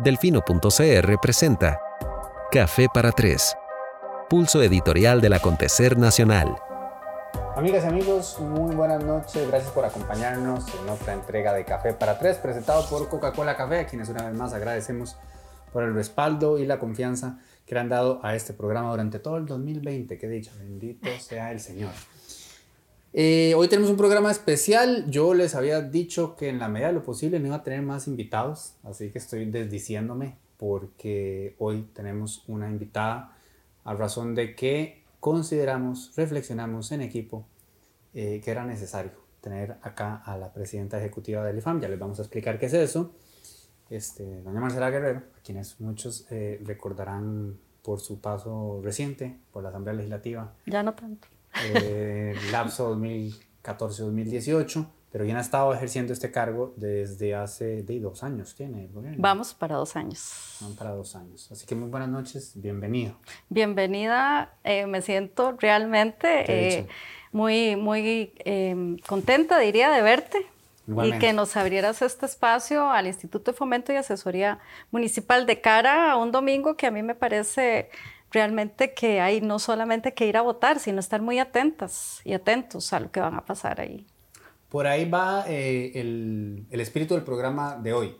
Delfino.cr 0.00 1.18
presenta 1.20 1.80
Café 2.52 2.86
para 2.94 3.10
Tres, 3.10 3.56
pulso 4.30 4.62
editorial 4.62 5.20
del 5.20 5.32
acontecer 5.32 5.98
nacional. 5.98 6.54
Amigas 7.56 7.82
y 7.82 7.88
amigos, 7.88 8.38
muy 8.38 8.76
buenas 8.76 9.02
noches. 9.02 9.48
Gracias 9.48 9.72
por 9.72 9.84
acompañarnos 9.84 10.66
en 10.72 10.88
otra 10.88 11.14
entrega 11.14 11.52
de 11.52 11.64
Café 11.64 11.94
para 11.94 12.16
Tres, 12.16 12.36
presentado 12.36 12.88
por 12.88 13.08
Coca-Cola 13.08 13.56
Café, 13.56 13.80
a 13.80 13.86
quienes 13.86 14.08
una 14.08 14.22
vez 14.22 14.38
más 14.38 14.52
agradecemos 14.52 15.16
por 15.72 15.82
el 15.82 15.92
respaldo 15.92 16.60
y 16.60 16.66
la 16.66 16.78
confianza 16.78 17.40
que 17.66 17.74
le 17.74 17.80
han 17.80 17.88
dado 17.88 18.20
a 18.22 18.36
este 18.36 18.52
programa 18.52 18.92
durante 18.92 19.18
todo 19.18 19.36
el 19.36 19.46
2020. 19.46 20.16
Que 20.16 20.28
dicho, 20.28 20.52
bendito 20.60 21.08
sea 21.18 21.50
el 21.50 21.58
Señor. 21.58 21.90
Eh, 23.14 23.54
hoy 23.56 23.68
tenemos 23.68 23.90
un 23.90 23.96
programa 23.96 24.30
especial. 24.30 25.10
Yo 25.10 25.32
les 25.32 25.54
había 25.54 25.80
dicho 25.80 26.36
que 26.36 26.48
en 26.48 26.58
la 26.58 26.68
medida 26.68 26.88
de 26.88 26.94
lo 26.94 27.02
posible 27.02 27.40
no 27.40 27.46
iba 27.46 27.56
a 27.56 27.62
tener 27.62 27.82
más 27.82 28.06
invitados, 28.06 28.74
así 28.84 29.10
que 29.10 29.18
estoy 29.18 29.46
desdiciéndome 29.46 30.36
porque 30.58 31.54
hoy 31.58 31.88
tenemos 31.94 32.44
una 32.48 32.68
invitada 32.68 33.36
a 33.84 33.94
razón 33.94 34.34
de 34.34 34.54
que 34.54 35.04
consideramos, 35.20 36.12
reflexionamos 36.16 36.92
en 36.92 37.00
equipo 37.00 37.46
eh, 38.12 38.40
que 38.44 38.50
era 38.50 38.66
necesario 38.66 39.12
tener 39.40 39.76
acá 39.82 40.16
a 40.16 40.36
la 40.36 40.52
presidenta 40.52 40.98
ejecutiva 40.98 41.44
del 41.44 41.58
IFAM. 41.58 41.80
Ya 41.80 41.88
les 41.88 41.98
vamos 41.98 42.18
a 42.18 42.22
explicar 42.22 42.58
qué 42.58 42.66
es 42.66 42.74
eso. 42.74 43.14
Este, 43.88 44.42
doña 44.42 44.60
Marcela 44.60 44.90
Guerrero, 44.90 45.22
a 45.38 45.42
quienes 45.42 45.80
muchos 45.80 46.26
eh, 46.30 46.60
recordarán 46.62 47.56
por 47.82 48.00
su 48.00 48.20
paso 48.20 48.82
reciente 48.82 49.38
por 49.50 49.62
la 49.62 49.70
Asamblea 49.70 49.94
Legislativa. 49.94 50.52
Ya 50.66 50.82
no 50.82 50.92
tanto 50.94 51.28
eh, 51.64 52.34
lapso 52.50 52.94
2014-2018, 52.96 54.86
pero 55.10 55.24
bien 55.24 55.36
ha 55.36 55.40
estado 55.40 55.72
ejerciendo 55.72 56.12
este 56.12 56.30
cargo 56.30 56.74
desde 56.76 57.34
hace 57.34 57.82
de 57.82 58.00
dos 58.00 58.22
años, 58.22 58.54
tiene 58.54 58.84
el 58.84 58.92
gobierno. 58.92 59.18
Vamos 59.20 59.54
para 59.54 59.76
dos 59.76 59.96
años. 59.96 60.58
Vamos 60.60 60.76
para 60.76 60.90
dos 60.90 61.16
años. 61.16 61.50
Así 61.50 61.66
que 61.66 61.74
muy 61.74 61.88
buenas 61.88 62.08
noches, 62.08 62.52
bienvenido. 62.54 63.16
Bienvenida, 63.48 64.54
eh, 64.64 64.86
me 64.86 65.00
siento 65.00 65.56
realmente 65.58 66.78
eh, 66.78 66.86
muy, 67.32 67.76
muy 67.76 68.32
em, 68.38 68.98
contenta, 68.98 69.58
diría, 69.58 69.90
de 69.90 70.02
verte. 70.02 70.46
Y 71.04 71.18
que 71.18 71.34
nos 71.34 71.54
abrieras 71.58 72.00
este 72.00 72.24
espacio 72.24 72.88
al 72.90 73.06
Instituto 73.06 73.52
de 73.52 73.56
Fomento 73.58 73.92
y 73.92 73.96
Asesoría 73.96 74.58
Municipal 74.90 75.44
de 75.44 75.60
cara 75.60 76.10
a 76.10 76.16
un 76.16 76.32
domingo 76.32 76.78
que 76.78 76.86
a 76.86 76.90
mí 76.90 77.02
me 77.02 77.14
parece 77.14 77.90
realmente 78.30 78.94
que 78.94 79.20
hay 79.20 79.40
no 79.40 79.58
solamente 79.58 80.14
que 80.14 80.26
ir 80.26 80.36
a 80.36 80.42
votar, 80.42 80.78
sino 80.80 81.00
estar 81.00 81.22
muy 81.22 81.38
atentas 81.38 82.20
y 82.24 82.32
atentos 82.34 82.92
a 82.92 83.00
lo 83.00 83.10
que 83.10 83.20
van 83.20 83.34
a 83.34 83.44
pasar 83.44 83.80
ahí. 83.80 84.06
Por 84.68 84.86
ahí 84.86 85.08
va 85.08 85.44
eh, 85.48 85.92
el, 85.94 86.66
el, 86.70 86.80
espíritu 86.80 87.14
del 87.14 87.24
programa 87.24 87.76
de 87.76 87.92
hoy. 87.94 88.16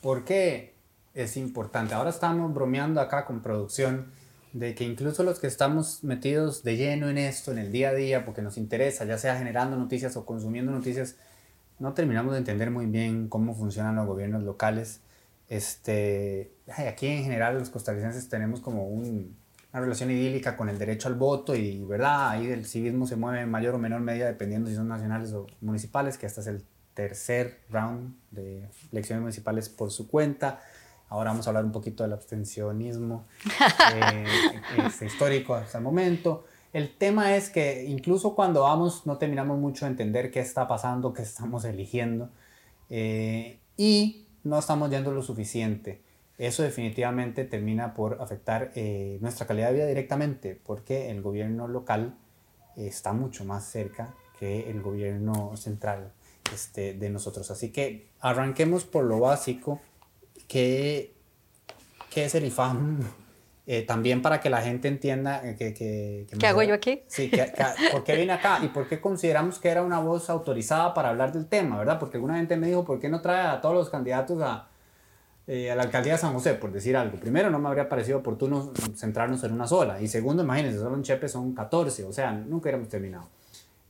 ¿Por 0.00 0.24
qué 0.24 0.74
es 1.14 1.36
importante? 1.36 1.94
Ahora 1.94 2.10
estamos 2.10 2.54
bromeando 2.54 3.00
acá 3.00 3.24
con 3.24 3.42
producción 3.42 4.12
de 4.52 4.74
que 4.74 4.84
incluso 4.84 5.24
los 5.24 5.40
que 5.40 5.46
estamos 5.46 6.04
metidos 6.04 6.62
de 6.62 6.76
lleno 6.76 7.08
en 7.08 7.18
esto, 7.18 7.50
en 7.52 7.58
el 7.58 7.72
día 7.72 7.90
a 7.90 7.94
día, 7.94 8.24
porque 8.24 8.42
nos 8.42 8.56
interesa, 8.56 9.04
ya 9.04 9.18
sea 9.18 9.36
generando 9.36 9.76
noticias 9.76 10.16
o 10.16 10.24
consumiendo 10.24 10.72
noticias, 10.72 11.16
no 11.78 11.94
terminamos 11.94 12.32
de 12.32 12.38
entender 12.38 12.70
muy 12.70 12.86
bien 12.86 13.28
cómo 13.28 13.54
funcionan 13.54 13.96
los 13.96 14.06
gobiernos 14.06 14.42
locales. 14.42 15.00
Este, 15.48 16.52
aquí 16.66 17.06
en 17.06 17.24
general 17.24 17.58
los 17.58 17.70
costarricenses 17.70 18.28
tenemos 18.28 18.60
como 18.60 18.88
un, 18.88 19.36
una 19.72 19.82
relación 19.82 20.10
idílica 20.10 20.56
con 20.56 20.68
el 20.68 20.78
derecho 20.78 21.08
al 21.08 21.14
voto 21.14 21.54
y, 21.54 21.84
¿verdad? 21.84 22.30
Ahí 22.30 22.46
el 22.46 22.64
civismo 22.64 23.06
se 23.06 23.16
mueve 23.16 23.42
en 23.42 23.50
mayor 23.50 23.74
o 23.74 23.78
menor 23.78 24.00
medida 24.00 24.26
dependiendo 24.26 24.68
si 24.70 24.76
son 24.76 24.88
nacionales 24.88 25.32
o 25.32 25.46
municipales, 25.60 26.16
que 26.16 26.26
este 26.26 26.40
es 26.40 26.46
el 26.46 26.64
tercer 26.94 27.60
round 27.70 28.16
de 28.30 28.68
elecciones 28.92 29.20
municipales 29.20 29.68
por 29.68 29.90
su 29.90 30.08
cuenta. 30.08 30.60
Ahora 31.10 31.30
vamos 31.30 31.46
a 31.46 31.50
hablar 31.50 31.64
un 31.64 31.72
poquito 31.72 32.02
del 32.02 32.12
abstencionismo 32.12 33.26
eh, 33.94 34.24
es 34.86 35.02
histórico 35.02 35.54
hasta 35.54 35.78
el 35.78 35.84
momento. 35.84 36.44
El 36.72 36.96
tema 36.96 37.36
es 37.36 37.50
que 37.50 37.84
incluso 37.84 38.34
cuando 38.34 38.62
vamos 38.62 39.06
no 39.06 39.16
terminamos 39.16 39.58
mucho 39.58 39.84
de 39.84 39.92
entender 39.92 40.30
qué 40.30 40.40
está 40.40 40.66
pasando, 40.66 41.12
qué 41.12 41.22
estamos 41.22 41.64
eligiendo 41.64 42.30
eh, 42.90 43.58
y 43.76 44.26
no 44.44 44.58
estamos 44.58 44.90
yendo 44.90 45.12
lo 45.12 45.22
suficiente 45.22 46.02
eso 46.38 46.62
definitivamente 46.62 47.44
termina 47.44 47.94
por 47.94 48.18
afectar 48.22 48.70
eh, 48.76 49.18
nuestra 49.20 49.46
calidad 49.46 49.68
de 49.68 49.74
vida 49.74 49.86
directamente, 49.86 50.58
porque 50.64 51.10
el 51.10 51.20
gobierno 51.20 51.66
local 51.66 52.16
está 52.76 53.12
mucho 53.12 53.44
más 53.44 53.64
cerca 53.64 54.14
que 54.38 54.70
el 54.70 54.80
gobierno 54.80 55.56
central 55.56 56.12
este, 56.54 56.94
de 56.94 57.10
nosotros. 57.10 57.50
Así 57.50 57.70
que 57.72 58.10
arranquemos 58.20 58.84
por 58.84 59.04
lo 59.04 59.18
básico, 59.18 59.80
que, 60.46 61.14
es 62.14 62.34
el 62.34 62.44
IFAM, 62.44 63.00
eh, 63.66 63.82
también 63.82 64.22
para 64.22 64.40
que 64.40 64.48
la 64.48 64.62
gente 64.62 64.86
entienda 64.86 65.42
que... 65.56 65.74
que, 65.74 66.26
¿Qué 66.38 66.46
hago 66.46 66.62
yo 66.62 66.74
aquí? 66.74 67.02
Sí, 67.08 67.32
¿por 67.90 68.04
qué 68.04 68.14
vine 68.14 68.32
acá? 68.32 68.60
¿Y 68.62 68.68
por 68.68 68.88
qué 68.88 69.00
consideramos 69.00 69.58
que 69.58 69.68
era 69.70 69.82
una 69.82 69.98
voz 69.98 70.30
autorizada 70.30 70.94
para 70.94 71.08
hablar 71.08 71.32
del 71.32 71.46
tema, 71.46 71.78
verdad? 71.78 71.98
Porque 71.98 72.16
alguna 72.16 72.36
gente 72.36 72.56
me 72.56 72.68
dijo, 72.68 72.84
¿por 72.84 73.00
qué 73.00 73.08
no 73.08 73.20
trae 73.20 73.46
a 73.48 73.60
todos 73.60 73.74
los 73.74 73.90
candidatos 73.90 74.40
a 74.40 74.67
eh, 75.50 75.70
a 75.70 75.74
la 75.74 75.84
alcaldía 75.84 76.12
de 76.12 76.18
San 76.18 76.34
José, 76.34 76.54
por 76.54 76.70
decir 76.70 76.94
algo. 76.94 77.18
Primero, 77.18 77.48
no 77.48 77.58
me 77.58 77.68
habría 77.68 77.88
parecido 77.88 78.18
oportuno 78.18 78.70
centrarnos 78.94 79.42
en 79.44 79.52
una 79.52 79.66
sola. 79.66 79.98
Y 79.98 80.06
segundo, 80.06 80.42
imagínense, 80.42 80.78
solo 80.78 80.94
en 80.94 81.02
Chepe 81.02 81.26
son 81.26 81.54
14, 81.54 82.04
o 82.04 82.12
sea, 82.12 82.32
nunca 82.32 82.64
hubiéramos 82.64 82.88
terminado. 82.88 83.28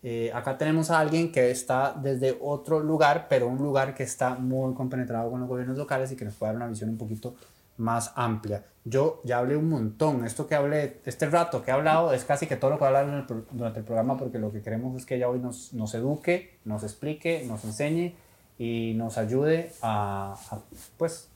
Eh, 0.04 0.30
acá 0.32 0.56
tenemos 0.56 0.92
a 0.92 1.00
alguien 1.00 1.32
que 1.32 1.50
está 1.50 1.92
desde 2.00 2.38
otro 2.40 2.78
lugar, 2.78 3.26
pero 3.28 3.48
un 3.48 3.58
lugar 3.58 3.92
que 3.92 4.04
está 4.04 4.36
muy 4.36 4.72
compenetrado 4.72 5.32
con 5.32 5.40
los 5.40 5.48
gobiernos 5.48 5.76
locales 5.76 6.12
y 6.12 6.16
que 6.16 6.24
nos 6.24 6.34
puede 6.34 6.52
dar 6.52 6.56
una 6.58 6.68
visión 6.68 6.90
un 6.90 6.96
poquito 6.96 7.34
más 7.76 8.12
amplia. 8.14 8.64
Yo 8.84 9.20
ya 9.24 9.38
hablé 9.38 9.56
un 9.56 9.68
montón, 9.68 10.24
esto 10.24 10.46
que 10.46 10.54
hablé, 10.54 11.00
este 11.06 11.28
rato 11.28 11.64
que 11.64 11.72
he 11.72 11.74
hablado 11.74 12.12
es 12.12 12.24
casi 12.24 12.46
que 12.46 12.54
todo 12.54 12.70
lo 12.70 12.78
que 12.78 12.84
hablar 12.84 13.26
durante 13.50 13.80
el 13.80 13.84
programa 13.84 14.16
porque 14.16 14.38
lo 14.38 14.52
que 14.52 14.62
queremos 14.62 14.96
es 14.96 15.04
que 15.04 15.16
ella 15.16 15.28
hoy 15.28 15.40
nos, 15.40 15.72
nos 15.72 15.92
eduque, 15.94 16.58
nos 16.64 16.84
explique, 16.84 17.44
nos 17.48 17.64
enseñe 17.64 18.14
y 18.58 18.94
nos 18.94 19.18
ayude 19.18 19.72
a, 19.82 20.36
a 20.50 20.60
pues 20.96 21.28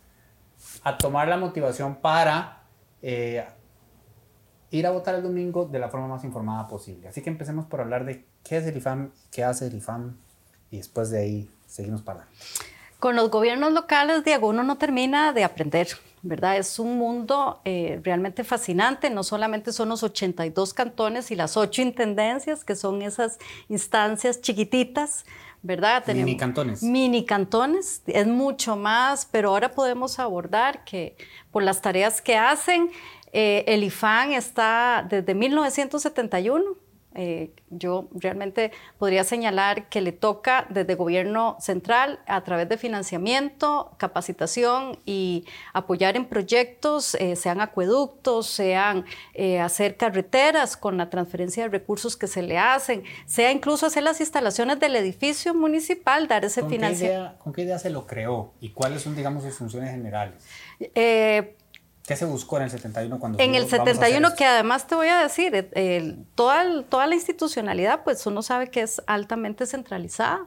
a 0.83 0.99
tomar 0.99 1.29
la 1.29 1.37
motivación 1.37 1.97
para 1.97 2.63
eh, 3.03 3.45
ir 4.71 4.87
a 4.87 4.91
votar 4.91 5.15
el 5.15 5.23
domingo 5.23 5.67
de 5.67 5.79
la 5.79 5.89
forma 5.89 6.09
más 6.09 6.25
informada 6.25 6.67
posible. 6.69 7.09
Así 7.09 7.23
que 7.23 7.31
empecemos 7.31 7.67
por 7.67 7.81
hablar 7.81 8.05
de 8.05 8.25
qué 8.43 8.59
es 8.59 8.67
el 8.67 8.77
IFAM, 8.77 9.13
qué 9.31 9.45
hace 9.45 9.67
el 9.67 9.75
IFAM 9.75 10.17
y 10.71 10.79
después 10.79 11.11
de 11.11 11.21
ahí 11.21 11.51
seguimos 11.67 12.03
para 12.03 12.27
Con 12.99 13.17
los 13.17 13.31
gobiernos 13.31 13.73
locales, 13.73 14.25
Diego, 14.25 14.49
uno 14.49 14.63
no 14.63 14.79
termina 14.79 15.33
de 15.33 15.45
aprender, 15.45 15.89
¿verdad? 16.23 16.57
Es 16.57 16.79
un 16.79 16.99
mundo 16.99 17.61
eh, 17.65 18.01
realmente 18.05 18.45
fascinante, 18.45 19.11
no 19.11 19.25
solamente 19.25 19.73
son 19.73 19.89
los 19.89 20.03
82 20.03 20.73
cantones 20.73 21.31
y 21.31 21.35
las 21.35 21.57
8 21.57 21.83
intendencias, 21.83 22.65
que 22.65 22.77
son 22.77 23.03
esas 23.03 23.39
instancias 23.69 24.41
chiquititas, 24.41 25.25
¿verdad? 25.63 26.05
Tenemos 26.05 26.27
mini 26.27 26.37
cantones. 26.37 26.83
Mini 26.83 27.25
cantones, 27.25 28.03
es 28.07 28.27
mucho 28.27 28.77
más, 28.77 29.27
pero 29.31 29.51
ahora 29.51 29.73
podemos 29.73 30.19
abordar 30.19 30.85
que 30.85 31.17
por 31.51 31.65
las 31.65 31.83
tareas 31.83 32.23
que 32.23 32.37
hacen, 32.37 32.91
eh, 33.33 33.65
el 33.67 33.83
IFAN 33.83 34.33
está 34.33 35.07
desde 35.09 35.35
1971 35.35 36.82
eh, 37.15 37.51
yo 37.71 38.09
realmente 38.13 38.73
podría 38.99 39.25
señalar 39.25 39.89
que 39.89 40.01
le 40.01 40.13
toca 40.13 40.67
desde 40.71 40.95
gobierno 40.95 41.57
central 41.61 42.21
a 42.27 42.43
través 42.43 42.69
de 42.69 42.77
financiamiento, 42.77 43.95
capacitación 43.99 44.99
y 45.05 45.45
apoyar 45.73 46.17
en 46.17 46.27
proyectos, 46.27 47.15
eh, 47.17 47.37
sean 47.37 47.61
acueductos, 47.61 48.47
sean 48.47 49.05
eh, 49.35 49.61
hacer 49.61 49.97
carreteras 49.97 50.77
con 50.77 50.97
la 50.97 51.11
transferencia 51.11 51.65
de 51.65 51.69
recursos 51.69 52.17
que 52.17 52.27
se 52.27 52.43
le 52.43 52.59
hacen, 52.59 53.03
sea 53.27 53.53
incluso 53.53 53.87
hacer 53.87 54.03
las 54.03 54.21
instalaciones 54.21 54.81
del 54.81 54.97
edificio 54.97 55.55
municipal, 55.55 56.29
dar 56.29 56.45
ese 56.45 56.65
financiamiento. 56.65 57.39
¿Con 57.39 57.53
qué 57.53 57.63
idea 57.63 57.79
se 57.79 57.91
lo 57.91 58.07
creó 58.07 58.53
y 58.61 58.71
cuáles 58.71 59.03
son, 59.03 59.15
digamos, 59.15 59.45
sus 59.45 59.55
funciones 59.55 59.91
generales? 59.91 60.45
¿Qué 62.13 62.17
se 62.17 62.25
buscó 62.27 62.59
en 62.59 62.65
el 62.65 62.71
71 62.71 63.19
cuando 63.19 63.39
En 63.39 63.55
el 63.55 63.67
71, 63.67 64.35
que 64.37 64.45
además 64.45 64.87
te 64.87 64.95
voy 64.95 65.09
a 65.09 65.23
decir, 65.23 65.71
eh, 65.73 66.17
toda, 66.35 66.83
toda 66.83 67.07
la 67.07 67.15
institucionalidad, 67.15 68.05
pues 68.05 68.27
uno 68.27 68.43
sabe 68.43 68.69
que 68.69 68.83
es 68.83 69.01
altamente 69.07 69.65
centralizada, 69.65 70.45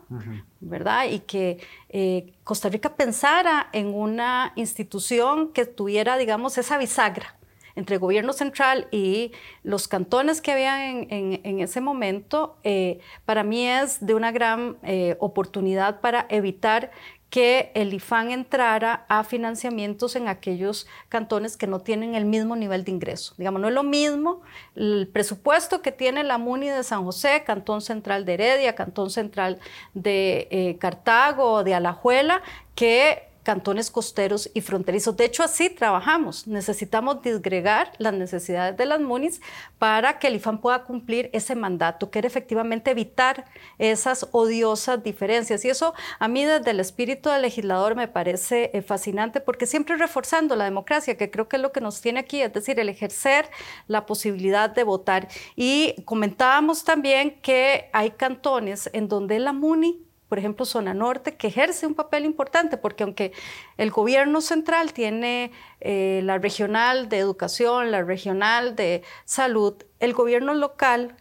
¿verdad? 0.59 1.05
Y 1.09 1.21
que 1.21 1.57
eh, 1.89 2.35
Costa 2.43 2.69
Rica 2.69 2.95
pensara 2.95 3.67
en 3.73 3.95
una 3.95 4.53
institución 4.55 5.53
que 5.53 5.65
tuviera, 5.65 6.17
digamos, 6.17 6.59
esa 6.59 6.77
bisagra 6.77 7.35
entre 7.75 7.95
el 7.95 7.99
gobierno 7.99 8.31
central 8.31 8.87
y 8.91 9.31
los 9.63 9.87
cantones 9.87 10.41
que 10.41 10.51
había 10.51 10.91
en, 10.91 11.59
ese 11.59 11.81
momento, 11.81 12.59
eh, 12.63 12.99
para 13.25 13.43
mí 13.43 13.67
es 13.67 14.05
de 14.05 14.13
una 14.13 14.31
gran 14.31 14.77
oportunidad 15.19 15.99
para 15.99 16.27
evitar 16.29 16.91
que 17.35 17.69
el 17.73 17.93
IFAN 17.93 18.31
entrara 18.31 19.05
a 19.09 19.25
financiamientos 19.25 20.15
en 20.15 20.29
aquellos 20.29 20.87
cantones 21.09 21.57
que 21.57 21.67
no 21.67 21.81
tienen 21.81 22.15
el 22.15 22.23
mismo 22.23 22.55
nivel 22.55 22.85
de 22.85 22.91
ingreso. 22.91 23.33
Digamos, 23.37 23.59
no 23.59 23.67
es 23.67 23.73
lo 23.73 23.83
mismo 23.83 24.41
el 24.73 25.09
presupuesto 25.11 25.81
que 25.81 25.91
tiene 25.91 26.23
la 26.23 26.37
MUNI 26.37 26.69
de 26.69 26.81
San 26.85 27.03
José, 27.03 27.43
Cantón 27.45 27.81
Central 27.81 28.23
de 28.23 28.35
Heredia, 28.35 28.73
Cantón 28.73 29.09
Central 29.09 29.59
de 29.93 30.47
eh, 30.49 30.77
Cartago, 30.79 31.65
de 31.65 31.73
Alajuela, 31.73 32.41
que 32.73 33.24
cantones 33.45 33.91
costeros 33.91 34.49
y 34.55 34.61
fronterizos. 34.61 35.15
De 35.15 35.23
hecho, 35.23 35.43
así 35.43 35.69
trabajamos. 35.69 36.47
Necesitamos 36.47 37.21
disgregar 37.21 37.93
las 37.99 38.13
necesidades 38.13 38.75
de 38.75 38.87
las 38.87 38.99
MUNIS 38.99 39.39
para 39.77 40.17
que 40.17 40.27
el 40.27 40.35
IFAN 40.35 40.59
pueda 40.59 40.83
cumplir 40.83 41.29
ese 41.31 41.55
mandato, 41.55 42.09
que 42.09 42.19
era 42.19 42.27
efectivamente 42.27 42.89
evitar 42.89 43.45
esas 43.77 44.27
odiosas 44.31 45.03
diferencias. 45.03 45.63
Y 45.63 45.69
eso 45.69 45.93
a 46.17 46.27
mí 46.27 46.43
desde 46.43 46.71
el 46.71 46.79
espíritu 46.79 47.29
del 47.29 47.43
legislador 47.43 47.95
me 47.95 48.07
parece 48.07 48.71
eh, 48.73 48.81
fascinante 48.81 49.39
porque 49.39 49.67
siempre 49.67 49.95
reforzando 49.95 50.55
la 50.55 50.65
democracia, 50.65 51.15
que 51.15 51.29
creo 51.29 51.47
que 51.47 51.57
es 51.57 51.61
lo 51.61 51.71
que 51.71 51.81
nos 51.81 52.01
tiene 52.01 52.21
aquí, 52.21 52.41
es 52.41 52.51
decir, 52.51 52.79
el 52.79 52.89
ejercer 52.89 53.47
la 53.87 54.07
posibilidad 54.07 54.71
de 54.71 54.83
votar. 54.83 55.27
Y 55.55 56.01
comentábamos 56.05 56.83
también 56.83 57.39
que 57.41 57.89
hay 57.93 58.09
cantones 58.11 58.89
en 58.91 59.07
donde 59.07 59.37
la 59.37 59.53
MUNI 59.53 60.04
por 60.35 60.39
ejemplo, 60.39 60.65
Zona 60.65 60.93
Norte, 60.93 61.37
que 61.37 61.47
ejerce 61.47 61.87
un 61.87 61.93
papel 61.93 62.25
importante, 62.25 62.75
porque 62.75 63.05
aunque 63.05 63.31
el 63.77 63.89
gobierno 63.89 64.41
central 64.41 64.91
tiene 64.91 65.53
eh, 65.79 66.19
la 66.25 66.39
regional 66.39 67.07
de 67.07 67.19
educación, 67.19 67.89
la 67.89 68.03
regional 68.03 68.75
de 68.75 69.01
salud, 69.23 69.75
el 70.01 70.11
gobierno 70.11 70.53
local 70.53 71.15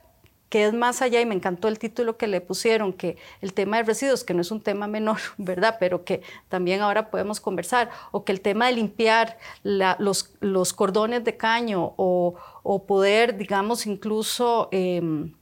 que 0.49 0.65
es 0.67 0.73
más 0.73 1.01
allá, 1.01 1.21
y 1.21 1.27
me 1.27 1.37
encantó 1.37 1.69
el 1.69 1.79
título 1.79 2.17
que 2.17 2.27
le 2.27 2.41
pusieron, 2.41 2.93
que 2.93 3.17
el 3.41 3.55
tema 3.55 3.77
de 3.77 3.85
residuos, 3.85 4.25
que 4.25 4.35
no 4.35 4.41
es 4.41 4.51
un 4.51 4.61
tema 4.61 4.89
menor, 4.89 5.19
¿verdad? 5.39 5.77
Pero 5.79 6.05
que 6.05 6.23
también 6.49 6.81
ahora 6.81 7.09
podemos 7.09 7.41
conversar, 7.41 7.91
o 8.11 8.25
que 8.25 8.33
el 8.33 8.41
tema 8.41 8.67
de 8.67 8.73
limpiar 8.73 9.39
los, 9.63 10.25
cordones 10.75 11.23
de 11.23 11.37
caño, 11.37 11.95
o, 11.97 12.35
o 12.65 12.85
poder, 12.85 13.37
digamos, 13.37 13.87
incluso... 13.87 14.69
Em, 14.73 15.35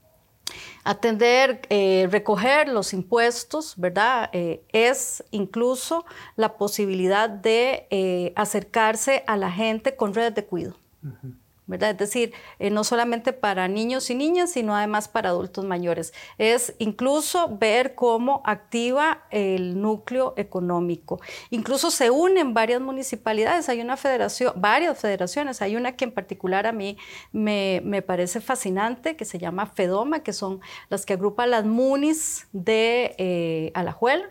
Atender, 0.83 1.61
eh, 1.69 2.07
recoger 2.11 2.67
los 2.67 2.93
impuestos, 2.93 3.75
¿verdad? 3.77 4.29
Eh, 4.33 4.63
es 4.71 5.23
incluso 5.31 6.05
la 6.35 6.57
posibilidad 6.57 7.29
de 7.29 7.87
eh, 7.89 8.33
acercarse 8.35 9.23
a 9.27 9.37
la 9.37 9.51
gente 9.51 9.95
con 9.95 10.13
redes 10.13 10.35
de 10.35 10.45
cuidado. 10.45 10.75
Es 11.71 11.97
decir, 11.97 12.33
eh, 12.59 12.69
no 12.69 12.83
solamente 12.83 13.31
para 13.31 13.69
niños 13.69 14.09
y 14.09 14.15
niñas, 14.15 14.51
sino 14.51 14.75
además 14.75 15.07
para 15.07 15.29
adultos 15.29 15.63
mayores. 15.63 16.13
Es 16.37 16.75
incluso 16.77 17.57
ver 17.57 17.95
cómo 17.95 18.41
activa 18.45 19.23
el 19.31 19.81
núcleo 19.81 20.33
económico. 20.35 21.21
Incluso 21.51 21.89
se 21.89 22.09
unen 22.09 22.53
varias 22.53 22.81
municipalidades, 22.81 23.69
hay 23.69 23.79
una 23.79 23.95
federación, 23.95 24.53
varias 24.57 24.99
federaciones, 24.99 25.61
hay 25.61 25.77
una 25.77 25.95
que 25.95 26.03
en 26.03 26.11
particular 26.11 26.67
a 26.67 26.73
mí 26.73 26.97
me, 27.31 27.81
parece 28.05 28.41
fascinante, 28.41 29.15
que 29.15 29.23
se 29.23 29.39
llama 29.39 29.65
FEDOMA, 29.65 30.19
que 30.21 30.33
son 30.33 30.59
las 30.89 31.05
que 31.05 31.13
agrupan 31.13 31.51
las 31.51 31.65
munis 31.65 32.47
de 32.51 33.15
eh, 33.17 33.71
Alajuela 33.73 34.29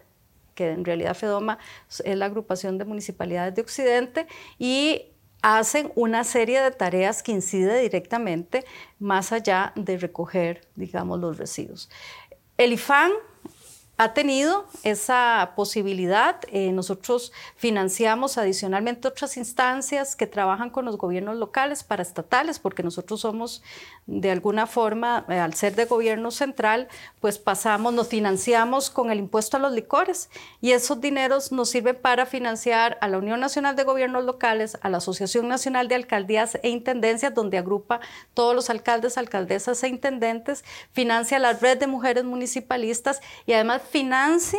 que 0.54 0.68
en 0.70 0.84
realidad 0.84 1.14
FEDOMA 1.14 1.56
es 1.88 2.16
la 2.16 2.26
agrupación 2.26 2.76
de 2.76 2.84
municipalidades 2.84 3.54
de 3.54 3.62
Occidente, 3.62 4.26
y 4.58 5.11
hacen 5.42 5.92
una 5.96 6.24
serie 6.24 6.60
de 6.60 6.70
tareas 6.70 7.22
que 7.22 7.32
incide 7.32 7.80
directamente 7.80 8.64
más 8.98 9.32
allá 9.32 9.72
de 9.74 9.98
recoger, 9.98 10.66
digamos, 10.76 11.20
los 11.20 11.36
residuos. 11.36 11.90
El 12.56 12.72
IFAN 12.72 13.10
ha 14.02 14.14
tenido 14.14 14.66
esa 14.82 15.52
posibilidad. 15.54 16.40
Eh, 16.48 16.72
nosotros 16.72 17.32
financiamos 17.54 18.36
adicionalmente 18.36 19.06
otras 19.06 19.36
instancias 19.36 20.16
que 20.16 20.26
trabajan 20.26 20.70
con 20.70 20.84
los 20.84 20.98
gobiernos 20.98 21.36
locales, 21.36 21.84
para 21.84 22.02
estatales, 22.02 22.58
porque 22.58 22.82
nosotros 22.82 23.20
somos 23.20 23.62
de 24.06 24.32
alguna 24.32 24.66
forma, 24.66 25.24
eh, 25.28 25.38
al 25.38 25.54
ser 25.54 25.76
de 25.76 25.84
gobierno 25.84 26.32
central, 26.32 26.88
pues 27.20 27.38
pasamos, 27.38 27.94
nos 27.94 28.08
financiamos 28.08 28.90
con 28.90 29.12
el 29.12 29.20
impuesto 29.20 29.56
a 29.56 29.60
los 29.60 29.72
licores 29.72 30.28
y 30.60 30.72
esos 30.72 31.00
dineros 31.00 31.52
nos 31.52 31.70
sirven 31.70 31.94
para 31.94 32.26
financiar 32.26 32.98
a 33.00 33.06
la 33.06 33.18
Unión 33.18 33.38
Nacional 33.38 33.76
de 33.76 33.84
Gobiernos 33.84 34.24
Locales, 34.24 34.76
a 34.82 34.88
la 34.88 34.98
Asociación 34.98 35.46
Nacional 35.46 35.86
de 35.86 35.94
Alcaldías 35.94 36.58
e 36.64 36.70
Intendencias, 36.70 37.32
donde 37.32 37.58
agrupa 37.58 38.00
todos 38.34 38.56
los 38.56 38.68
alcaldes, 38.68 39.16
alcaldesas 39.16 39.80
e 39.84 39.88
intendentes, 39.88 40.64
financia 40.90 41.38
la 41.38 41.52
red 41.52 41.78
de 41.78 41.86
mujeres 41.86 42.24
municipalistas 42.24 43.20
y 43.46 43.52
además 43.52 43.82
financia 43.92 44.58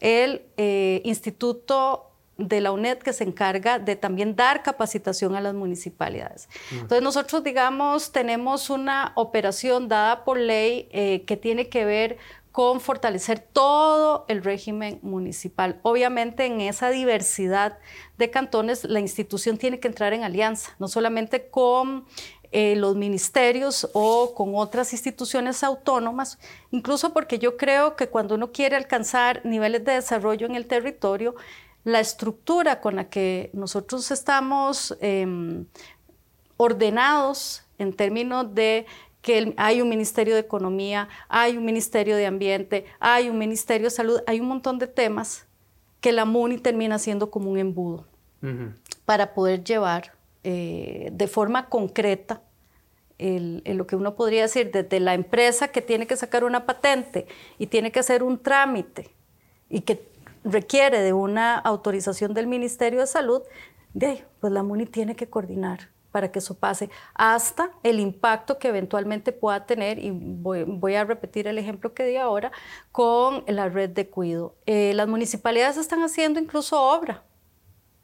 el 0.00 0.42
eh, 0.56 1.00
Instituto 1.04 2.08
de 2.38 2.60
la 2.60 2.72
UNED 2.72 2.98
que 2.98 3.12
se 3.12 3.24
encarga 3.24 3.78
de 3.78 3.94
también 3.94 4.34
dar 4.34 4.62
capacitación 4.62 5.36
a 5.36 5.40
las 5.40 5.54
municipalidades. 5.54 6.48
Entonces 6.72 7.02
nosotros, 7.02 7.44
digamos, 7.44 8.10
tenemos 8.10 8.70
una 8.70 9.12
operación 9.14 9.88
dada 9.88 10.24
por 10.24 10.38
ley 10.38 10.88
eh, 10.92 11.22
que 11.26 11.36
tiene 11.36 11.68
que 11.68 11.84
ver 11.84 12.18
con 12.50 12.80
fortalecer 12.80 13.38
todo 13.38 14.26
el 14.28 14.42
régimen 14.42 14.98
municipal. 15.02 15.78
Obviamente 15.82 16.46
en 16.46 16.60
esa 16.60 16.90
diversidad 16.90 17.78
de 18.18 18.30
cantones 18.30 18.84
la 18.84 19.00
institución 19.00 19.56
tiene 19.56 19.80
que 19.80 19.88
entrar 19.88 20.12
en 20.12 20.22
alianza, 20.22 20.74
no 20.78 20.88
solamente 20.88 21.48
con 21.48 22.04
eh, 22.54 22.76
los 22.76 22.96
ministerios 22.96 23.88
o 23.94 24.34
con 24.34 24.54
otras 24.54 24.92
instituciones 24.92 25.64
autónomas, 25.64 26.38
incluso 26.70 27.14
porque 27.14 27.38
yo 27.38 27.56
creo 27.56 27.96
que 27.96 28.08
cuando 28.08 28.34
uno 28.34 28.52
quiere 28.52 28.76
alcanzar 28.76 29.40
niveles 29.44 29.84
de 29.86 29.92
desarrollo 29.92 30.46
en 30.46 30.54
el 30.54 30.66
territorio, 30.66 31.34
la 31.84 31.98
estructura 32.00 32.82
con 32.82 32.96
la 32.96 33.08
que 33.08 33.48
nosotros 33.54 34.10
estamos 34.10 34.94
em, 35.00 35.64
ordenados 36.58 37.64
en 37.78 37.94
términos 37.94 38.54
de 38.54 38.84
que 39.22 39.54
hay 39.56 39.80
un 39.80 39.88
Ministerio 39.88 40.34
de 40.34 40.40
Economía, 40.40 41.08
hay 41.30 41.56
un 41.56 41.64
Ministerio 41.64 42.16
de 42.16 42.26
Ambiente, 42.26 42.84
hay 43.00 43.30
un 43.30 43.38
Ministerio 43.38 43.86
de 43.86 43.90
Salud, 43.90 44.20
hay 44.26 44.40
un 44.40 44.48
montón 44.48 44.78
de 44.78 44.88
temas 44.88 45.46
que 46.02 46.12
la 46.12 46.26
MUNI 46.26 46.58
termina 46.58 46.98
siendo 46.98 47.30
como 47.30 47.50
un 47.50 47.58
embudo 47.58 48.04
para 49.06 49.32
poder 49.32 49.64
llevar 49.64 50.12
eh, 50.44 51.10
de 51.12 51.26
forma 51.28 51.68
concreta 51.68 52.42
lo 53.18 53.86
que 53.86 53.94
uno 53.94 54.16
podría 54.16 54.42
decir 54.42 54.72
desde 54.72 54.98
la 54.98 55.14
empresa 55.14 55.68
que 55.68 55.80
tiene 55.80 56.08
que 56.08 56.16
sacar 56.16 56.42
una 56.42 56.66
patente 56.66 57.26
y 57.56 57.68
tiene 57.68 57.92
que 57.92 58.00
hacer 58.00 58.24
un 58.24 58.42
trámite 58.42 59.14
y 59.70 59.82
que 59.82 60.08
requiere 60.44 61.00
de 61.00 61.12
una 61.12 61.56
autorización 61.56 62.34
del 62.34 62.46
Ministerio 62.46 63.00
de 63.00 63.06
Salud, 63.06 63.42
de 63.94 64.24
pues 64.40 64.52
la 64.52 64.62
MUNI 64.62 64.86
tiene 64.86 65.14
que 65.14 65.28
coordinar 65.28 65.90
para 66.10 66.30
que 66.30 66.40
eso 66.40 66.54
pase, 66.54 66.90
hasta 67.14 67.70
el 67.82 67.98
impacto 67.98 68.58
que 68.58 68.68
eventualmente 68.68 69.32
pueda 69.32 69.64
tener, 69.64 69.98
y 69.98 70.10
voy, 70.10 70.94
a 70.94 71.04
repetir 71.04 71.46
el 71.46 71.56
ejemplo 71.56 71.94
que 71.94 72.04
di 72.04 72.16
ahora, 72.16 72.52
con 72.92 73.44
la 73.46 73.70
red 73.70 73.88
de 73.88 74.10
cuido. 74.10 74.54
Eh, 74.66 74.92
las 74.94 75.08
municipalidades 75.08 75.78
están 75.78 76.02
haciendo 76.02 76.38
incluso 76.38 76.82
obra 76.82 77.22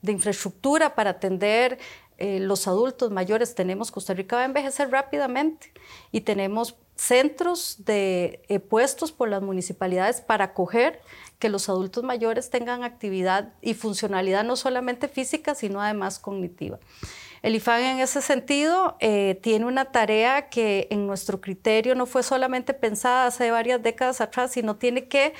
de 0.03 0.13
infraestructura 0.13 0.95
para 0.95 1.11
atender 1.11 1.79
eh, 2.19 2.41
los 2.41 2.67
adultos 2.67 3.11
mayores. 3.11 3.55
Tenemos, 3.55 3.91
Costa 3.91 4.15
Rica 4.15 4.37
va 4.37 4.43
a 4.43 4.47
envejecer 4.47 4.91
rápidamente 4.91 5.73
y 6.11 6.23
tenemos 6.23 6.77
centros 6.97 7.85
de 7.85 8.43
eh, 8.49 8.59
puestos 8.59 9.13
por 9.13 9.29
las 9.29 9.41
municipalidades 9.41 10.21
para 10.21 10.47
acoger 10.47 11.01
que 11.39 11.49
los 11.49 11.69
adultos 11.69 12.03
mayores 12.03 12.51
tengan 12.51 12.83
actividad 12.83 13.53
y 13.63 13.75
funcionalidad 13.75 14.43
no 14.43 14.57
solamente 14.57 15.07
física, 15.07 15.55
sino 15.55 15.81
además 15.81 16.19
cognitiva. 16.19 16.81
El 17.43 17.55
IFAN 17.55 17.83
en 17.83 17.99
ese 18.01 18.21
sentido 18.21 18.97
eh, 18.99 19.39
tiene 19.43 19.67
una 19.67 19.87
tarea 19.93 20.49
que 20.49 20.89
en 20.91 21.07
nuestro 21.07 21.41
criterio 21.41 21.95
no 21.95 22.07
fue 22.07 22.25
solamente 22.25 22.75
pensada 22.75 23.27
hace 23.27 23.53
varias 23.53 23.81
décadas 23.81 24.21
atrás, 24.21 24.51
sino 24.51 24.75
tiene 24.75 25.07
que 25.07 25.35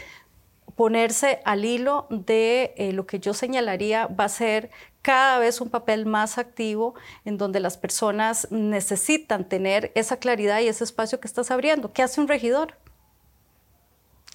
ponerse 0.79 1.41
al 1.45 1.65
hilo 1.65 2.07
de 2.09 2.73
eh, 2.77 2.93
lo 2.93 3.05
que 3.05 3.19
yo 3.19 3.35
señalaría 3.35 4.07
va 4.07 4.27
a 4.27 4.29
ser 4.29 4.71
cada 5.03 5.41
vez 5.41 5.61
un 5.61 5.71
papel 5.71 6.07
más 6.07 6.39
activo 6.39 6.95
en 7.25 7.37
donde 7.37 7.59
las 7.59 7.77
personas 7.77 8.47
necesitan 8.53 9.49
tener 9.49 9.91
esa 9.97 10.19
claridad 10.19 10.61
y 10.61 10.69
ese 10.69 10.85
espacio 10.85 11.19
que 11.19 11.27
estás 11.27 11.51
abriendo. 11.51 11.93
¿Qué 11.93 12.05
hace 12.05 12.21
un 12.21 12.29
regidor? 12.29 12.75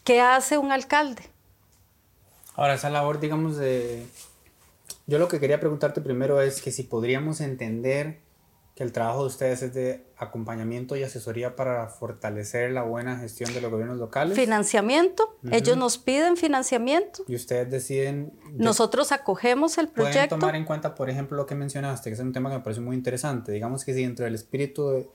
¿Qué 0.03 0.19
hace 0.19 0.57
un 0.57 0.73
alcalde? 0.73 1.23
Ahora, 2.55 2.73
esa 2.73 2.89
labor, 2.89 3.21
digamos, 3.21 3.55
de... 3.55 4.05
Yo 5.07 5.19
lo 5.19 5.29
que 5.29 5.39
quería 5.39 5.61
preguntarte 5.61 6.01
primero 6.01 6.41
es 6.41 6.61
que 6.61 6.73
si 6.73 6.83
podríamos 6.83 7.39
entender 7.39 8.19
que 8.75 8.83
el 8.83 8.91
trabajo 8.91 9.21
de 9.21 9.27
ustedes 9.27 9.61
es 9.61 9.73
de 9.73 10.03
acompañamiento 10.17 10.95
y 10.95 11.03
asesoría 11.03 11.55
para 11.55 11.87
fortalecer 11.89 12.71
la 12.71 12.81
buena 12.81 13.19
gestión 13.19 13.53
de 13.53 13.61
los 13.61 13.69
gobiernos 13.69 13.99
locales. 13.99 14.35
Financiamiento, 14.35 15.37
ellos 15.51 15.77
nos 15.77 15.99
piden 15.99 16.37
financiamiento. 16.37 17.23
Y 17.27 17.35
ustedes 17.35 17.69
deciden... 17.69 18.33
Nosotros 18.53 19.11
acogemos 19.11 19.77
el 19.77 19.89
proyecto. 19.89 20.29
Pueden 20.29 20.39
tomar 20.39 20.55
en 20.55 20.65
cuenta, 20.65 20.95
por 20.95 21.09
ejemplo, 21.09 21.37
lo 21.37 21.45
que 21.45 21.53
mencionaste, 21.53 22.09
que 22.09 22.15
es 22.15 22.19
un 22.19 22.33
tema 22.33 22.49
que 22.49 22.57
me 22.57 22.63
parece 22.63 22.81
muy 22.81 22.95
interesante. 22.95 23.51
Digamos 23.51 23.85
que 23.85 23.93
si 23.93 24.01
dentro 24.01 24.25
del 24.25 24.33
espíritu 24.33 24.89
de, 24.89 25.09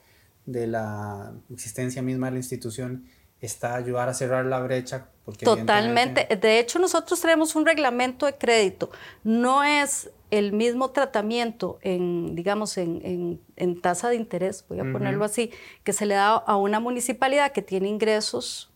de 0.46 0.66
la 0.68 1.32
existencia 1.52 2.00
misma 2.00 2.26
de 2.26 2.32
la 2.32 2.38
institución 2.38 3.06
está 3.40 3.74
ayudar 3.74 4.08
a 4.08 4.14
cerrar 4.14 4.44
la 4.46 4.60
brecha. 4.60 5.06
Porque 5.24 5.44
Totalmente. 5.44 6.36
De 6.36 6.58
hecho, 6.58 6.78
nosotros 6.78 7.20
tenemos 7.20 7.54
un 7.54 7.66
reglamento 7.66 8.26
de 8.26 8.34
crédito. 8.34 8.90
No 9.24 9.62
es 9.62 10.10
el 10.30 10.52
mismo 10.52 10.90
tratamiento 10.90 11.78
en, 11.82 12.34
digamos, 12.34 12.78
en, 12.78 13.40
en, 13.56 13.80
tasa 13.80 14.10
de 14.10 14.16
interés, 14.16 14.64
voy 14.68 14.80
a 14.80 14.92
ponerlo 14.92 15.24
así, 15.24 15.50
que 15.84 15.92
se 15.94 16.04
le 16.04 16.14
da 16.14 16.34
a 16.34 16.56
una 16.56 16.80
municipalidad 16.80 17.52
que 17.52 17.62
tiene 17.62 17.88
ingresos 17.88 18.70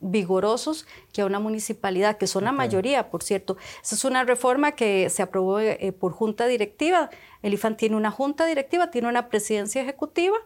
vigorosos 0.00 0.86
que 1.12 1.22
a 1.22 1.26
una 1.26 1.38
municipalidad, 1.38 2.18
que 2.18 2.26
son 2.26 2.44
la 2.44 2.52
mayoría, 2.52 3.10
por 3.10 3.22
cierto. 3.22 3.56
Esa 3.82 3.94
es 3.94 4.04
una 4.04 4.24
reforma 4.24 4.72
que 4.72 5.08
se 5.10 5.22
aprobó 5.22 5.60
eh, 5.60 5.92
por 5.92 6.12
junta 6.12 6.46
directiva. 6.46 7.10
El 7.42 7.54
IFAN 7.54 7.76
tiene 7.76 7.96
una 7.96 8.10
junta 8.10 8.46
directiva, 8.46 8.90
tiene 8.90 9.08
una 9.08 9.28
presidencia 9.28 9.82
ejecutiva. 9.82 10.36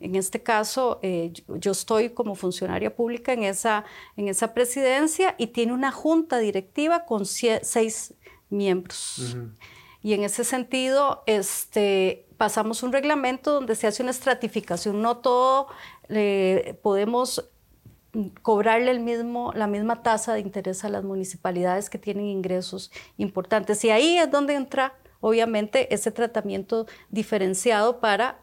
En 0.00 0.16
este 0.16 0.42
caso, 0.42 0.98
eh, 1.02 1.32
yo 1.46 1.72
estoy 1.72 2.10
como 2.10 2.34
funcionaria 2.34 2.96
pública 2.96 3.34
en 3.34 3.44
esa, 3.44 3.84
en 4.16 4.28
esa 4.28 4.54
presidencia 4.54 5.34
y 5.38 5.48
tiene 5.48 5.74
una 5.74 5.92
junta 5.92 6.38
directiva 6.38 7.04
con 7.04 7.26
seis 7.26 8.14
miembros. 8.48 9.36
Y 10.02 10.14
en 10.14 10.24
ese 10.24 10.44
sentido, 10.44 11.22
este, 11.26 12.26
pasamos 12.38 12.82
un 12.82 12.92
reglamento 12.92 13.52
donde 13.52 13.76
se 13.76 13.86
hace 13.86 14.02
una 14.02 14.12
estratificación. 14.12 15.02
No 15.02 15.18
todo 15.18 15.66
eh, 16.08 16.78
podemos 16.82 17.50
cobrarle 18.42 18.90
el 18.90 19.00
mismo, 19.00 19.52
la 19.54 19.66
misma 19.66 20.02
tasa 20.02 20.34
de 20.34 20.40
interés 20.40 20.84
a 20.84 20.88
las 20.88 21.04
municipalidades 21.04 21.90
que 21.90 21.98
tienen 21.98 22.24
ingresos 22.24 22.90
importantes. 23.18 23.84
Y 23.84 23.90
ahí 23.90 24.16
es 24.16 24.30
donde 24.30 24.54
entra, 24.54 24.94
obviamente, 25.20 25.92
ese 25.94 26.10
tratamiento 26.10 26.86
diferenciado 27.10 28.00
para 28.00 28.40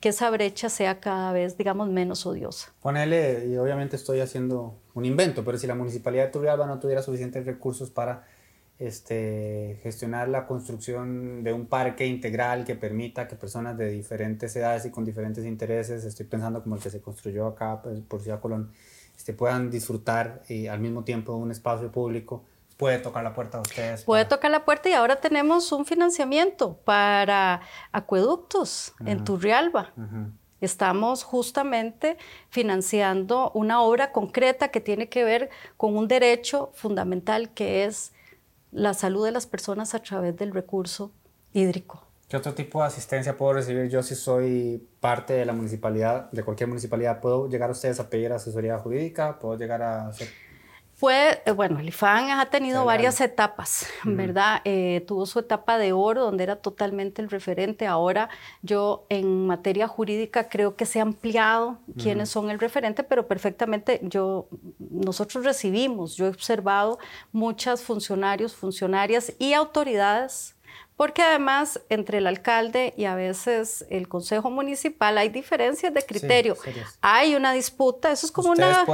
que 0.00 0.08
esa 0.08 0.30
brecha 0.30 0.68
sea 0.70 0.98
cada 0.98 1.32
vez, 1.32 1.58
digamos, 1.58 1.88
menos 1.90 2.24
odiosa. 2.26 2.72
Ponele, 2.80 3.46
y 3.46 3.56
obviamente 3.56 3.96
estoy 3.96 4.20
haciendo 4.20 4.78
un 4.94 5.04
invento, 5.04 5.44
pero 5.44 5.58
si 5.58 5.66
la 5.66 5.74
municipalidad 5.74 6.26
de 6.26 6.30
Turrialba 6.30 6.66
no 6.66 6.80
tuviera 6.80 7.02
suficientes 7.02 7.44
recursos 7.44 7.90
para 7.90 8.24
este, 8.78 9.78
gestionar 9.82 10.28
la 10.30 10.46
construcción 10.46 11.44
de 11.44 11.52
un 11.52 11.66
parque 11.66 12.06
integral 12.06 12.64
que 12.64 12.74
permita 12.74 13.28
que 13.28 13.36
personas 13.36 13.76
de 13.76 13.90
diferentes 13.90 14.56
edades 14.56 14.86
y 14.86 14.90
con 14.90 15.04
diferentes 15.04 15.44
intereses, 15.44 16.02
estoy 16.04 16.24
pensando 16.24 16.62
como 16.62 16.76
el 16.76 16.82
que 16.82 16.88
se 16.88 17.02
construyó 17.02 17.46
acá 17.46 17.82
pues, 17.82 18.00
por 18.00 18.22
Ciudad 18.22 18.40
Colón, 18.40 18.72
este, 19.14 19.34
puedan 19.34 19.70
disfrutar 19.70 20.42
y 20.48 20.66
al 20.66 20.80
mismo 20.80 21.04
tiempo 21.04 21.36
un 21.36 21.50
espacio 21.50 21.92
público, 21.92 22.46
puede 22.80 22.98
tocar 22.98 23.22
la 23.22 23.34
puerta 23.34 23.58
a 23.58 23.60
ustedes. 23.60 24.04
Puede 24.04 24.24
tocar 24.24 24.50
la 24.50 24.64
puerta 24.64 24.88
y 24.88 24.94
ahora 24.94 25.16
tenemos 25.16 25.70
un 25.70 25.84
financiamiento 25.84 26.78
para 26.78 27.60
acueductos 27.92 28.94
en 29.04 29.22
Turrialba. 29.22 29.92
Estamos 30.62 31.22
justamente 31.22 32.16
financiando 32.48 33.50
una 33.52 33.82
obra 33.82 34.12
concreta 34.12 34.68
que 34.68 34.80
tiene 34.80 35.10
que 35.10 35.24
ver 35.24 35.50
con 35.76 35.94
un 35.94 36.08
derecho 36.08 36.70
fundamental 36.72 37.52
que 37.52 37.84
es 37.84 38.14
la 38.72 38.94
salud 38.94 39.26
de 39.26 39.32
las 39.32 39.46
personas 39.46 39.94
a 39.94 39.98
través 39.98 40.34
del 40.38 40.54
recurso 40.54 41.12
hídrico. 41.52 42.02
¿Qué 42.28 42.36
otro 42.38 42.54
tipo 42.54 42.80
de 42.80 42.86
asistencia 42.86 43.36
puedo 43.36 43.52
recibir 43.52 43.90
yo 43.90 44.02
si 44.02 44.14
soy 44.14 44.88
parte 45.00 45.34
de 45.34 45.44
la 45.44 45.52
municipalidad, 45.52 46.30
de 46.30 46.42
cualquier 46.44 46.68
municipalidad? 46.68 47.20
¿Puedo 47.20 47.46
llegar 47.46 47.68
a 47.68 47.72
ustedes 47.72 48.00
a 48.00 48.08
pedir 48.08 48.32
asesoría 48.32 48.78
jurídica? 48.78 49.38
¿Puedo 49.38 49.58
llegar 49.58 49.82
a 49.82 50.08
hacer 50.08 50.28
fue, 51.00 51.42
eh, 51.46 51.52
bueno, 51.52 51.78
el 51.78 51.88
IFAN 51.88 52.28
ha 52.28 52.50
tenido 52.50 52.84
varias 52.84 53.22
etapas, 53.22 53.86
¿verdad? 54.04 54.60
Eh, 54.66 55.02
tuvo 55.06 55.24
su 55.24 55.38
etapa 55.38 55.78
de 55.78 55.94
oro, 55.94 56.20
donde 56.24 56.44
era 56.44 56.56
totalmente 56.56 57.22
el 57.22 57.30
referente. 57.30 57.86
Ahora 57.86 58.28
yo 58.60 59.06
en 59.08 59.46
materia 59.46 59.88
jurídica 59.88 60.50
creo 60.50 60.76
que 60.76 60.84
se 60.84 60.98
ha 60.98 61.02
ampliado 61.02 61.78
quiénes 61.96 62.28
son 62.28 62.50
el 62.50 62.58
referente, 62.58 63.02
pero 63.02 63.26
perfectamente 63.26 64.00
yo, 64.02 64.48
nosotros 64.78 65.42
recibimos, 65.42 66.16
yo 66.16 66.26
he 66.26 66.28
observado 66.28 66.98
muchas 67.32 67.80
funcionarios, 67.80 68.54
funcionarias 68.54 69.32
y 69.38 69.54
autoridades 69.54 70.54
porque 71.00 71.22
además 71.22 71.80
entre 71.88 72.18
el 72.18 72.26
alcalde 72.26 72.92
y 72.94 73.06
a 73.06 73.14
veces 73.14 73.86
el 73.88 74.06
consejo 74.06 74.50
municipal 74.50 75.16
hay 75.16 75.30
diferencias 75.30 75.94
de 75.94 76.02
criterio. 76.02 76.58
hay 77.00 77.36
una 77.36 77.54
disputa, 77.54 78.12
eso 78.12 78.26
es 78.26 78.32
como 78.32 78.50
una... 78.50 78.84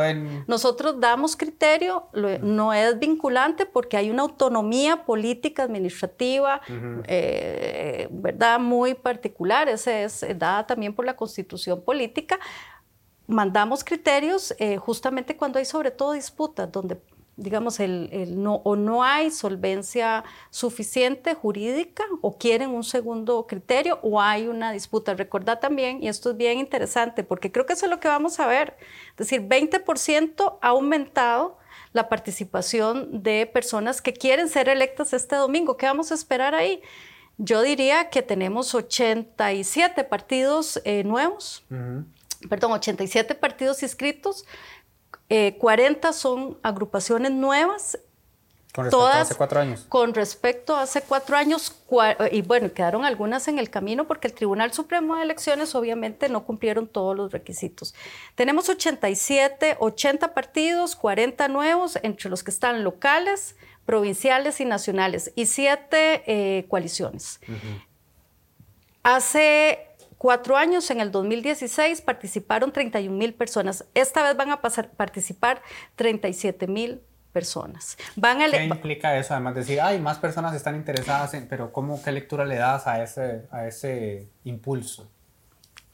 Nosotros 0.46 1.00
damos 1.00 1.36
criterio, 1.36 2.06
no 2.42 2.72
es 2.72 2.96
vinculante 3.00 3.66
porque 3.66 3.96
hay 3.96 4.08
una 4.08 4.22
autonomía 4.22 5.04
política, 5.04 5.64
administrativa, 5.64 6.60
eh, 7.08 8.06
¿verdad? 8.12 8.60
Muy 8.60 8.94
particular, 8.94 9.68
esa 9.68 9.98
es 9.98 10.24
dada 10.36 10.64
también 10.64 10.94
por 10.94 11.06
la 11.06 11.16
constitución 11.16 11.82
política. 11.82 12.38
Mandamos 13.26 13.82
criterios 13.82 14.54
eh, 14.60 14.76
justamente 14.76 15.36
cuando 15.36 15.58
hay 15.58 15.64
sobre 15.64 15.90
todo 15.90 16.12
disputas, 16.12 16.70
donde 16.70 17.00
digamos, 17.36 17.80
el, 17.80 18.42
no, 18.42 18.56
o 18.64 18.76
no 18.76 19.04
hay 19.04 19.30
solvencia 19.30 20.24
suficiente 20.50 21.34
jurídica 21.34 22.04
o 22.22 22.38
quieren 22.38 22.70
un 22.70 22.84
segundo 22.84 23.46
criterio 23.46 23.98
o 24.02 24.20
hay 24.20 24.48
una 24.48 24.72
disputa. 24.72 25.14
Recordad 25.14 25.60
también, 25.60 26.02
y 26.02 26.08
esto 26.08 26.30
es 26.30 26.36
bien 26.36 26.58
interesante, 26.58 27.24
porque 27.24 27.52
creo 27.52 27.66
que 27.66 27.74
eso 27.74 27.86
es 27.86 27.90
lo 27.90 28.00
que 28.00 28.08
vamos 28.08 28.40
a 28.40 28.46
ver, 28.46 28.76
es 29.10 29.16
decir, 29.16 29.42
20% 29.42 30.58
ha 30.60 30.68
aumentado 30.68 31.58
la 31.92 32.08
participación 32.08 33.22
de 33.22 33.46
personas 33.46 34.02
que 34.02 34.12
quieren 34.12 34.48
ser 34.48 34.68
electas 34.68 35.12
este 35.12 35.36
domingo. 35.36 35.76
¿Qué 35.76 35.86
vamos 35.86 36.12
a 36.12 36.14
esperar 36.14 36.54
ahí? 36.54 36.82
Yo 37.38 37.62
diría 37.62 38.08
que 38.08 38.22
tenemos 38.22 38.74
87 38.74 40.04
partidos 40.04 40.80
eh, 40.84 41.04
nuevos, 41.04 41.64
perdón, 42.48 42.72
87 42.72 43.34
partidos 43.34 43.82
inscritos 43.82 44.46
40 45.28 46.08
eh, 46.08 46.12
son 46.12 46.58
agrupaciones 46.62 47.32
nuevas. 47.32 47.98
Con 48.72 48.84
respecto 48.84 49.06
a 49.06 49.20
hace 49.20 49.34
cuatro 49.34 49.60
años. 49.60 49.86
Con 49.88 50.14
respecto 50.14 50.76
a 50.76 50.82
hace 50.82 51.00
cuatro 51.00 51.36
años, 51.36 51.74
y 52.30 52.42
bueno, 52.42 52.70
quedaron 52.74 53.06
algunas 53.06 53.48
en 53.48 53.58
el 53.58 53.70
camino 53.70 54.06
porque 54.06 54.28
el 54.28 54.34
Tribunal 54.34 54.74
Supremo 54.74 55.16
de 55.16 55.22
Elecciones 55.22 55.74
obviamente 55.74 56.28
no 56.28 56.44
cumplieron 56.44 56.86
todos 56.86 57.16
los 57.16 57.32
requisitos. 57.32 57.94
Tenemos 58.34 58.68
87, 58.68 59.78
80 59.80 60.34
partidos, 60.34 60.94
40 60.94 61.48
nuevos, 61.48 61.98
entre 62.02 62.28
los 62.28 62.44
que 62.44 62.50
están 62.50 62.84
locales, 62.84 63.56
provinciales 63.86 64.60
y 64.60 64.66
nacionales, 64.66 65.32
y 65.36 65.46
siete 65.46 66.22
eh, 66.26 66.66
coaliciones. 66.68 67.40
Hace 69.02 69.86
cuatro 70.18 70.56
años, 70.56 70.90
en 70.90 71.00
el 71.00 71.10
2016, 71.10 72.00
participaron 72.02 72.72
31 72.72 73.16
mil 73.16 73.34
personas. 73.34 73.84
Esta 73.94 74.22
vez 74.22 74.36
van 74.36 74.50
a 74.50 74.60
pasar, 74.60 74.90
participar 74.90 75.62
37 75.96 76.66
mil 76.66 77.00
personas. 77.32 77.98
Van 78.16 78.40
a 78.40 78.48
¿Qué 78.50 78.64
implica 78.64 79.18
eso? 79.18 79.34
Además 79.34 79.54
de 79.54 79.60
decir, 79.60 79.80
hay 79.80 80.00
más 80.00 80.16
personas 80.18 80.54
están 80.54 80.74
interesadas 80.74 81.34
en, 81.34 81.46
pero 81.46 81.70
¿cómo, 81.70 82.02
qué 82.02 82.10
lectura 82.10 82.46
le 82.46 82.56
das 82.56 82.86
a 82.86 83.02
ese, 83.02 83.42
a 83.50 83.66
ese 83.66 84.26
impulso? 84.44 85.10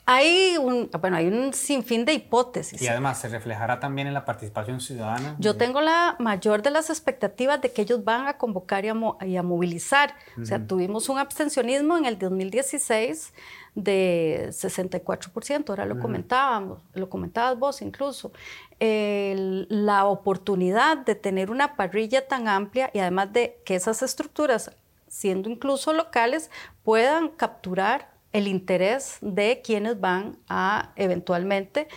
Hay 0.04 0.56
un, 0.56 0.90
bueno, 1.00 1.16
hay 1.16 1.28
un 1.28 1.52
sinfín 1.52 2.04
de 2.04 2.12
hipótesis. 2.12 2.82
Y 2.82 2.88
además, 2.88 3.20
¿se 3.20 3.28
reflejará 3.28 3.78
también 3.78 4.08
en 4.08 4.14
la 4.14 4.24
participación 4.24 4.80
ciudadana? 4.80 5.36
Yo 5.38 5.56
tengo 5.56 5.80
la 5.80 6.16
mayor 6.18 6.62
de 6.62 6.70
las 6.70 6.90
expectativas 6.90 7.60
de 7.60 7.72
que 7.72 7.82
ellos 7.82 8.04
van 8.04 8.26
a 8.26 8.36
convocar 8.36 8.84
y 8.84 8.88
a, 8.88 9.42
movilizar. 9.42 10.14
O 10.40 10.44
sea, 10.44 10.66
tuvimos 10.66 11.08
un 11.08 11.18
abstencionismo 11.18 11.96
en 11.98 12.06
el 12.06 12.18
2016 12.18 13.32
de 13.74 14.48
64%, 14.50 15.70
ahora 15.70 15.86
lo 15.86 15.98
comentábamos, 15.98 16.82
lo 16.92 17.08
comentabas 17.08 17.58
vos 17.58 17.82
incluso. 17.82 18.32
la 18.78 20.04
oportunidad 20.06 20.98
de 20.98 21.14
tener 21.14 21.50
una 21.50 21.76
parrilla 21.76 22.26
tan 22.26 22.48
amplia 22.48 22.90
y 22.92 22.98
además 22.98 23.32
de 23.32 23.60
que 23.64 23.76
esas 23.76 24.02
estructuras, 24.02 24.70
siendo 25.08 25.48
incluso 25.48 25.92
locales, 25.92 26.50
puedan 26.82 27.28
capturar 27.28 28.12
el 28.32 28.48
interés 28.48 29.18
de 29.20 29.60
quienes 29.62 30.00
van 30.00 30.38
a 30.48 30.92
eventualmente 30.96 31.88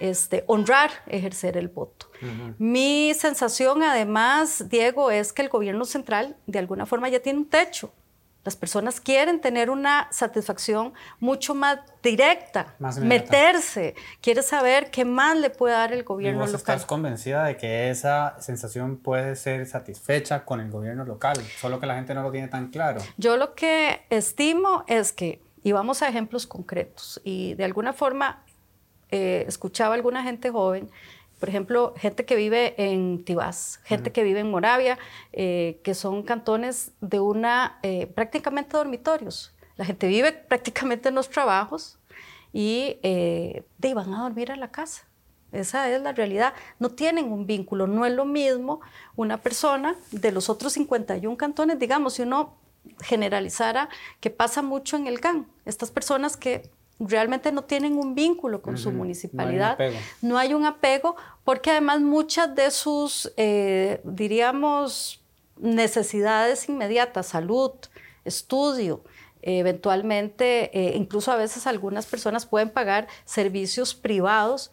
este, 0.00 0.42
honrar, 0.48 0.90
ejercer 1.06 1.56
el 1.56 1.68
voto. 1.68 2.06
Mi 2.58 3.14
sensación, 3.14 3.82
además, 3.82 4.68
Diego, 4.68 5.10
es 5.10 5.32
que 5.32 5.42
el 5.42 5.48
gobierno 5.48 5.84
central 5.84 6.36
de 6.46 6.58
alguna 6.58 6.86
forma 6.86 7.08
ya 7.08 7.20
tiene 7.20 7.40
un 7.40 7.46
techo. 7.46 7.92
Las 8.44 8.56
personas 8.56 9.00
quieren 9.00 9.40
tener 9.40 9.70
una 9.70 10.08
satisfacción 10.10 10.92
mucho 11.20 11.54
más 11.54 11.78
directa, 12.02 12.74
meterse, 13.00 13.94
quiere 14.20 14.42
saber 14.42 14.90
qué 14.90 15.04
más 15.04 15.36
le 15.36 15.50
puede 15.50 15.74
dar 15.74 15.92
el 15.92 16.02
gobierno 16.02 16.40
¿Y 16.40 16.46
vos 16.46 16.54
estás 16.54 16.84
convencida 16.84 17.44
de 17.44 17.56
que 17.56 17.90
esa 17.90 18.36
sensación 18.40 18.96
puede 18.96 19.36
ser 19.36 19.66
satisfecha 19.66 20.44
con 20.44 20.60
el 20.60 20.70
gobierno 20.70 21.04
local, 21.04 21.36
solo 21.60 21.78
que 21.78 21.86
la 21.86 21.94
gente 21.94 22.14
no 22.14 22.22
lo 22.22 22.32
tiene 22.32 22.48
tan 22.48 22.70
claro? 22.70 23.00
Yo 23.16 23.36
lo 23.36 23.54
que 23.54 24.06
estimo 24.10 24.84
es 24.88 25.12
que 25.12 25.40
y 25.62 25.72
vamos 25.72 26.02
a 26.02 26.08
ejemplos 26.08 26.46
concretos. 26.46 27.20
Y 27.24 27.54
de 27.54 27.64
alguna 27.64 27.92
forma 27.92 28.42
eh, 29.10 29.44
escuchaba 29.46 29.94
a 29.94 29.96
alguna 29.96 30.22
gente 30.22 30.50
joven, 30.50 30.90
por 31.42 31.48
ejemplo, 31.48 31.92
gente 31.96 32.24
que 32.24 32.36
vive 32.36 32.76
en 32.78 33.24
Tibás, 33.24 33.80
gente 33.82 34.12
que 34.12 34.22
vive 34.22 34.38
en 34.38 34.48
Moravia, 34.48 34.96
eh, 35.32 35.80
que 35.82 35.92
son 35.92 36.22
cantones 36.22 36.92
de 37.00 37.18
una, 37.18 37.80
eh, 37.82 38.06
prácticamente 38.06 38.76
dormitorios. 38.76 39.52
La 39.74 39.84
gente 39.84 40.06
vive 40.06 40.30
prácticamente 40.48 41.08
en 41.08 41.16
los 41.16 41.28
trabajos 41.30 41.98
y 42.52 43.00
de, 43.02 43.64
van 43.92 44.14
a 44.14 44.22
dormir 44.22 44.52
a 44.52 44.56
la 44.56 44.70
casa. 44.70 45.02
Esa 45.50 45.90
es 45.90 46.00
la 46.00 46.12
realidad. 46.12 46.54
No 46.78 46.90
tienen 46.90 47.32
un 47.32 47.44
vínculo. 47.44 47.88
No 47.88 48.06
es 48.06 48.12
lo 48.12 48.24
mismo 48.24 48.80
una 49.16 49.38
persona 49.38 49.96
de 50.12 50.30
los 50.30 50.48
otros 50.48 50.74
51 50.74 51.36
cantones, 51.36 51.76
digamos, 51.76 52.14
si 52.14 52.22
uno 52.22 52.54
generalizara 53.00 53.88
que 54.20 54.30
pasa 54.30 54.62
mucho 54.62 54.96
en 54.96 55.08
el 55.08 55.18
GAN. 55.18 55.48
Estas 55.64 55.90
personas 55.90 56.36
que 56.36 56.70
realmente 57.06 57.52
no 57.52 57.64
tienen 57.64 57.96
un 57.96 58.14
vínculo 58.14 58.62
con 58.62 58.78
su 58.78 58.90
municipalidad. 58.90 59.78
No 60.20 60.38
hay, 60.38 60.54
un 60.54 60.64
apego 60.64 61.16
porque 61.44 61.70
además 61.70 62.00
muchas 62.00 62.54
de 62.54 62.70
sus, 62.70 63.32
eh, 63.36 64.00
diríamos, 64.04 65.22
necesidades 65.58 66.68
inmediatas, 66.68 67.26
salud, 67.26 67.72
estudio, 68.24 69.02
eventualmente, 69.42 70.70
eh, 70.78 70.96
incluso 70.96 71.32
a 71.32 71.36
veces 71.36 71.66
algunas 71.66 72.06
personas 72.06 72.46
pueden 72.46 72.70
pagar 72.70 73.08
servicios 73.24 73.94
privados. 73.94 74.70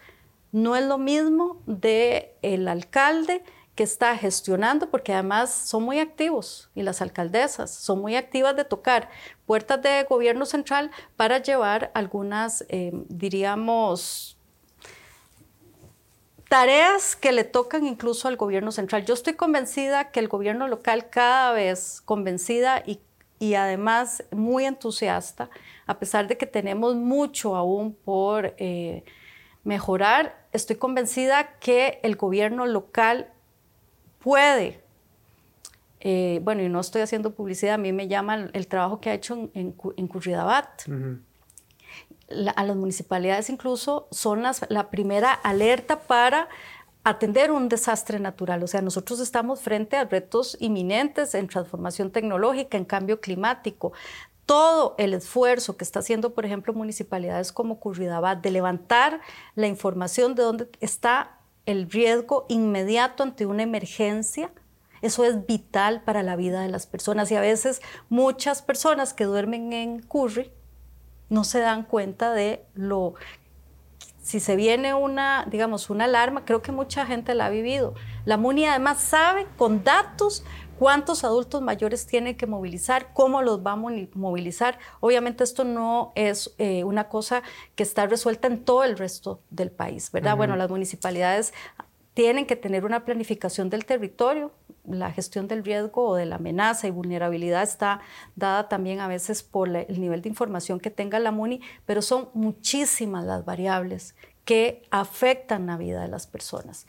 No 0.51 0.75
es 0.75 0.85
lo 0.85 0.97
mismo 0.97 1.61
de 1.65 2.35
el 2.41 2.67
alcalde 2.67 3.43
que 3.79 3.83
está 3.83 4.17
gestionando, 4.17 4.89
porque 4.89 5.13
además 5.13 5.49
son 5.53 5.83
muy 5.83 5.99
activos 6.01 6.69
y 6.75 6.83
las 6.83 7.01
alcaldesas 7.01 7.73
son 7.73 8.01
muy 8.01 8.17
activas 8.17 8.53
de 8.57 8.65
tocar 8.65 9.09
puertas 9.45 9.81
de 9.81 10.03
gobierno 10.03 10.45
central 10.45 10.91
para 11.15 11.37
llevar 11.37 11.89
algunas, 11.93 12.65
eh, 12.67 12.91
diríamos, 13.07 14.37
tareas 16.49 17.15
que 17.15 17.31
le 17.31 17.45
tocan 17.45 17.87
incluso 17.87 18.27
al 18.27 18.35
gobierno 18.35 18.73
central. 18.73 19.05
Yo 19.05 19.13
estoy 19.13 19.35
convencida 19.35 20.11
que 20.11 20.19
el 20.19 20.27
gobierno 20.27 20.67
local 20.67 21.09
cada 21.09 21.53
vez 21.53 22.01
convencida 22.03 22.83
y, 22.85 22.99
y 23.39 23.53
además 23.53 24.25
muy 24.31 24.65
entusiasta, 24.65 25.49
a 25.87 25.99
pesar 25.99 26.27
de 26.27 26.37
que 26.37 26.47
tenemos 26.47 26.95
mucho 26.95 27.55
aún 27.55 27.93
por 27.93 28.55
eh, 28.57 29.05
mejorar, 29.63 30.45
estoy 30.51 30.75
convencida 30.75 31.57
que 31.59 32.01
el 32.03 32.17
gobierno 32.17 32.65
local 32.65 33.31
puede, 34.19 34.81
eh, 36.01 36.39
bueno, 36.43 36.61
y 36.61 36.69
no 36.69 36.79
estoy 36.79 37.01
haciendo 37.01 37.33
publicidad, 37.33 37.75
a 37.75 37.77
mí 37.77 37.91
me 37.91 38.07
llama 38.07 38.49
el, 38.53 38.67
trabajo 38.67 39.01
que 39.01 39.09
ha 39.09 39.13
hecho 39.13 39.49
en, 39.53 39.75
en, 39.97 40.07
Curridabat. 40.07 40.83
a 42.55 42.63
las 42.63 42.75
municipalidades 42.75 43.49
incluso 43.49 44.07
son 44.11 44.43
la 44.69 44.89
primera 44.89 45.33
alerta 45.33 45.99
para 46.01 46.47
atender 47.03 47.51
un 47.51 47.69
desastre 47.69 48.19
natural. 48.19 48.63
O 48.63 48.67
sea, 48.67 48.81
nosotros 48.81 49.19
estamos 49.19 49.61
frente 49.61 49.97
a 49.97 50.05
retos 50.05 50.57
inminentes 50.59 51.33
en 51.35 51.47
transformación 51.47 52.11
tecnológica, 52.11 52.77
en 52.77 52.85
cambio 52.85 53.19
climático. 53.19 53.93
Todo 54.45 54.95
el 54.97 55.13
esfuerzo 55.13 55.77
que 55.77 55.83
está 55.83 55.99
haciendo, 55.99 56.33
por 56.33 56.45
ejemplo, 56.45 56.73
municipalidades 56.73 57.51
como 57.51 57.79
Curridabat 57.79 58.41
de 58.41 58.51
levantar 58.51 59.21
la 59.55 59.67
información 59.67 60.35
de 60.35 60.43
dónde 60.43 60.69
está 60.79 61.38
el 61.69 61.89
riesgo 61.89 62.45
inmediato 62.49 63.21
ante 63.21 63.45
una 63.45 63.63
emergencia, 63.63 64.51
eso 65.01 65.23
es 65.23 65.45
vital 65.45 66.01
para 66.01 66.23
la 66.23 66.35
vida 66.35 66.61
de 66.61 66.69
las 66.69 66.87
personas 66.87 67.31
y 67.31 67.35
a 67.35 67.41
veces 67.41 67.81
muchas 68.09 68.61
personas 68.61 69.13
que 69.13 69.25
duermen 69.25 69.71
en 69.71 70.01
Curry 70.01 70.51
no 71.29 71.43
se 71.43 71.59
dan 71.59 71.83
cuenta 71.83 72.33
de 72.33 72.65
lo 72.73 73.13
si 74.21 74.39
se 74.39 74.55
viene 74.55 74.93
una, 74.93 75.47
digamos, 75.49 75.89
una 75.89 76.05
alarma, 76.05 76.45
creo 76.45 76.61
que 76.61 76.71
mucha 76.71 77.05
gente 77.05 77.33
la 77.33 77.47
ha 77.47 77.49
vivido. 77.49 77.95
La 78.25 78.37
MUNI 78.37 78.65
además 78.65 78.99
sabe 78.99 79.47
con 79.57 79.83
datos 79.83 80.43
cuántos 80.79 81.25
adultos 81.25 81.61
mayores 81.61 82.07
tiene 82.07 82.37
que 82.37 82.47
movilizar, 82.47 83.11
cómo 83.13 83.41
los 83.41 83.59
va 83.59 83.73
a 83.73 83.75
movilizar. 83.75 84.79
Obviamente 85.01 85.43
esto 85.43 85.65
no 85.65 86.13
es 86.15 86.55
eh, 86.57 86.85
una 86.85 87.09
cosa 87.09 87.43
que 87.75 87.83
está 87.83 88.07
resuelta 88.07 88.47
en 88.47 88.63
todo 88.63 88.85
el 88.85 88.97
resto 88.97 89.41
del 89.49 89.71
país, 89.71 90.09
¿verdad? 90.13 90.37
Bueno, 90.37 90.55
las 90.55 90.69
municipalidades 90.69 91.53
tienen 92.13 92.45
que 92.45 92.55
tener 92.55 92.85
una 92.85 93.03
planificación 93.03 93.69
del 93.69 93.83
territorio. 93.85 94.53
La 94.85 95.11
gestión 95.11 95.49
del 95.49 95.65
riesgo 95.65 96.07
o 96.07 96.15
de 96.15 96.25
la 96.25 96.37
amenaza 96.37 96.87
y 96.87 96.91
vulnerabilidad 96.91 97.63
está 97.63 97.99
dada 98.37 98.69
también 98.69 99.01
a 99.01 99.09
veces 99.09 99.43
por 99.43 99.67
el 99.67 99.99
nivel 99.99 100.21
de 100.21 100.29
información 100.29 100.79
que 100.79 100.89
tenga 100.89 101.19
la 101.19 101.31
MUNI, 101.31 101.59
pero 101.85 102.01
son 102.01 102.29
muchísimas 102.33 103.25
las 103.25 103.43
variables 103.43 104.15
que 104.45 104.87
afectan 104.91 105.67
la 105.67 105.75
vida 105.75 106.01
de 106.01 106.07
las 106.07 106.25
personas. 106.25 106.87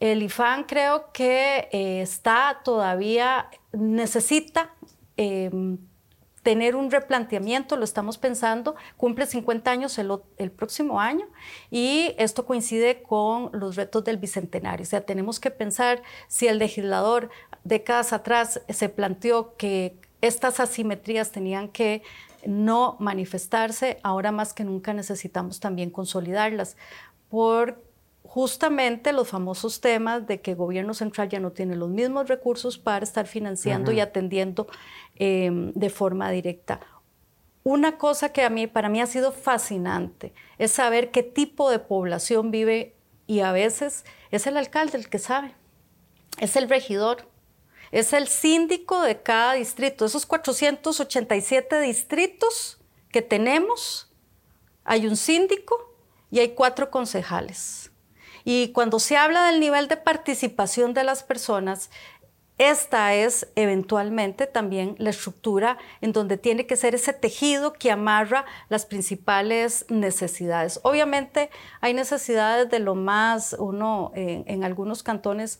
El 0.00 0.22
IFAN 0.22 0.64
creo 0.64 1.12
que 1.12 1.68
eh, 1.72 2.00
está 2.00 2.62
todavía, 2.64 3.50
necesita 3.72 4.74
em, 5.18 5.76
tener 6.42 6.74
un 6.74 6.90
replanteamiento, 6.90 7.76
lo 7.76 7.84
estamos 7.84 8.16
pensando, 8.16 8.76
cumple 8.96 9.26
50 9.26 9.70
años 9.70 9.98
el, 9.98 10.50
próximo 10.50 11.00
año 11.00 11.26
y 11.70 12.14
esto 12.16 12.46
coincide 12.46 13.02
con 13.02 13.50
los 13.52 13.76
retos 13.76 14.02
del 14.04 14.16
Bicentenario. 14.16 14.84
O 14.84 14.86
sea, 14.86 15.02
tenemos 15.02 15.38
que 15.38 15.50
pensar 15.50 16.02
si 16.28 16.48
el 16.48 16.58
legislador 16.58 17.28
décadas 17.64 18.14
atrás 18.14 18.62
se 18.70 18.88
planteó 18.88 19.54
que 19.56 19.98
estas 20.22 20.60
asimetrías 20.60 21.30
tenían 21.30 21.68
que 21.68 22.02
no 22.46 22.96
manifestarse, 23.00 23.98
ahora 24.02 24.32
más 24.32 24.54
que 24.54 24.64
nunca 24.64 24.94
necesitamos 24.94 25.60
también 25.60 25.90
consolidarlas. 25.90 26.78
Por 27.28 27.89
justamente 28.30 29.12
los 29.12 29.26
famosos 29.26 29.80
temas 29.80 30.24
de 30.28 30.40
que 30.40 30.52
el 30.52 30.56
gobierno 30.56 30.94
central 30.94 31.28
ya 31.28 31.40
no 31.40 31.50
tiene 31.50 31.74
los 31.74 31.88
mismos 31.88 32.28
recursos 32.28 32.78
para 32.78 33.02
estar 33.02 33.26
financiando 33.26 33.90
y 33.90 33.98
atendiendo 33.98 34.68
em, 35.16 35.72
de 35.72 35.90
forma 35.90 36.30
directa. 36.30 36.78
Una 37.64 37.98
cosa 37.98 38.32
que 38.32 38.44
a 38.44 38.48
mí, 38.48 38.68
para 38.68 38.88
mí 38.88 39.00
ha 39.00 39.06
sido 39.06 39.32
fascinante 39.32 40.32
es 40.58 40.70
saber 40.70 41.10
qué 41.10 41.24
tipo 41.24 41.72
de 41.72 41.80
población 41.80 42.52
vive 42.52 42.94
y 43.26 43.40
a 43.40 43.50
veces 43.50 44.04
es 44.30 44.46
el 44.46 44.56
alcalde 44.58 44.96
el 44.96 45.08
que 45.08 45.18
sabe, 45.18 45.56
es 46.38 46.54
el 46.54 46.68
regidor, 46.68 47.28
es 47.90 48.12
el 48.12 48.28
síndico 48.28 49.02
de 49.02 49.20
cada 49.20 49.54
distrito. 49.54 50.04
Esos 50.04 50.24
487 50.24 51.80
distritos 51.80 52.80
que 53.10 53.22
tenemos, 53.22 54.08
hay 54.84 55.08
un 55.08 55.16
síndico 55.16 55.96
y 56.30 56.38
hay 56.38 56.50
cuatro 56.50 56.92
concejales. 56.92 57.89
Y 58.44 58.72
cuando 58.72 58.98
se 58.98 59.16
habla 59.16 59.44
del 59.46 59.60
nivel 59.60 59.88
de 59.88 59.96
participación 59.96 60.94
de 60.94 61.04
las 61.04 61.22
personas, 61.22 61.90
esta 62.60 63.14
es 63.14 63.50
eventualmente 63.56 64.46
también 64.46 64.94
la 64.98 65.08
estructura 65.08 65.78
en 66.02 66.12
donde 66.12 66.36
tiene 66.36 66.66
que 66.66 66.76
ser 66.76 66.94
ese 66.94 67.14
tejido 67.14 67.72
que 67.72 67.90
amarra 67.90 68.44
las 68.68 68.84
principales 68.84 69.86
necesidades. 69.88 70.78
Obviamente 70.82 71.48
hay 71.80 71.94
necesidades 71.94 72.68
de 72.68 72.78
lo 72.80 72.94
más, 72.94 73.56
uno 73.58 74.12
en, 74.14 74.62
algunos 74.62 75.02
cantones, 75.02 75.58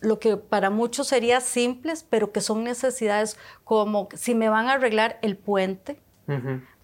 lo 0.00 0.18
que 0.20 0.38
para 0.38 0.70
muchos 0.70 1.08
sería 1.08 1.42
simples, 1.42 2.02
pero 2.08 2.32
que 2.32 2.40
son 2.40 2.64
necesidades 2.64 3.36
como 3.64 4.08
si 4.14 4.34
me 4.34 4.48
van 4.48 4.68
a 4.68 4.72
arreglar 4.74 5.18
el 5.20 5.36
puente, 5.36 6.00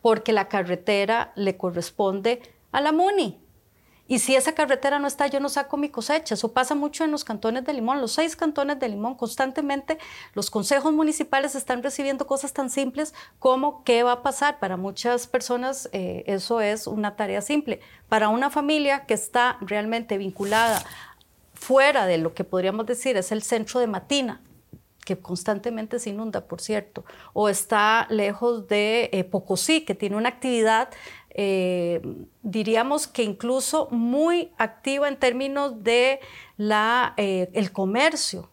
porque 0.03 0.35
la 0.35 0.49
carretera 0.49 1.33
le 1.37 1.57
corresponde 1.57 2.43
a 2.71 2.83
la 2.83 2.93
MUNI. 2.93 3.41
Y 4.11 4.19
si 4.19 4.35
esa 4.35 4.57
carretera 4.57 4.99
no 4.99 5.07
está, 5.07 5.29
yo 5.29 5.39
no 5.39 5.49
saco 5.49 5.77
mi 5.77 5.89
cosecha. 5.89 6.35
Eso 6.35 6.53
pasa 6.53 6.75
mucho 6.75 7.05
en 7.05 7.13
los 7.13 7.23
cantones 7.23 7.65
de 7.65 7.73
Limón. 7.73 8.01
Los 8.01 8.11
seis 8.11 8.35
cantones 8.35 8.81
de 8.81 8.89
Limón, 8.89 9.15
constantemente 9.15 9.99
los 10.35 10.51
consejos 10.51 10.93
municipales 10.93 11.55
están 11.55 11.81
recibiendo 11.81 12.27
cosas 12.27 12.53
tan 12.53 12.71
simples 12.71 13.15
como 13.39 13.85
qué 13.85 14.03
va 14.03 14.11
a 14.11 14.23
pasar. 14.25 14.59
Para 14.59 14.77
muchas 14.77 15.29
personas 15.29 15.89
eh, 15.93 16.25
eso 16.27 16.61
es 16.61 16.89
una 16.89 17.15
tarea 17.15 17.41
simple. 17.41 17.79
Para 18.09 18.31
una 18.31 18.51
familia 18.51 19.07
que 19.07 19.15
está 19.15 19.59
realmente 19.61 20.19
vinculada 20.19 20.83
fuera 21.55 22.07
de 22.07 22.19
lo 22.19 22.35
que 22.35 22.43
podríamos 22.43 22.87
decir 22.87 23.17
es 23.17 23.31
el 23.31 23.45
centro 23.45 23.79
de 23.79 23.87
Matina, 23.87 24.41
que 25.05 25.19
constantemente 25.19 26.01
se 26.01 26.11
inunda, 26.11 26.49
por 26.49 26.61
cierto, 26.61 27.05
o 27.33 27.49
está 27.49 28.09
lejos 28.11 28.67
de 28.67 29.09
eh, 29.13 29.23
Pocosí, 29.23 29.83
que 29.83 29.95
tiene 29.95 30.17
una 30.17 30.31
actividad 30.31 30.89
eh, 31.31 32.03
diríamos 32.43 33.07
que 33.07 33.23
incluso 33.23 33.89
muy 33.91 34.53
activa 34.59 35.09
en 35.09 35.17
términos 35.17 35.83
de 35.83 36.21
la, 36.57 37.15
eh, 37.17 37.51
el 37.53 37.73
comercio. 37.73 38.51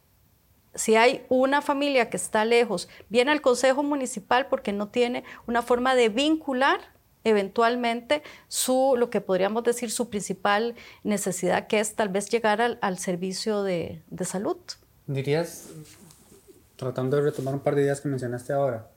Si 0.76 0.96
hay 0.96 1.26
una 1.30 1.62
familia 1.62 2.10
que 2.10 2.18
está 2.18 2.46
lejos, 2.46 2.88
viene 3.10 3.32
al 3.32 3.42
Consejo 3.42 3.82
Municipal 3.82 4.48
porque 4.48 4.74
no 4.74 4.90
tiene 4.90 5.24
una 5.48 5.64
forma 5.64 5.96
de 5.96 6.10
vincular 6.10 6.80
eventualmente 7.24 8.24
su, 8.48 8.96
lo 8.98 9.10
que 9.10 9.20
podríamos 9.22 9.64
decir, 9.64 9.92
su 9.92 10.10
principal 10.10 10.76
necesidad, 11.04 11.68
que 11.68 11.80
es 11.80 11.96
tal 11.96 12.10
vez 12.10 12.30
llegar 12.30 12.62
al, 12.62 12.98
servicio 13.00 13.64
de, 13.64 14.02
de, 14.10 14.26
salud. 14.26 14.58
Dirías, 15.08 15.70
tratando 16.78 17.18
de 17.18 17.24
retomar 17.24 17.54
un 17.54 17.60
par 17.60 17.76
de 17.76 17.82
ideas 17.82 18.00
que 18.00 18.08
mencionaste 18.08 18.54
ahora. 18.54 18.90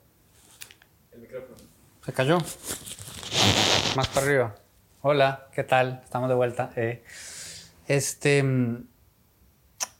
El 1.12 1.20
micrófono. 1.22 1.56
Se 2.04 2.12
cayó. 2.12 2.38
Más 3.96 4.06
para 4.08 4.26
arriba. 4.26 4.54
Hola, 5.02 5.48
¿qué 5.52 5.64
tal? 5.64 6.00
Estamos 6.04 6.28
de 6.28 6.34
vuelta. 6.36 6.70
Eh, 6.76 7.02
este, 7.88 8.44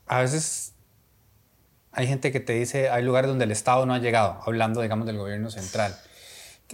a 0.06 0.20
veces 0.20 0.74
hay 1.90 2.06
gente 2.06 2.30
que 2.30 2.38
te 2.38 2.52
dice, 2.52 2.88
hay 2.88 3.02
lugares 3.02 3.28
donde 3.28 3.46
el 3.46 3.50
Estado 3.50 3.84
no 3.86 3.94
ha 3.94 3.98
llegado, 3.98 4.40
hablando, 4.46 4.80
digamos, 4.80 5.06
del 5.06 5.18
gobierno 5.18 5.50
central, 5.50 5.96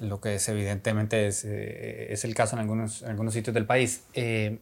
lo 0.01 0.21
que 0.21 0.35
es 0.35 0.49
evidentemente 0.51 1.27
es, 1.27 1.45
eh, 1.47 2.13
el 2.23 2.35
caso 2.35 2.57
en 2.57 2.61
algunos, 2.61 3.03
algunos 3.03 3.33
sitios 3.33 3.55
del 3.55 3.65
país. 3.65 4.03
Eh, 4.13 4.59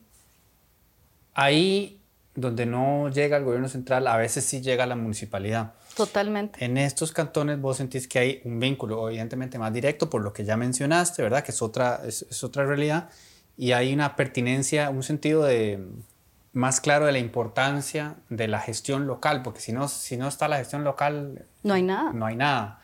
ahí 1.35 2.01
donde 2.37 2.67
no 2.67 3.09
llega 3.09 3.37
el 3.37 3.45
gobierno 3.45 3.69
central, 3.69 4.07
a 4.07 4.17
veces 4.17 4.45
sí 4.45 4.61
llega 4.61 4.87
la 4.87 4.95
municipalidad. 4.95 5.75
Totalmente. 5.97 6.65
En 6.65 6.77
estos 6.77 7.13
cantones 7.13 7.61
vos 7.61 7.77
sentís 7.77 8.09
que 8.09 8.19
hay 8.19 8.41
un 8.45 8.59
vínculo 8.59 9.09
evidentemente 9.09 9.59
más 9.59 9.73
directo 9.73 10.11
por 10.11 10.23
lo 10.23 10.33
que 10.33 10.45
ya 10.45 10.57
mencionaste, 10.57 11.23
¿verdad? 11.23 11.45
Que 11.45 11.53
es 11.53 11.63
otra, 11.63 12.01
es, 12.05 12.43
otra 12.43 12.65
realidad. 12.65 13.11
Y 13.57 13.73
hay 13.73 13.93
una 13.95 14.17
pertinencia, 14.17 14.91
un 14.91 15.03
sentido 15.03 15.45
de 15.45 15.87
más 16.53 16.81
claro 16.81 17.07
de 17.07 17.13
la 17.13 17.19
importancia 17.19 18.17
de 18.29 18.49
la 18.49 18.61
gestión 18.61 19.07
local, 19.07 19.43
porque 19.43 19.61
si 19.61 19.73
no, 19.73 19.89
si 19.89 20.17
no 20.17 20.29
está 20.29 20.49
la 20.49 20.59
gestión 20.59 20.85
local... 20.85 21.47
No 21.63 21.75
hay 21.75 21.83
nada. 21.83 22.13
No 22.13 22.27
hay 22.27 22.37
nada. 22.37 22.81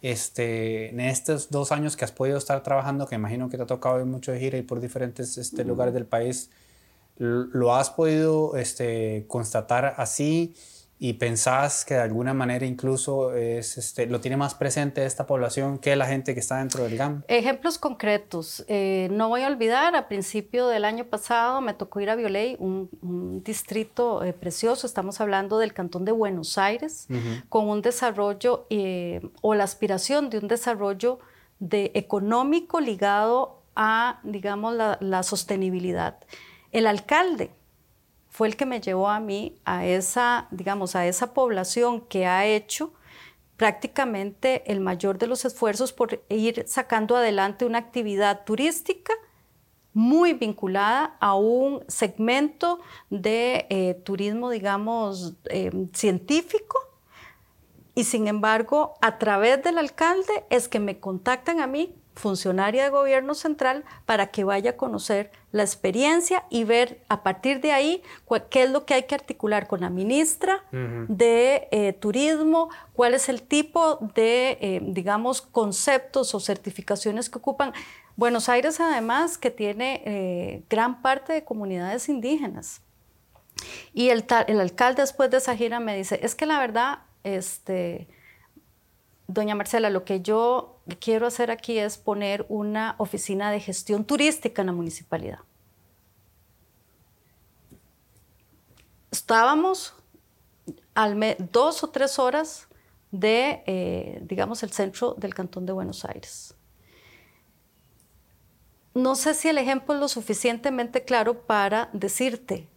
Este, 0.00 0.90
en 0.90 1.00
estos 1.00 1.50
dos 1.50 1.70
años 1.70 1.96
que 1.96 2.04
has 2.04 2.12
podido 2.12 2.38
estar 2.38 2.62
trabajando, 2.62 3.06
que 3.06 3.14
imagino 3.14 3.48
que 3.48 3.56
te 3.56 3.62
ha 3.64 3.66
tocado 3.66 4.00
ir 4.00 4.06
mucho 4.06 4.32
de 4.32 4.40
gira 4.40 4.58
y 4.58 4.62
por 4.62 4.80
diferentes 4.80 5.38
este, 5.38 5.64
lugares 5.64 5.94
del 5.94 6.06
país, 6.06 6.50
¿lo 7.18 7.74
has 7.74 7.90
podido 7.90 8.56
este, 8.56 9.24
constatar 9.28 9.94
así? 9.96 10.54
Y 11.04 11.14
pensás 11.14 11.84
que 11.84 11.94
de 11.94 12.00
alguna 12.00 12.32
manera 12.32 12.64
incluso 12.64 13.34
es, 13.34 13.76
este, 13.76 14.06
lo 14.06 14.20
tiene 14.20 14.36
más 14.36 14.54
presente 14.54 15.04
esta 15.04 15.26
población 15.26 15.78
que 15.78 15.96
la 15.96 16.06
gente 16.06 16.32
que 16.32 16.38
está 16.38 16.58
dentro 16.58 16.84
del 16.84 16.96
GAM? 16.96 17.24
Ejemplos 17.26 17.76
concretos. 17.76 18.64
Eh, 18.68 19.08
no 19.10 19.28
voy 19.28 19.42
a 19.42 19.48
olvidar, 19.48 19.96
a 19.96 20.06
principio 20.06 20.68
del 20.68 20.84
año 20.84 21.04
pasado 21.06 21.60
me 21.60 21.74
tocó 21.74 21.98
ir 21.98 22.08
a 22.08 22.14
Violey, 22.14 22.54
un, 22.60 23.42
distrito 23.44 24.22
eh, 24.22 24.32
precioso, 24.32 24.86
estamos 24.86 25.20
hablando 25.20 25.58
del 25.58 25.72
cantón 25.72 26.04
de 26.04 26.12
Buenos 26.12 26.56
Aires, 26.56 27.08
con 27.48 27.68
un 27.68 27.82
desarrollo 27.82 28.68
eh, 28.70 29.28
o 29.40 29.56
la 29.56 29.64
aspiración 29.64 30.30
de 30.30 30.38
un 30.38 30.46
desarrollo 30.46 31.18
de, 31.58 31.90
económico 31.94 32.78
ligado 32.80 33.64
a, 33.74 34.20
digamos, 34.22 34.76
la, 34.76 34.98
la 35.00 35.24
sostenibilidad. 35.24 36.20
El 36.70 36.86
alcalde 36.86 37.50
fue 38.32 38.48
el 38.48 38.56
que 38.56 38.64
me 38.64 38.80
llevó 38.80 39.10
a 39.10 39.20
mí 39.20 39.58
a 39.66 39.84
esa, 39.84 40.48
digamos, 40.50 40.96
a 40.96 41.06
esa 41.06 41.34
población 41.34 42.00
que 42.00 42.26
ha 42.26 42.46
hecho 42.46 42.94
prácticamente 43.58 44.72
el 44.72 44.80
mayor 44.80 45.18
de 45.18 45.26
los 45.26 45.44
esfuerzos 45.44 45.92
por 45.92 46.24
ir 46.30 46.64
sacando 46.66 47.14
adelante 47.14 47.66
una 47.66 47.76
actividad 47.76 48.44
turística 48.44 49.12
muy 49.92 50.32
vinculada 50.32 51.14
a 51.20 51.34
un 51.34 51.84
segmento 51.88 52.80
de 53.10 53.66
eh, 53.68 54.00
turismo, 54.02 54.48
digamos, 54.48 55.34
eh, 55.50 55.70
científico. 55.92 56.78
Y 57.94 58.04
sin 58.04 58.28
embargo, 58.28 58.94
a 59.02 59.18
través 59.18 59.62
del 59.62 59.76
alcalde 59.76 60.46
es 60.48 60.68
que 60.68 60.80
me 60.80 60.98
contactan 60.98 61.60
a 61.60 61.66
mí 61.66 61.94
funcionaria 62.14 62.84
de 62.84 62.90
gobierno 62.90 63.34
central 63.34 63.84
para 64.06 64.28
que 64.28 64.44
vaya 64.44 64.70
a 64.70 64.76
conocer 64.76 65.30
la 65.50 65.62
experiencia 65.62 66.44
y 66.50 66.64
ver 66.64 67.02
a 67.08 67.22
partir 67.22 67.60
de 67.60 67.72
ahí 67.72 68.02
qué 68.50 68.64
es 68.64 68.70
lo 68.70 68.84
que 68.84 68.94
hay 68.94 69.02
que 69.04 69.14
articular 69.14 69.66
con 69.66 69.80
la 69.80 69.90
ministra 69.90 70.64
de 70.70 71.68
eh, 71.70 71.92
Turismo, 71.94 72.70
cuál 72.94 73.14
es 73.14 73.28
el 73.28 73.42
tipo 73.42 73.98
de, 74.14 74.58
eh, 74.60 74.80
digamos, 74.82 75.42
conceptos 75.42 76.34
o 76.34 76.40
certificaciones 76.40 77.28
que 77.28 77.38
ocupan. 77.38 77.72
Buenos 78.16 78.48
Aires 78.48 78.80
además 78.80 79.38
que 79.38 79.50
tiene 79.50 80.02
eh, 80.04 80.64
gran 80.68 81.02
parte 81.02 81.32
de 81.32 81.44
comunidades 81.44 82.08
indígenas. 82.08 82.82
Y 83.92 84.08
el, 84.08 84.24
el 84.46 84.60
alcalde 84.60 85.02
después 85.02 85.30
de 85.30 85.38
esa 85.38 85.56
gira 85.56 85.80
me 85.80 85.96
dice, 85.96 86.20
es 86.22 86.34
que 86.34 86.46
la 86.46 86.58
verdad, 86.58 87.00
este, 87.24 88.08
doña 89.32 89.54
Marcela, 89.54 89.90
lo 89.90 90.04
que 90.04 90.20
yo 90.20 90.80
quiero 91.00 91.26
hacer 91.26 91.50
aquí 91.50 91.78
es 91.78 91.98
poner 91.98 92.46
una 92.48 92.94
oficina 92.98 93.50
de 93.50 93.60
gestión 93.60 94.04
turística 94.04 94.62
en 94.62 94.66
la 94.66 94.72
municipalidad. 94.72 95.40
Estábamos 99.10 99.94
al 100.94 101.36
dos 101.52 101.82
o 101.82 101.90
tres 101.90 102.18
horas 102.18 102.68
de, 103.10 103.62
eh, 103.66 104.20
digamos, 104.22 104.62
el 104.62 104.72
centro 104.72 105.14
del 105.14 105.34
Cantón 105.34 105.66
de 105.66 105.72
Buenos 105.72 106.04
Aires. 106.04 106.54
No 108.94 109.14
sé 109.14 109.34
si 109.34 109.48
el 109.48 109.58
ejemplo 109.58 109.94
es 109.94 110.00
lo 110.00 110.08
suficientemente 110.08 111.04
claro 111.04 111.42
para 111.42 111.88
decirte 111.92 112.68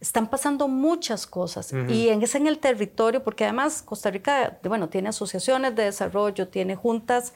están 0.00 0.28
pasando 0.28 0.68
muchas 0.68 1.26
cosas. 1.26 1.72
Y 1.88 2.08
es 2.08 2.34
en 2.34 2.46
el 2.46 2.58
territorio, 2.58 3.22
porque 3.24 3.44
además 3.44 3.82
Costa 3.82 4.10
Rica, 4.10 4.58
bueno, 4.62 4.88
tiene 4.88 5.08
asociaciones 5.08 5.74
de 5.74 5.84
desarrollo, 5.84 6.48
tiene 6.48 6.76
juntas 6.76 7.32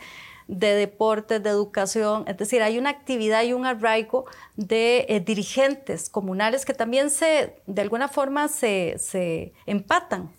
de 0.48 0.74
deportes, 0.74 1.42
de 1.42 1.50
educación, 1.50 2.24
es 2.26 2.36
decir, 2.36 2.62
hay 2.62 2.78
una 2.78 2.90
actividad 2.90 3.42
y 3.42 3.52
un 3.52 3.64
arraigo 3.64 4.26
de 4.56 5.06
eh, 5.08 5.20
dirigentes 5.20 6.10
comunales 6.10 6.64
que 6.64 6.74
también 6.74 7.10
se, 7.10 7.62
de 7.66 7.82
alguna 7.82 8.08
forma, 8.08 8.48
se, 8.48 8.96
se, 8.98 9.52
empatan 9.66 10.30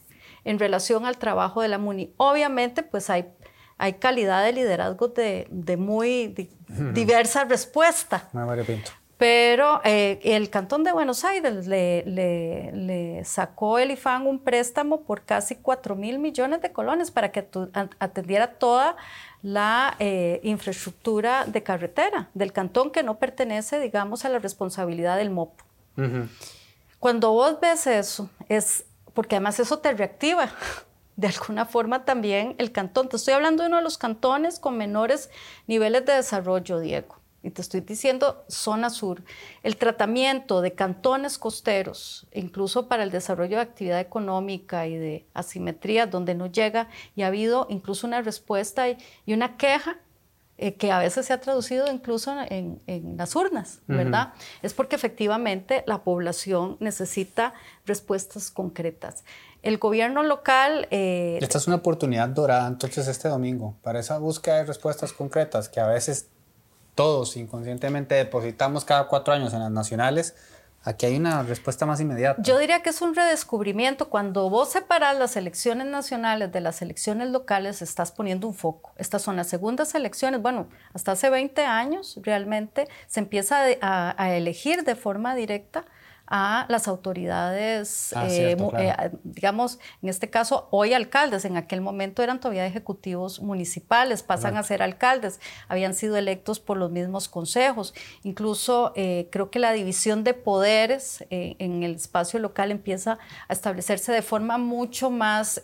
en 0.43 0.59
relación 0.59 1.05
al 1.05 1.17
trabajo 1.17 1.61
de 1.61 1.69
la 1.69 1.77
MUNI. 1.77 2.13
Obviamente, 2.17 2.83
pues 2.83 3.09
hay, 3.09 3.25
hay 3.77 3.93
calidad 3.93 4.43
de 4.43 4.53
liderazgo 4.53 5.07
de, 5.07 5.47
de 5.49 5.77
muy 5.77 6.49
diversa 6.93 7.45
respuesta. 7.45 8.29
Pero 9.23 9.79
eh, 9.85 10.19
el 10.21 10.49
Cantón 10.49 10.83
de 10.83 10.91
Buenos 10.91 11.23
Aires 11.23 11.65
le, 11.65 13.21
sacó 13.23 13.79
el 13.79 13.91
IFAN 13.91 14.27
un 14.27 14.39
préstamo 14.39 15.03
por 15.03 15.21
casi 15.21 15.55
4 15.55 15.95
mil 15.95 16.19
millones 16.19 16.61
de 16.61 16.73
colones 16.73 17.09
para 17.09 17.31
que 17.31 17.47
atendiera 17.99 18.55
toda 18.55 18.97
la 19.41 19.95
eh, 19.99 20.41
infraestructura 20.43 21.45
de 21.45 21.63
carretera 21.63 22.27
del 22.33 22.51
cantón 22.51 22.91
que 22.91 23.01
no 23.01 23.17
pertenece, 23.17 23.79
digamos, 23.79 24.25
a 24.25 24.29
la 24.29 24.39
responsabilidad 24.39 25.15
del 25.15 25.29
MOP. 25.29 25.53
Cuando 26.99 27.31
vos 27.31 27.61
ves 27.61 27.87
eso, 27.87 28.29
es 28.49 28.83
porque 29.13 29.37
además 29.37 29.57
eso 29.57 29.79
te 29.79 29.93
reactiva 29.93 30.49
de 31.15 31.27
alguna 31.27 31.65
forma 31.65 32.03
también 32.03 32.55
el 32.57 32.73
cantón. 32.73 33.07
Te 33.07 33.15
estoy 33.15 33.35
hablando 33.35 33.63
de 33.63 33.67
uno 33.67 33.77
de 33.77 33.83
los 33.83 33.97
cantones 33.97 34.59
con 34.59 34.77
menores 34.77 35.29
niveles 35.65 36.05
de 36.05 36.11
desarrollo, 36.11 36.81
Diego 36.81 37.22
y 37.43 37.51
te 37.51 37.61
estoy 37.61 37.81
diciendo 37.81 38.45
zona 38.47 38.89
sur, 38.89 39.21
el 39.61 39.75
tratamiento 39.75 40.61
de 40.61 40.71
cantones 40.71 41.37
costeros, 41.37 42.25
incluso 42.33 42.87
para 42.87 43.03
el 43.03 43.11
desarrollo 43.11 43.57
de 43.57 43.63
actividad 43.63 43.99
económica 43.99 44.87
y 44.87 44.95
de 44.95 45.27
asimetría, 45.33 46.07
donde 46.07 46.35
no 46.35 46.47
llega, 46.47 46.87
y 47.15 47.23
ha 47.23 47.27
habido 47.27 47.67
incluso 47.69 48.07
una 48.07 48.21
respuesta 48.21 48.89
y, 48.89 48.97
una 49.27 49.57
queja 49.57 49.97
eh, 50.57 50.75
que 50.75 50.91
a 50.91 50.99
veces 50.99 51.25
se 51.25 51.33
ha 51.33 51.41
traducido 51.41 51.91
incluso 51.91 52.33
en, 52.47 52.79
las 53.17 53.35
urnas, 53.35 53.81
¿verdad? 53.87 54.33
Es 54.61 54.73
porque 54.73 54.95
efectivamente 54.95 55.83
la 55.85 56.03
población 56.03 56.77
necesita 56.79 57.53
respuestas 57.85 58.51
concretas. 58.51 59.25
El 59.63 59.79
gobierno 59.79 60.23
local... 60.23 60.87
Eh, 60.91 61.39
Esta 61.41 61.57
es 61.57 61.67
una 61.67 61.77
oportunidad 61.77 62.29
dorada 62.29 62.67
entonces 62.67 63.07
este 63.07 63.29
domingo 63.29 63.75
para 63.81 63.99
esa 63.99 64.17
búsqueda 64.19 64.57
de 64.57 64.65
respuestas 64.65 65.11
concretas 65.11 65.69
que 65.69 65.79
a 65.79 65.87
veces 65.87 66.29
todos 66.95 67.37
inconscientemente 67.37 68.15
depositamos 68.15 68.85
cada 68.85 69.07
cuatro 69.07 69.33
años 69.33 69.53
en 69.53 69.59
las 69.59 69.71
nacionales, 69.71 70.35
aquí 70.83 71.05
hay 71.05 71.15
una 71.15 71.43
respuesta 71.43 71.85
más 71.85 71.99
inmediata. 72.01 72.41
Yo 72.41 72.57
diría 72.57 72.81
que 72.81 72.89
es 72.89 73.01
un 73.01 73.15
redescubrimiento. 73.15 74.09
Cuando 74.09 74.49
vos 74.49 74.71
separas 74.71 75.17
las 75.17 75.35
elecciones 75.35 75.87
nacionales 75.87 76.51
de 76.51 76.61
las 76.61 76.81
elecciones 76.81 77.29
locales, 77.29 77.81
estás 77.81 78.11
poniendo 78.11 78.47
un 78.47 78.53
foco. 78.53 78.91
Estas 78.97 79.21
son 79.21 79.35
las 79.35 79.47
segundas 79.47 79.95
elecciones. 79.95 80.41
Bueno, 80.41 80.67
hasta 80.93 81.13
hace 81.13 81.29
20 81.29 81.65
años 81.65 82.19
realmente 82.21 82.87
se 83.07 83.21
empieza 83.21 83.63
a 83.81 84.35
elegir 84.35 84.83
de 84.83 84.95
forma 84.95 85.35
directa 85.35 85.85
a 86.27 86.65
las 86.69 86.87
autoridades, 86.87 88.13
ah, 88.15 88.27
eh, 88.29 88.55
eh, 88.79 89.11
digamos, 89.23 89.79
en 90.01 90.09
este 90.09 90.29
caso, 90.29 90.67
hoy 90.71 90.93
alcaldes, 90.93 91.43
en 91.43 91.57
aquel 91.57 91.81
momento 91.81 92.23
eran 92.23 92.39
todavía 92.39 92.65
ejecutivos 92.65 93.41
municipales, 93.41 94.23
pasan 94.23 94.55
a 94.55 94.63
ser 94.63 94.81
alcaldes, 94.81 95.41
habían 95.67 95.93
sido 95.93 96.15
electos 96.15 96.59
por 96.59 96.77
los 96.77 96.91
mismos 96.91 97.27
consejos, 97.27 97.93
incluso 98.23 98.93
eh, 98.95 99.27
creo 99.31 99.51
que 99.51 99.59
la 99.59 99.73
división 99.73 100.23
de 100.23 100.33
poderes 100.33 101.25
en 101.29 101.83
el 101.83 101.95
espacio 101.95 102.39
local 102.39 102.71
empieza 102.71 103.19
a 103.47 103.53
establecerse 103.53 104.11
de 104.11 104.21
forma 104.21 104.57
mucho 104.57 105.09
más 105.09 105.61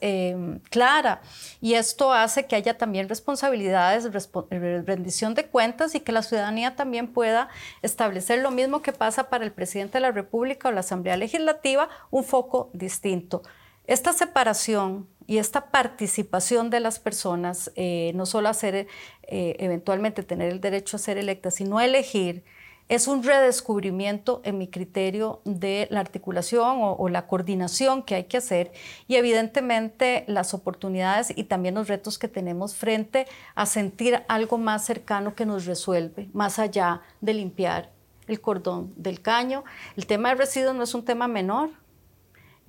clara. 0.69 1.21
Y 1.61 1.75
esto 1.75 2.13
hace 2.13 2.45
que 2.45 2.55
haya 2.55 2.77
también 2.77 3.07
responsabilidades, 3.09 4.09
rendición 4.51 5.33
de 5.35 5.45
cuentas 5.45 5.95
y 5.95 6.01
que 6.01 6.11
la 6.11 6.21
ciudadanía 6.21 6.75
también 6.75 7.07
pueda 7.07 7.49
establecer 7.81 8.39
lo 8.39 8.51
mismo 8.51 8.81
que 8.81 8.91
pasa 8.91 9.29
para 9.29 9.45
el 9.45 9.51
presidente 9.51 9.97
de 9.97 10.01
la 10.01 10.11
República, 10.11 10.58
o 10.67 10.71
la 10.71 10.81
Asamblea 10.81 11.17
Legislativa 11.17 11.89
un 12.11 12.23
foco 12.23 12.69
distinto. 12.73 13.41
Esta 13.87 14.13
separación 14.13 15.07
y 15.25 15.37
esta 15.37 15.71
participación 15.71 16.69
de 16.69 16.79
las 16.79 16.99
personas, 16.99 17.71
eh, 17.75 18.11
no 18.15 18.25
solo 18.25 18.49
hacer, 18.49 18.87
eh, 19.23 19.55
eventualmente 19.59 20.23
tener 20.23 20.51
el 20.51 20.61
derecho 20.61 20.97
a 20.97 20.99
ser 20.99 21.17
electas, 21.17 21.55
sino 21.55 21.79
elegir, 21.79 22.43
es 22.89 23.07
un 23.07 23.23
redescubrimiento 23.23 24.41
en 24.43 24.57
mi 24.57 24.67
criterio 24.67 25.41
de 25.45 25.87
la 25.91 25.99
articulación 25.99 26.79
o, 26.81 27.07
la 27.09 27.27
coordinación 27.27 28.01
que 28.01 28.15
hay 28.15 28.23
que 28.23 28.37
hacer 28.37 28.71
y 29.07 29.15
evidentemente 29.15 30.23
las 30.27 30.55
oportunidades 30.55 31.31
y 31.35 31.43
también 31.43 31.75
los 31.75 31.87
retos 31.87 32.17
que 32.17 32.27
tenemos 32.27 32.75
frente 32.75 33.27
a 33.53 33.67
sentir 33.67 34.23
algo 34.27 34.57
más 34.57 34.85
cercano 34.85 35.35
que 35.35 35.45
nos 35.45 35.65
resuelve, 35.65 36.29
más 36.33 36.57
allá 36.57 37.01
de 37.21 37.35
limpiar 37.35 37.98
el 38.31 38.41
cordón 38.41 38.93
del 38.95 39.21
caño. 39.21 39.63
El 39.97 40.05
tema 40.05 40.29
de 40.29 40.35
residuos 40.35 40.75
no 40.75 40.83
es 40.83 40.93
un 40.93 41.05
tema 41.05 41.27
menor. 41.27 41.69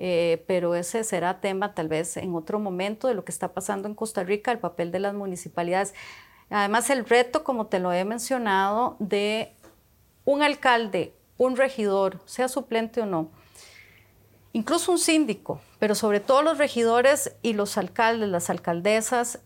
eh, 0.03 0.43
pero 0.47 0.75
ese 0.75 1.05
será 1.05 1.41
tema 1.41 1.75
tal 1.75 1.89
vez 1.89 2.17
en 2.17 2.35
otro 2.35 2.59
momento 2.59 3.07
de 3.07 3.13
lo 3.13 3.23
que 3.23 3.33
está 3.33 3.53
pasando 3.53 3.87
en 3.87 3.95
Costa 3.95 4.25
Rica, 4.25 4.51
el 4.51 4.59
papel 4.59 4.91
de 4.93 4.99
las 4.99 5.13
municipalidades. 5.13 5.95
Además, 6.49 6.89
el 6.89 7.05
reto, 7.05 7.45
como 7.45 7.67
te 7.67 7.81
lo 7.81 7.93
he 7.93 8.03
mencionado, 8.07 8.97
de 8.99 9.53
un 10.25 10.43
alcalde, 10.43 11.15
un 11.37 11.55
regidor, 11.55 12.19
sea 12.25 12.49
suplente 12.49 13.03
o 13.03 13.07
no, 13.07 13.29
incluso 14.55 14.91
un 14.91 14.99
síndico, 14.99 15.61
pero 15.79 15.95
sobre 15.95 16.21
todo 16.21 16.41
los 16.41 16.57
regidores 16.57 17.37
y 17.43 17.53
los 17.53 17.77
alcaldes, 17.77 18.31
las 18.31 18.49
alcaldesas, 18.49 19.41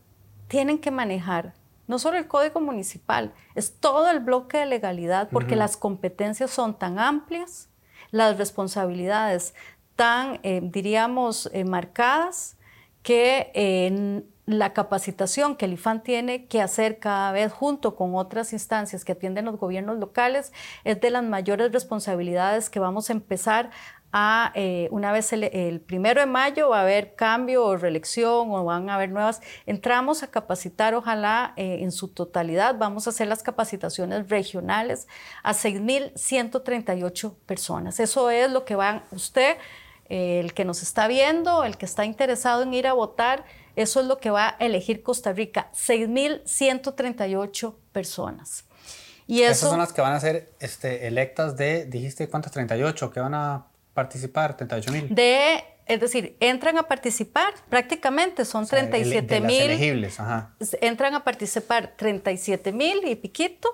tienen 0.46 0.78
que 0.78 0.92
manejar 0.92 1.54
no 1.86 1.98
solo 1.98 2.18
el 2.18 2.28
código 2.28 2.60
municipal, 2.60 3.32
es 3.54 3.78
todo 3.78 4.10
el 4.10 4.20
bloque 4.20 4.58
de 4.58 4.66
legalidad, 4.66 5.28
porque 5.30 5.56
las 5.56 5.76
competencias 5.76 6.50
son 6.50 6.78
tan 6.78 6.98
amplias, 6.98 7.68
las 8.10 8.38
responsabilidades 8.38 9.54
tan, 9.96 10.40
eh, 10.42 10.60
diríamos, 10.62 11.50
eh, 11.52 11.64
marcadas, 11.64 12.56
que 13.02 14.24
la 14.46 14.72
capacitación 14.72 15.56
que 15.56 15.64
el 15.64 15.74
IFAN 15.74 16.02
tiene 16.02 16.46
que 16.46 16.60
hacer 16.60 16.98
cada 16.98 17.32
vez 17.32 17.52
junto 17.52 17.96
con 17.96 18.14
otras 18.14 18.52
instancias 18.52 19.04
que 19.04 19.12
atienden 19.12 19.46
los 19.46 19.58
gobiernos 19.58 19.98
locales 19.98 20.52
es 20.84 21.00
de 21.00 21.10
las 21.10 21.22
mayores 21.22 21.72
responsabilidades 21.72 22.68
que 22.68 22.80
vamos 22.80 23.08
a 23.08 23.14
empezar 23.14 23.70
a, 24.16 24.52
eh, 24.54 24.86
una 24.92 25.10
vez 25.10 25.32
el, 25.32 25.80
primero 25.80 26.20
de 26.20 26.26
mayo 26.26 26.68
va 26.68 26.78
a 26.78 26.82
haber 26.82 27.16
cambio 27.16 27.64
o 27.64 27.76
reelección 27.76 28.48
o 28.52 28.64
van 28.64 28.88
a 28.88 28.94
haber 28.94 29.10
nuevas, 29.10 29.40
entramos 29.66 30.22
a 30.22 30.28
capacitar, 30.28 30.94
ojalá 30.94 31.52
en 31.56 31.90
su 31.90 32.06
totalidad, 32.06 32.76
vamos 32.78 33.08
a 33.08 33.10
hacer 33.10 33.26
las 33.26 33.42
capacitaciones 33.42 34.28
regionales 34.28 35.08
a 35.42 35.52
6.138 35.52 37.34
personas. 37.44 37.98
Eso 37.98 38.30
es 38.30 38.52
lo 38.52 38.64
que 38.64 38.76
van 38.76 39.02
usted 39.10 39.56
el 40.08 40.54
que 40.54 40.64
nos 40.64 40.82
está 40.82 41.08
viendo, 41.08 41.64
el 41.64 41.76
que 41.76 41.86
está 41.86 42.04
interesado 42.04 42.62
en 42.62 42.72
ir 42.72 42.86
a 42.86 42.92
votar, 42.92 43.44
eso 43.74 44.00
es 44.00 44.06
lo 44.06 44.18
que 44.18 44.30
va 44.30 44.50
a 44.50 44.56
elegir 44.60 45.02
Costa 45.02 45.32
Rica, 45.32 45.72
6.138 45.74 47.74
personas. 47.90 48.64
Y 49.26 49.42
eso, 49.42 49.52
Esas 49.52 49.70
son 49.70 49.78
las 49.78 49.92
que 49.92 50.02
van 50.02 50.12
a 50.12 50.20
ser 50.20 50.52
este, 50.60 51.08
electas 51.08 51.56
de, 51.56 51.86
dijiste, 51.86 52.28
¿cuántas? 52.28 52.52
38, 52.52 53.10
que 53.10 53.20
van 53.20 53.34
a 53.34 53.66
participar, 53.94 54.56
38 54.56 54.92
mil. 54.92 55.14
De, 55.14 55.64
es 55.86 56.00
decir, 56.00 56.36
entran 56.40 56.76
a 56.78 56.82
participar 56.84 57.54
prácticamente, 57.68 58.44
son 58.44 58.66
37 58.66 59.40
mil. 59.40 59.62
elegibles, 59.62 60.20
ajá. 60.20 60.54
Entran 60.80 61.14
a 61.14 61.24
participar 61.24 61.94
37 61.96 62.72
mil 62.72 63.06
y 63.06 63.14
piquito, 63.16 63.68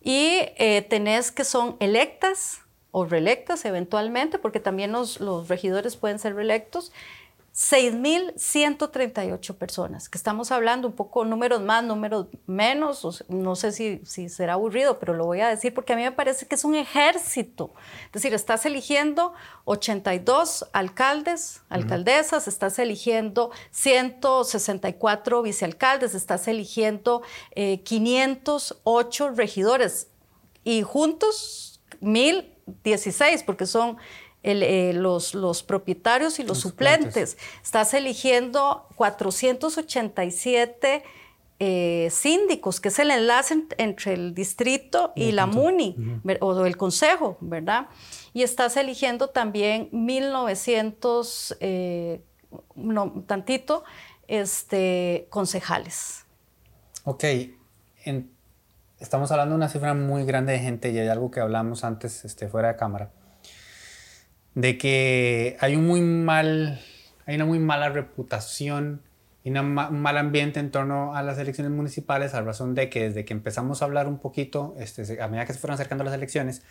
y 0.00 0.38
eh, 0.56 0.86
tenés 0.88 1.32
que 1.32 1.44
son 1.44 1.76
electas, 1.80 2.60
o 2.96 3.04
reelectas 3.04 3.64
eventualmente, 3.64 4.38
porque 4.38 4.60
también 4.60 4.92
los, 4.92 5.18
los 5.18 5.48
regidores 5.48 5.96
pueden 5.96 6.20
ser 6.20 6.36
reelectos, 6.36 6.92
6.138 7.54 9.54
personas, 9.54 10.08
que 10.08 10.18
estamos 10.18 10.50
hablando 10.50 10.88
un 10.88 10.94
poco 10.94 11.24
números 11.24 11.62
más, 11.62 11.84
números 11.84 12.26
menos, 12.46 13.24
no 13.28 13.54
sé 13.54 13.70
si, 13.70 14.00
si, 14.04 14.28
será 14.28 14.54
aburrido, 14.54 14.98
pero 14.98 15.14
lo 15.14 15.24
voy 15.24 15.40
a 15.40 15.48
decir 15.48 15.72
porque 15.72 15.92
a 15.92 15.96
mí 15.96 16.02
me 16.02 16.10
parece 16.10 16.46
que 16.46 16.56
es 16.56 16.64
un 16.64 16.74
ejército. 16.74 17.72
Es 18.06 18.12
decir, 18.12 18.34
estás 18.34 18.66
eligiendo 18.66 19.34
82 19.66 20.68
alcaldes, 20.72 21.62
alcaldesas, 21.68 22.48
estás 22.48 22.80
eligiendo 22.80 23.52
164 23.70 25.42
vicealcaldes, 25.42 26.16
estás 26.16 26.48
eligiendo 26.48 27.22
508 27.54 29.26
eh, 29.26 29.30
regidores 29.30 30.08
y 30.64 30.82
juntos 30.82 31.80
mil 32.00 32.50
16, 32.82 33.42
porque 33.42 33.66
son 33.66 33.98
eh, 34.44 34.92
los, 34.94 35.34
los, 35.34 35.62
propietarios 35.62 36.38
y 36.38 36.44
los, 36.44 36.58
suplentes. 36.58 37.38
Estás 37.62 37.94
eligiendo 37.94 38.86
487 38.96 41.02
eh, 41.58 42.08
síndicos, 42.10 42.80
que 42.80 42.88
es 42.88 42.98
el 42.98 43.10
enlace 43.10 43.64
entre 43.78 44.12
el 44.12 44.34
distrito 44.34 45.12
y 45.16 45.32
la 45.32 45.46
MUNI, 45.46 46.20
o 46.40 46.66
el 46.66 46.76
consejo, 46.76 47.38
¿verdad? 47.40 47.88
Y 48.32 48.42
estás 48.42 48.76
eligiendo 48.76 49.30
también 49.30 49.88
1900, 49.92 51.56
eh, 51.60 52.20
no, 52.74 53.24
tantito, 53.26 53.84
este, 54.28 55.26
concejales. 55.30 56.26
Ok, 57.04 57.24
en 58.04 58.34
estamos 59.04 59.30
hablando 59.30 59.52
de 59.52 59.56
una 59.56 59.68
cifra 59.68 59.94
muy 59.94 60.24
grande 60.24 60.52
de 60.52 60.58
gente 60.58 60.90
y 60.90 60.98
hay 60.98 61.08
algo 61.08 61.30
que 61.30 61.40
hablamos 61.40 61.84
antes 61.84 62.24
este, 62.24 62.48
fuera 62.48 62.68
de 62.68 62.76
cámara, 62.76 63.10
de 64.54 64.78
que 64.78 65.56
hay 65.60 65.76
una 65.76 65.86
muy 67.44 67.58
mala 67.58 67.88
reputación 67.88 69.02
y 69.42 69.50
un 69.50 69.74
mal 69.74 70.16
ambiente 70.16 70.60
en 70.60 70.70
torno 70.70 71.14
a 71.14 71.22
las 71.22 71.38
elecciones 71.38 71.72
municipales, 71.72 72.34
a 72.34 72.40
razón 72.40 72.74
de 72.74 72.88
que 72.88 73.08
desde 73.08 73.24
que 73.24 73.34
empezamos 73.34 73.82
a 73.82 73.84
hablar 73.84 74.08
un 74.08 74.18
poquito, 74.18 74.74
este, 74.78 75.20
a 75.20 75.28
medida 75.28 75.44
que 75.44 75.52
se 75.52 75.58
fueron 75.58 75.74
acercando 75.74 76.02
las 76.02 76.14
elecciones, 76.14 76.62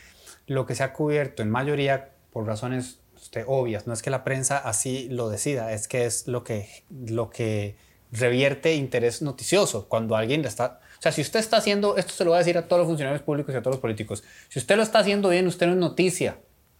lo 0.47 0.65
que 0.65 0.75
se 0.75 0.83
ha 0.83 0.93
cubierto 0.93 1.43
en 1.43 1.51
mayoría 1.51 2.09
por 2.31 2.47
razones 2.47 2.99
este, 3.15 3.43
obvias, 3.45 3.85
no 3.85 3.93
es 3.93 4.01
que 4.01 4.09
la 4.09 4.23
prensa 4.23 4.57
así 4.57 5.07
lo 5.09 5.29
decida, 5.29 5.71
es 5.71 5.87
que 5.87 6.05
es 6.05 6.27
lo 6.27 6.43
que, 6.43 6.83
lo 6.89 7.29
que 7.29 7.75
revierte 8.11 8.73
interés 8.75 9.21
noticioso. 9.21 9.87
Cuando 9.87 10.15
alguien 10.15 10.43
está 10.45 10.79
o 10.97 11.01
sea, 11.03 11.11
si 11.11 11.19
usted 11.19 11.41
está 11.41 11.57
haciendo, 11.57 11.97
esto 11.97 12.13
se 12.13 12.23
lo 12.23 12.29
voy 12.29 12.37
a 12.37 12.39
decir 12.39 12.57
a 12.57 12.65
todos 12.65 12.79
los 12.79 12.87
funcionarios 12.87 13.21
públicos 13.23 13.53
y 13.53 13.57
a 13.57 13.61
todos 13.61 13.75
los 13.75 13.81
políticos, 13.81 14.23
si 14.47 14.57
usted 14.57 14.77
lo 14.77 14.83
está 14.83 14.99
haciendo 14.99 15.27
bien, 15.27 15.45
usted 15.47 15.65
no 15.67 15.73
es 15.73 15.77
noticia. 15.77 16.37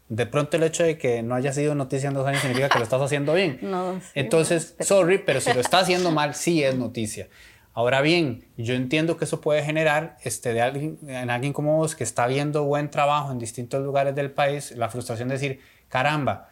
De 0.09 0.25
pronto 0.25 0.57
el 0.57 0.63
hecho 0.63 0.83
de 0.83 0.97
que 0.97 1.23
no 1.23 1.35
haya 1.35 1.53
sido 1.53 1.75
noticia 1.75 2.07
en 2.07 2.13
dos 2.13 2.27
años 2.27 2.41
significa 2.41 2.69
que 2.69 2.77
lo 2.77 2.83
estás 2.83 3.01
haciendo 3.01 3.33
bien. 3.33 3.59
No, 3.61 3.99
Entonces, 4.13 4.75
sorry, 4.79 5.19
pero 5.19 5.41
si 5.41 5.53
lo 5.53 5.59
está 5.61 5.79
haciendo 5.79 6.11
mal, 6.11 6.35
sí 6.35 6.63
es 6.63 6.75
noticia. 6.75 7.29
Ahora 7.73 8.01
bien, 8.01 8.45
yo 8.55 8.75
entiendo 8.75 9.17
que 9.17 9.25
eso 9.25 9.41
puede 9.41 9.63
generar 9.63 10.17
este, 10.23 10.53
de 10.53 10.61
alguien, 10.61 10.99
en 11.07 11.31
alguien 11.31 11.53
como 11.53 11.77
vos 11.77 11.95
que 11.95 12.03
está 12.03 12.27
viendo 12.27 12.63
buen 12.65 12.91
trabajo 12.91 13.31
en 13.31 13.39
distintos 13.39 13.83
lugares 13.83 14.13
del 14.13 14.31
país, 14.31 14.71
la 14.71 14.89
frustración 14.89 15.29
de 15.29 15.35
decir, 15.35 15.59
caramba, 15.89 16.49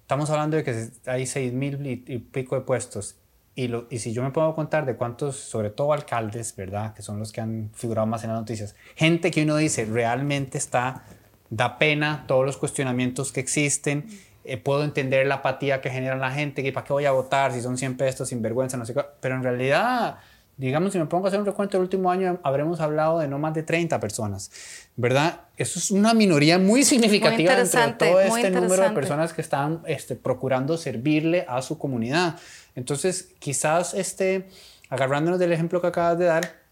estamos 0.00 0.28
hablando 0.30 0.56
de 0.56 0.64
que 0.64 0.88
hay 1.06 1.26
seis 1.26 1.52
mil 1.52 1.86
y 1.86 2.18
pico 2.18 2.56
de 2.56 2.62
puestos 2.62 3.16
y, 3.58 3.68
lo, 3.68 3.86
y 3.90 4.00
si 4.00 4.12
yo 4.12 4.22
me 4.22 4.30
puedo 4.30 4.54
contar 4.54 4.84
de 4.84 4.96
cuántos, 4.96 5.36
sobre 5.36 5.70
todo 5.70 5.94
alcaldes, 5.94 6.54
¿verdad? 6.54 6.92
Que 6.92 7.00
son 7.00 7.18
los 7.18 7.32
que 7.32 7.40
han 7.40 7.70
figurado 7.72 8.06
más 8.06 8.22
en 8.22 8.30
las 8.30 8.38
noticias. 8.38 8.76
Gente 8.94 9.30
que 9.30 9.44
uno 9.44 9.56
dice, 9.56 9.86
realmente 9.86 10.58
está, 10.58 11.04
da 11.50 11.78
pena 11.78 12.24
todos 12.26 12.44
los 12.44 12.56
cuestionamientos 12.56 13.32
que 13.32 13.40
existen. 13.40 14.06
Eh, 14.44 14.56
puedo 14.58 14.84
entender 14.84 15.26
la 15.26 15.36
apatía 15.36 15.80
que 15.80 15.90
genera 15.90 16.16
la 16.16 16.30
gente, 16.30 16.62
que 16.62 16.72
para 16.72 16.86
qué 16.86 16.92
voy 16.92 17.04
a 17.04 17.12
votar 17.12 17.52
si 17.52 17.60
son 17.60 17.76
siempre 17.76 18.08
estos 18.08 18.28
sinvergüenza, 18.28 18.76
no 18.76 18.86
sé 18.86 18.94
qué. 18.94 19.04
Pero 19.20 19.34
en 19.34 19.42
realidad, 19.42 20.18
digamos, 20.56 20.92
si 20.92 20.98
me 20.98 21.06
pongo 21.06 21.26
a 21.26 21.28
hacer 21.28 21.40
un 21.40 21.46
recuento 21.46 21.76
del 21.76 21.82
último 21.82 22.10
año, 22.10 22.38
habremos 22.42 22.80
hablado 22.80 23.18
de 23.18 23.28
no 23.28 23.38
más 23.38 23.54
de 23.54 23.62
30 23.62 23.98
personas, 23.98 24.50
¿verdad? 24.94 25.40
Eso 25.56 25.78
es 25.78 25.90
una 25.90 26.14
minoría 26.14 26.58
muy 26.58 26.84
significativa 26.84 27.56
dentro 27.56 27.80
de 27.80 27.92
todo 27.94 28.20
este 28.20 28.50
número 28.50 28.82
de 28.84 28.90
personas 28.90 29.32
que 29.32 29.42
están 29.42 29.82
este, 29.86 30.14
procurando 30.14 30.76
servirle 30.76 31.44
a 31.48 31.60
su 31.60 31.76
comunidad. 31.76 32.36
Entonces, 32.76 33.30
quizás 33.38 33.94
este, 33.94 34.48
agarrándonos 34.88 35.40
del 35.40 35.52
ejemplo 35.52 35.80
que 35.80 35.88
acabas 35.88 36.18
de 36.18 36.26
dar, 36.26 36.65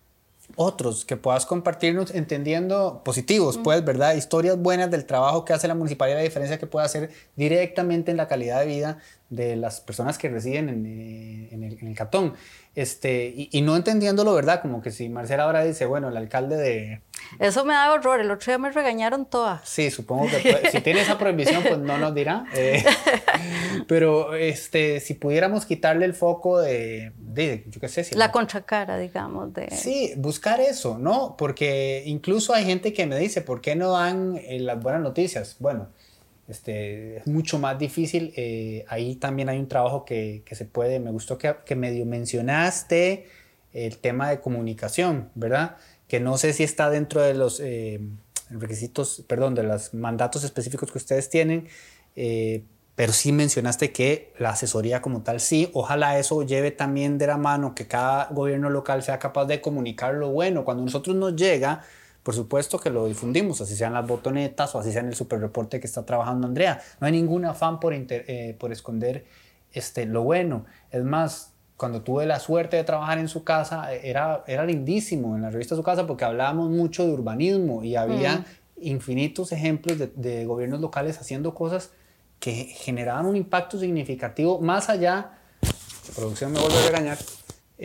otros 0.57 1.05
que 1.05 1.17
puedas 1.17 1.47
compartirnos 1.47 2.15
entendiendo 2.15 3.03
positivos, 3.05 3.59
pues, 3.63 3.85
¿verdad? 3.85 4.15
Historias 4.15 4.59
buenas 4.59 4.91
del 4.91 5.05
trabajo 5.05 5.45
que 5.45 5.53
hace 5.53 5.69
la 5.69 5.75
municipalidad, 5.75 6.19
la 6.19 6.25
diferencia 6.25 6.59
que 6.59 6.67
puede 6.67 6.87
hacer 6.87 7.11
directamente 7.37 8.11
en 8.11 8.17
la 8.17 8.29
calidad 8.29 8.61
de 8.61 8.67
vida 8.67 8.99
de 9.35 9.57
las 9.57 9.81
personas 9.81 10.19
que 10.19 10.29
residen 10.29 10.69
en, 10.69 10.87
eh, 10.87 11.49
en, 11.53 11.63
el, 11.63 11.79
en 11.81 11.89
el, 11.89 11.95
Catón. 11.95 12.35
Este, 12.75 13.27
y, 13.27 13.49
y, 13.53 13.63
no 13.63 13.77
entendiéndolo, 13.77 14.35
¿verdad? 14.35 14.61
Como 14.61 14.83
que 14.83 14.91
si 14.91 15.09
Marcela 15.09 15.45
ahora 15.45 15.63
dice, 15.65 15.87
bueno, 15.87 16.09
el 16.09 16.17
alcalde 16.17 16.57
de... 16.57 17.03
Eso 17.39 17.65
me 17.65 17.73
da 17.73 17.93
horror, 17.93 18.21
el 18.21 18.31
otro 18.31 18.51
día 18.51 18.59
me 18.59 18.71
regañaron 18.71 19.27
todas. 19.27 19.69
Sí, 19.69 19.91
supongo 19.91 20.27
que 20.27 20.71
si 20.71 20.81
tiene 20.81 21.03
esa 21.03 21.17
prohibición, 21.17 21.63
pues 21.63 21.79
no 21.79 21.99
nos 21.99 22.15
dirá. 22.15 22.45
Eh, 22.55 22.85
pero 23.89 24.35
este, 24.35 25.01
si 25.01 25.15
pudiéramos 25.15 25.67
quitarle 25.67 26.05
el 26.05 26.15
foco 26.15 26.61
de, 26.61 27.13
de 27.17 27.65
yo 27.69 27.81
qué 27.81 27.89
sé. 27.89 28.05
Si 28.05 28.15
la 28.15 28.33
contracara, 28.33 28.99
digamos. 28.99 29.53
De... 29.53 29.71
Sí, 29.71 30.13
buscar 30.17 30.61
eso, 30.61 30.99
¿no? 30.99 31.37
Porque 31.37 32.03
incluso 32.07 32.55
hay 32.55 32.65
gente 32.65 32.93
que 32.93 33.07
me 33.07 33.19
dice, 33.19 33.41
¿por 33.41 33.61
qué 33.61 33.77
no 33.77 33.93
dan 33.93 34.37
eh, 34.37 34.59
las 34.59 34.83
buenas 34.83 35.01
noticias? 35.01 35.57
Bueno, 35.61 35.89
este, 36.49 37.19
es 37.19 37.27
mucho 37.27 37.59
más 37.59 37.79
difícil. 37.79 38.33
Eh, 38.37 38.85
ahí 38.89 39.17
también 39.17 39.49
hay 39.49 39.59
un 39.59 39.69
trabajo 39.69 40.05
que, 40.05 40.43
que 40.45 40.55
se 40.55 40.65
puede, 40.65 41.01
me 41.01 41.11
gustó 41.11 41.39
que, 41.39 41.55
que, 41.65 41.77
medio 41.77 42.05
mencionaste 42.07 43.27
el 43.73 43.99
tema 43.99 44.31
de 44.31 44.41
comunicación, 44.41 45.31
¿verdad? 45.35 45.77
Que 46.09 46.21
no 46.21 46.37
sé 46.39 46.53
si 46.53 46.63
está 46.63 46.91
dentro 46.91 47.23
de 47.23 47.35
los 47.35 47.61
eh, 47.61 48.01
requisitos, 48.51 49.25
perdón, 49.27 49.55
de 49.55 49.65
los 49.65 49.95
mandatos 49.95 50.45
específicos 50.45 50.91
que 50.91 50.99
ustedes 50.99 51.29
tienen, 51.29 51.69
eh, 52.17 52.63
pero 52.95 53.13
sí 53.13 53.33
mencionaste 53.33 53.91
que 53.93 54.33
la 54.39 54.51
asesoría 54.51 55.03
como 55.03 55.23
tal, 55.23 55.41
sí, 55.41 55.69
ojalá 55.73 56.19
eso 56.19 56.45
lleve 56.45 56.71
también 56.71 57.19
de 57.19 57.27
la 57.27 57.37
mano 57.37 57.75
que 57.75 57.89
cada 57.89 58.27
gobierno 58.27 58.71
local 58.71 59.03
sea 59.03 59.19
capaz 59.19 59.47
de 59.47 59.61
comunicar 59.61 60.15
lo 60.15 60.31
bueno. 60.31 60.65
Cuando 60.65 60.85
nosotros 60.85 61.17
nos 61.17 61.35
llega, 61.35 61.83
por 62.25 62.35
supuesto 62.35 62.79
que 62.79 62.89
lo 62.89 63.07
difundimos, 63.07 63.61
así 63.61 63.77
sean 63.77 63.93
las 63.93 64.07
botonetas 64.07 64.75
o 64.75 64.81
así 64.81 64.91
sea 64.91 65.03
en 65.03 65.09
el 65.09 65.15
super 65.15 65.39
reporte 65.39 65.79
que 65.79 65.87
está 65.87 66.07
trabajando 66.07 66.47
Andrea. 66.47 66.81
No 66.99 67.07
hay 67.07 67.13
ningún 67.13 67.45
afán 67.45 67.79
por, 67.79 67.93
eh, 67.95 68.57
por 68.59 68.73
esconder 68.73 69.27
este, 69.73 70.07
lo 70.07 70.23
bueno. 70.23 70.65
Es 70.91 71.05
más, 71.05 71.53
cuando 71.77 72.01
tuve 72.01 72.25
la 72.25 72.41
suerte 72.41 72.79
de 72.79 72.85
trabajar 72.85 73.19
en 73.19 73.29
su 73.29 73.45
casa, 73.45 73.93
era, 73.93 74.43
era 74.47 74.65
lindísimo 74.65 75.37
en 75.37 75.43
la 75.43 75.51
revista 75.51 75.77
Su 75.77 75.83
Casa 75.83 76.07
porque 76.07 76.25
hablábamos 76.25 76.71
mucho 76.71 77.07
de 77.07 77.13
urbanismo 77.13 77.85
y 77.85 77.95
había 77.95 78.39
mm. 78.39 78.45
infinitos 78.81 79.53
ejemplos 79.53 79.99
de, 79.99 80.07
de, 80.17 80.47
gobiernos 80.47 80.81
locales 80.81 81.19
haciendo 81.21 81.55
cosas 81.55 81.91
que 82.41 82.53
generaban 82.53 83.27
un 83.27 83.37
impacto 83.37 83.79
significativo 83.79 84.61
más 84.61 84.89
allá, 84.89 85.33
la 85.61 86.15
producción 86.17 86.53
me 86.53 86.61
vuelve 86.61 86.79
a 86.79 86.87
regañar, 86.87 87.19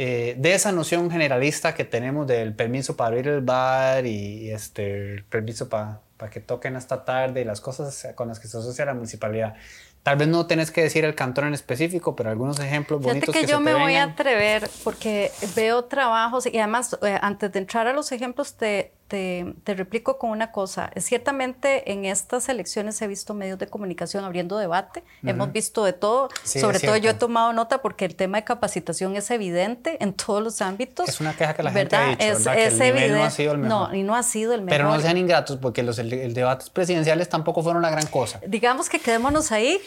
eh, 0.01 0.35
de 0.37 0.53
esa 0.53 0.71
noción 0.71 1.11
generalista 1.11 1.75
que 1.75 1.83
tenemos 1.83 2.25
del 2.25 2.53
permiso 2.53 2.95
para 2.95 3.09
abrir 3.09 3.27
el 3.27 3.41
bar 3.41 4.05
y, 4.05 4.49
este, 4.49 5.15
el 5.15 5.25
permiso 5.25 5.67
para 5.67 5.99
que 6.31 6.39
toquen 6.39 6.77
hasta 6.77 7.03
tarde 7.03 7.41
y 7.41 7.43
las 7.43 7.59
cosas 7.59 8.07
con 8.15 8.29
las 8.29 8.39
que 8.39 8.47
se 8.47 8.57
asocia 8.57 8.85
la 8.85 8.93
municipalidad. 8.93 9.55
Tal 10.01 10.15
vez 10.15 10.29
no 10.29 10.47
tenés 10.47 10.71
que 10.71 10.81
decir 10.81 11.03
el 11.03 11.15
cantón 11.15 11.47
en 11.47 11.53
específico, 11.53 12.15
pero 12.15 12.29
algunos 12.29 12.61
ejemplos 12.61 13.01
bonitos 13.01 13.35
que, 13.35 13.41
que 13.41 13.47
yo 13.47 13.59
me 13.59 13.73
voy 13.73 13.95
a 13.95 14.03
atrever 14.03 14.69
porque 14.85 15.33
veo 15.53 15.83
trabajos 15.83 16.45
y 16.45 16.57
además 16.57 16.97
eh, 17.01 17.19
antes 17.21 17.51
de 17.51 17.59
entrar 17.59 17.85
a 17.87 17.91
los 17.91 18.13
ejemplos 18.13 18.53
te, 18.53 18.93
te, 19.09 19.55
replico 19.65 20.17
con 20.17 20.29
una 20.29 20.51
cosa. 20.51 20.91
Ciertamente 20.97 21.91
en 21.91 22.05
estas 22.05 22.47
elecciones 22.47 23.01
he 23.01 23.07
visto 23.07 23.33
medios 23.33 23.57
de 23.59 23.67
comunicación 23.67 24.23
abriendo 24.23 24.57
debate, 24.57 25.03
hemos 25.23 25.51
visto 25.51 25.83
de 25.83 25.93
todo, 25.93 26.29
sobre 26.43 26.79
todo 26.79 26.95
yo 26.95 27.09
he 27.09 27.13
tomado 27.15 27.51
nota 27.51 27.81
porque 27.81 28.05
el 28.05 28.15
tema 28.15 28.37
de 28.37 28.43
capacitación 28.43 29.15
es 29.15 29.29
evidente 29.31 29.97
en 30.01 30.13
todos 30.13 30.41
los 30.41 30.61
ámbitos. 30.61 31.09
Es 31.09 31.19
una 31.19 31.35
queja 31.35 31.53
que 31.55 31.63
la 31.63 31.71
gente 31.71 31.95
ha 31.95 32.09
dicho, 32.09 32.23
es, 32.23 32.47
que 32.47 32.67
el 32.67 32.81
evidente. 32.81 33.17
no 33.17 33.23
ha 33.23 33.29
sido 33.31 33.51
el 33.53 33.57
mejor. 33.57 33.89
No, 33.89 33.95
y 33.95 34.03
no 34.03 34.15
ha 34.15 34.23
sido 34.23 34.53
el 34.53 34.61
mejor. 34.61 34.77
Pero 34.77 34.89
no 34.89 34.99
sean 35.01 35.17
ingratos 35.17 35.57
porque 35.57 35.81
los 35.83 35.97
debates 35.97 36.69
presidenciales 36.69 37.27
tampoco 37.27 37.63
fueron 37.63 37.81
la 37.81 37.89
gran 37.89 38.05
cosa. 38.07 38.39
Digamos 38.47 38.89
que 38.89 38.99
quedémonos 38.99 39.51
ahí 39.51 39.81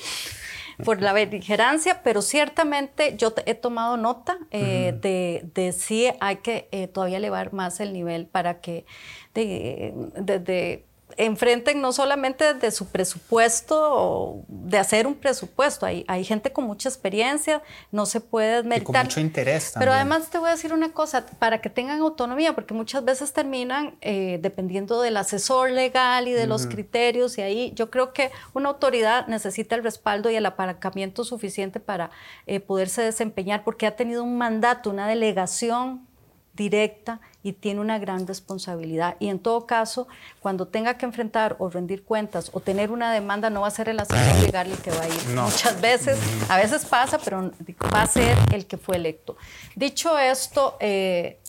por 0.84 1.00
la 1.00 1.12
beligerancia, 1.12 2.02
pero 2.02 2.22
ciertamente 2.22 3.16
yo 3.16 3.32
he 3.46 3.54
tomado 3.54 3.96
nota 3.96 4.38
eh, 4.50 4.94
de, 5.00 5.42
de 5.54 5.72
si 5.72 6.08
hay 6.20 6.36
que 6.36 6.68
eh, 6.72 6.88
todavía 6.88 7.18
elevar 7.18 7.52
más 7.52 7.80
el 7.80 7.92
nivel 7.92 8.26
para 8.26 8.60
que 8.60 8.84
de, 9.34 10.84
enfrenten 11.16 11.80
no 11.80 11.92
solamente 11.92 12.54
de 12.54 12.70
su 12.70 12.86
presupuesto 12.86 13.78
o 13.78 14.44
de 14.48 14.78
hacer 14.78 15.06
un 15.06 15.14
presupuesto, 15.14 15.86
hay, 15.86 16.04
hay 16.08 16.24
gente 16.24 16.52
con 16.52 16.64
mucha 16.64 16.88
experiencia, 16.88 17.62
no 17.90 18.06
se 18.06 18.20
puede 18.20 18.62
meditar. 18.62 18.84
con 18.84 18.96
mucho 19.02 19.20
interés 19.20 19.72
Pero 19.78 19.92
además 19.92 20.30
te 20.30 20.38
voy 20.38 20.48
a 20.48 20.52
decir 20.52 20.72
una 20.72 20.92
cosa, 20.92 21.26
para 21.38 21.60
que 21.60 21.70
tengan 21.70 22.00
autonomía, 22.00 22.54
porque 22.54 22.74
muchas 22.74 23.04
veces 23.04 23.32
terminan 23.32 23.96
eh, 24.00 24.38
dependiendo 24.42 25.00
del 25.00 25.16
asesor 25.16 25.70
legal 25.70 26.28
y 26.28 26.32
de 26.32 26.46
los 26.46 26.66
criterios, 26.66 27.38
y 27.38 27.42
ahí 27.42 27.72
yo 27.74 27.90
creo 27.90 28.12
que 28.12 28.30
una 28.54 28.70
autoridad 28.70 29.26
necesita 29.26 29.74
el 29.74 29.82
respaldo 29.82 30.30
y 30.30 30.36
el 30.36 30.46
apalancamiento 30.46 31.24
suficiente 31.24 31.80
para 31.80 32.10
eh, 32.46 32.60
poderse 32.60 33.02
desempeñar, 33.02 33.64
porque 33.64 33.86
ha 33.86 33.96
tenido 33.96 34.22
un 34.24 34.38
mandato, 34.38 34.90
una 34.90 35.06
delegación 35.06 36.06
directa 36.54 37.20
y 37.42 37.52
tiene 37.54 37.80
una 37.80 37.98
gran 37.98 38.26
responsabilidad. 38.26 39.16
Y 39.18 39.28
en 39.28 39.38
todo 39.38 39.66
caso, 39.66 40.06
cuando 40.40 40.68
tenga 40.68 40.98
que 40.98 41.06
enfrentar 41.06 41.56
o 41.58 41.70
rendir 41.70 42.04
cuentas 42.04 42.50
o 42.52 42.60
tener 42.60 42.90
una 42.90 43.12
demanda, 43.12 43.50
no 43.50 43.62
va 43.62 43.68
a 43.68 43.70
ser 43.70 43.88
el 43.88 44.00
asesor 44.00 44.44
legal 44.44 44.70
el 44.70 44.78
que 44.78 44.90
va 44.90 45.02
a 45.02 45.08
ir. 45.08 45.28
Muchas 45.34 45.80
veces, 45.80 46.18
a 46.48 46.56
veces 46.56 46.84
pasa, 46.84 47.18
pero 47.18 47.50
va 47.92 48.02
a 48.02 48.06
ser 48.06 48.36
el 48.52 48.66
que 48.66 48.76
fue 48.76 48.96
electo. 48.96 49.36
Dicho 49.74 50.18
esto, 50.18 50.76
eh, 50.80 51.40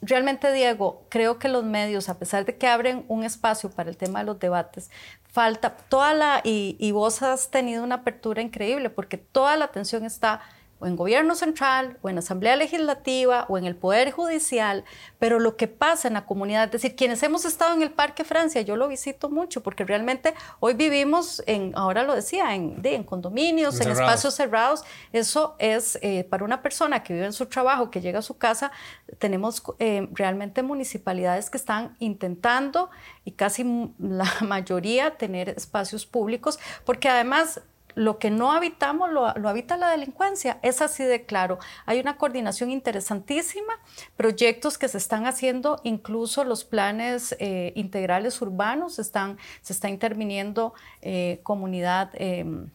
realmente, 0.00 0.52
Diego, 0.52 1.04
creo 1.08 1.38
que 1.38 1.48
los 1.48 1.64
medios, 1.64 2.08
a 2.08 2.18
pesar 2.18 2.44
de 2.44 2.56
que 2.56 2.66
abren 2.66 3.04
un 3.08 3.22
espacio 3.22 3.70
para 3.70 3.90
el 3.90 3.96
tema 3.96 4.20
de 4.20 4.26
los 4.26 4.40
debates, 4.40 4.90
falta 5.30 5.70
toda 5.70 6.12
la, 6.12 6.40
y, 6.44 6.76
y 6.78 6.90
vos 6.90 7.22
has 7.22 7.50
tenido 7.50 7.84
una 7.84 7.96
apertura 7.96 8.42
increíble, 8.42 8.90
porque 8.90 9.16
toda 9.16 9.56
la 9.56 9.66
atención 9.66 10.04
está 10.04 10.40
o 10.82 10.86
en 10.86 10.96
gobierno 10.96 11.36
central, 11.36 11.96
o 12.02 12.08
en 12.08 12.18
asamblea 12.18 12.56
legislativa, 12.56 13.46
o 13.48 13.56
en 13.56 13.66
el 13.66 13.76
poder 13.76 14.10
judicial, 14.10 14.84
pero 15.20 15.38
lo 15.38 15.56
que 15.56 15.68
pasa 15.68 16.08
en 16.08 16.14
la 16.14 16.26
comunidad, 16.26 16.64
es 16.64 16.72
decir, 16.72 16.96
quienes 16.96 17.22
hemos 17.22 17.44
estado 17.44 17.72
en 17.74 17.82
el 17.82 17.92
Parque 17.92 18.24
Francia, 18.24 18.62
yo 18.62 18.74
lo 18.74 18.88
visito 18.88 19.30
mucho, 19.30 19.62
porque 19.62 19.84
realmente 19.84 20.34
hoy 20.58 20.74
vivimos 20.74 21.40
en, 21.46 21.72
ahora 21.76 22.02
lo 22.02 22.16
decía, 22.16 22.56
en, 22.56 22.80
en 22.82 23.04
condominios, 23.04 23.80
en 23.80 23.92
espacios 23.92 24.34
cerrados, 24.34 24.82
eso 25.12 25.54
es 25.60 26.00
eh, 26.02 26.24
para 26.24 26.44
una 26.44 26.62
persona 26.62 27.04
que 27.04 27.14
vive 27.14 27.26
en 27.26 27.32
su 27.32 27.46
trabajo, 27.46 27.88
que 27.88 28.00
llega 28.00 28.18
a 28.18 28.22
su 28.22 28.36
casa, 28.36 28.72
tenemos 29.18 29.62
eh, 29.78 30.08
realmente 30.10 30.64
municipalidades 30.64 31.48
que 31.48 31.58
están 31.58 31.94
intentando 32.00 32.90
y 33.24 33.32
casi 33.32 33.64
la 34.00 34.26
mayoría 34.40 35.16
tener 35.16 35.50
espacios 35.50 36.06
públicos, 36.06 36.58
porque 36.84 37.08
además 37.08 37.60
lo 37.94 38.18
que 38.18 38.30
no 38.30 38.52
habitamos 38.52 39.10
lo, 39.10 39.26
habita 39.26 39.76
la 39.76 39.90
delincuencia. 39.90 40.58
Es 40.62 40.82
así 40.82 41.04
de 41.04 41.24
claro. 41.24 41.58
Hay 41.86 42.00
una 42.00 42.16
coordinación 42.16 42.70
interesantísima, 42.70 43.74
proyectos 44.16 44.78
que 44.78 44.88
se 44.88 44.98
están 44.98 45.26
haciendo, 45.26 45.80
incluso 45.84 46.44
los 46.44 46.64
planes 46.64 47.36
eh, 47.38 47.72
integrales 47.76 48.40
urbanos, 48.42 48.98
están, 48.98 49.38
se 49.60 49.72
está 49.72 49.88
interviniendo 49.88 50.74
eh, 51.00 51.40
comunidad 51.42 52.10
em, 52.14 52.70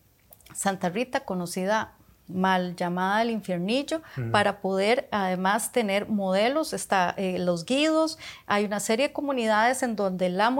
Santa 0.54 0.90
Rita, 0.90 1.22
conocida 1.22 1.94
mal 2.28 2.76
llamada 2.76 3.22
el 3.22 3.30
infiernillo, 3.30 4.02
para 4.32 4.60
poder 4.60 5.08
además 5.12 5.72
tener 5.72 6.10
modelos, 6.10 6.74
está 6.74 7.14
eh, 7.16 7.40
los 7.40 7.64
guidos, 7.64 8.20
hay 8.48 8.66
una 8.66 8.82
serie 8.82 9.08
de 9.08 9.14
comunidades 9.14 9.82
en 9.82 9.96
donde 9.96 10.28
la 10.28 10.54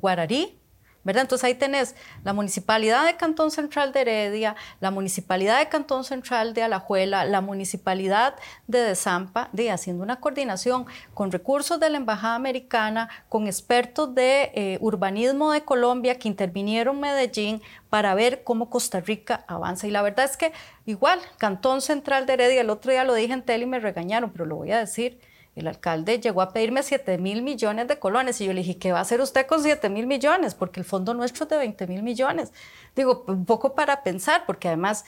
Guararí, 0.00 0.61
entonces 1.04 1.44
ahí 1.44 1.54
tenés 1.54 1.96
la 2.24 2.32
Municipalidad 2.32 3.04
de 3.04 3.16
Cantón 3.16 3.50
Central 3.50 3.92
de 3.92 4.02
Heredia, 4.02 4.56
la 4.80 4.90
Municipalidad 4.90 5.58
de 5.58 5.68
Cantón 5.68 6.04
Central 6.04 6.54
de 6.54 6.62
Alajuela, 6.62 7.24
la 7.24 7.40
Municipalidad 7.40 8.36
de 8.66 8.80
Desampa, 8.80 9.48
de, 9.52 9.70
haciendo 9.70 10.02
una 10.02 10.20
coordinación 10.20 10.86
con 11.14 11.32
recursos 11.32 11.80
de 11.80 11.90
la 11.90 11.96
Embajada 11.96 12.34
Americana, 12.34 13.08
con 13.28 13.46
expertos 13.46 14.14
de 14.14 14.52
eh, 14.54 14.78
urbanismo 14.80 15.52
de 15.52 15.62
Colombia 15.62 16.18
que 16.18 16.28
intervinieron 16.28 16.96
en 16.96 17.00
Medellín 17.00 17.62
para 17.90 18.14
ver 18.14 18.44
cómo 18.44 18.70
Costa 18.70 19.00
Rica 19.00 19.44
avanza. 19.48 19.86
Y 19.86 19.90
la 19.90 20.02
verdad 20.02 20.24
es 20.24 20.36
que 20.36 20.52
igual, 20.86 21.20
Cantón 21.38 21.80
Central 21.80 22.26
de 22.26 22.34
Heredia, 22.34 22.60
el 22.60 22.70
otro 22.70 22.90
día 22.90 23.04
lo 23.04 23.14
dije 23.14 23.32
en 23.32 23.42
tele 23.42 23.64
y 23.64 23.66
me 23.66 23.80
regañaron, 23.80 24.30
pero 24.30 24.46
lo 24.46 24.56
voy 24.56 24.72
a 24.72 24.78
decir, 24.78 25.18
el 25.54 25.68
alcalde 25.68 26.18
llegó 26.18 26.40
a 26.40 26.52
pedirme 26.52 26.82
7 26.82 27.18
mil 27.18 27.42
millones 27.42 27.86
de 27.86 27.98
colones 27.98 28.40
y 28.40 28.46
yo 28.46 28.52
le 28.52 28.60
dije, 28.62 28.78
¿qué 28.78 28.92
va 28.92 28.98
a 28.98 29.02
hacer 29.02 29.20
usted 29.20 29.46
con 29.46 29.62
7 29.62 29.88
mil 29.90 30.06
millones? 30.06 30.54
Porque 30.54 30.80
el 30.80 30.86
fondo 30.86 31.12
nuestro 31.12 31.44
es 31.44 31.50
de 31.50 31.58
20 31.58 31.86
mil 31.86 32.02
millones. 32.02 32.52
Digo, 32.96 33.24
un 33.26 33.44
poco 33.44 33.74
para 33.74 34.02
pensar, 34.02 34.44
porque 34.46 34.68
además 34.68 35.04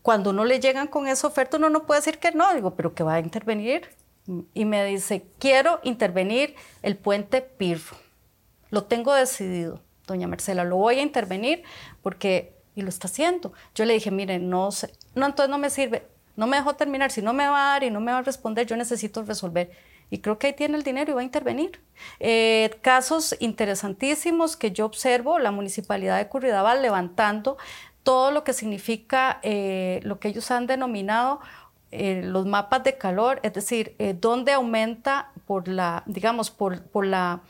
cuando 0.00 0.30
uno 0.30 0.44
le 0.44 0.58
llegan 0.58 0.88
con 0.88 1.06
esa 1.06 1.26
oferta 1.26 1.58
uno 1.58 1.68
no 1.68 1.84
puede 1.84 2.00
decir 2.00 2.18
que 2.18 2.32
no. 2.32 2.52
Digo, 2.54 2.74
¿pero 2.74 2.94
qué 2.94 3.02
va 3.02 3.14
a 3.14 3.20
intervenir? 3.20 3.88
Y 4.54 4.64
me 4.64 4.84
dice, 4.86 5.26
quiero 5.38 5.80
intervenir 5.82 6.54
el 6.82 6.96
puente 6.96 7.42
Pirro. 7.42 7.96
Lo 8.70 8.84
tengo 8.84 9.12
decidido, 9.12 9.82
doña 10.06 10.28
Marcela, 10.28 10.64
lo 10.64 10.76
voy 10.76 10.98
a 10.98 11.02
intervenir 11.02 11.62
porque, 12.02 12.56
y 12.74 12.80
lo 12.80 12.88
está 12.88 13.06
haciendo. 13.06 13.52
Yo 13.74 13.84
le 13.84 13.92
dije, 13.92 14.10
mire, 14.10 14.38
no 14.38 14.70
sé, 14.70 14.92
no, 15.14 15.26
entonces 15.26 15.50
no 15.50 15.58
me 15.58 15.68
sirve 15.68 16.08
no 16.36 16.46
me 16.46 16.56
dejó 16.56 16.74
terminar, 16.74 17.10
si 17.10 17.22
no 17.22 17.32
me 17.32 17.46
va 17.46 17.68
a 17.68 17.72
dar 17.72 17.84
y 17.84 17.90
no 17.90 18.00
me 18.00 18.12
va 18.12 18.18
a 18.18 18.22
responder, 18.22 18.66
yo 18.66 18.76
necesito 18.76 19.22
resolver. 19.22 19.70
Y 20.10 20.18
creo 20.18 20.38
que 20.38 20.48
ahí 20.48 20.52
tiene 20.52 20.76
el 20.76 20.82
dinero 20.82 21.10
y 21.10 21.14
va 21.14 21.20
a 21.20 21.24
intervenir. 21.24 21.80
Eh, 22.20 22.70
casos 22.82 23.34
interesantísimos 23.40 24.56
que 24.56 24.70
yo 24.70 24.84
observo, 24.84 25.38
la 25.38 25.50
municipalidad 25.52 26.18
de 26.18 26.28
Curridabat 26.28 26.80
levantando 26.80 27.56
todo 28.02 28.30
lo 28.30 28.44
que 28.44 28.52
significa 28.52 29.40
eh, 29.42 30.00
lo 30.02 30.18
que 30.18 30.28
ellos 30.28 30.50
han 30.50 30.66
denominado 30.66 31.40
eh, 31.92 32.22
los 32.24 32.46
mapas 32.46 32.84
de 32.84 32.98
calor, 32.98 33.40
es 33.42 33.52
decir, 33.52 33.96
dónde 34.20 34.52
aumenta 34.52 35.30
por 35.46 35.68
la, 35.68 36.02
digamos, 36.06 36.50
por, 36.50 36.82
por 36.82 37.06
la 37.06 37.42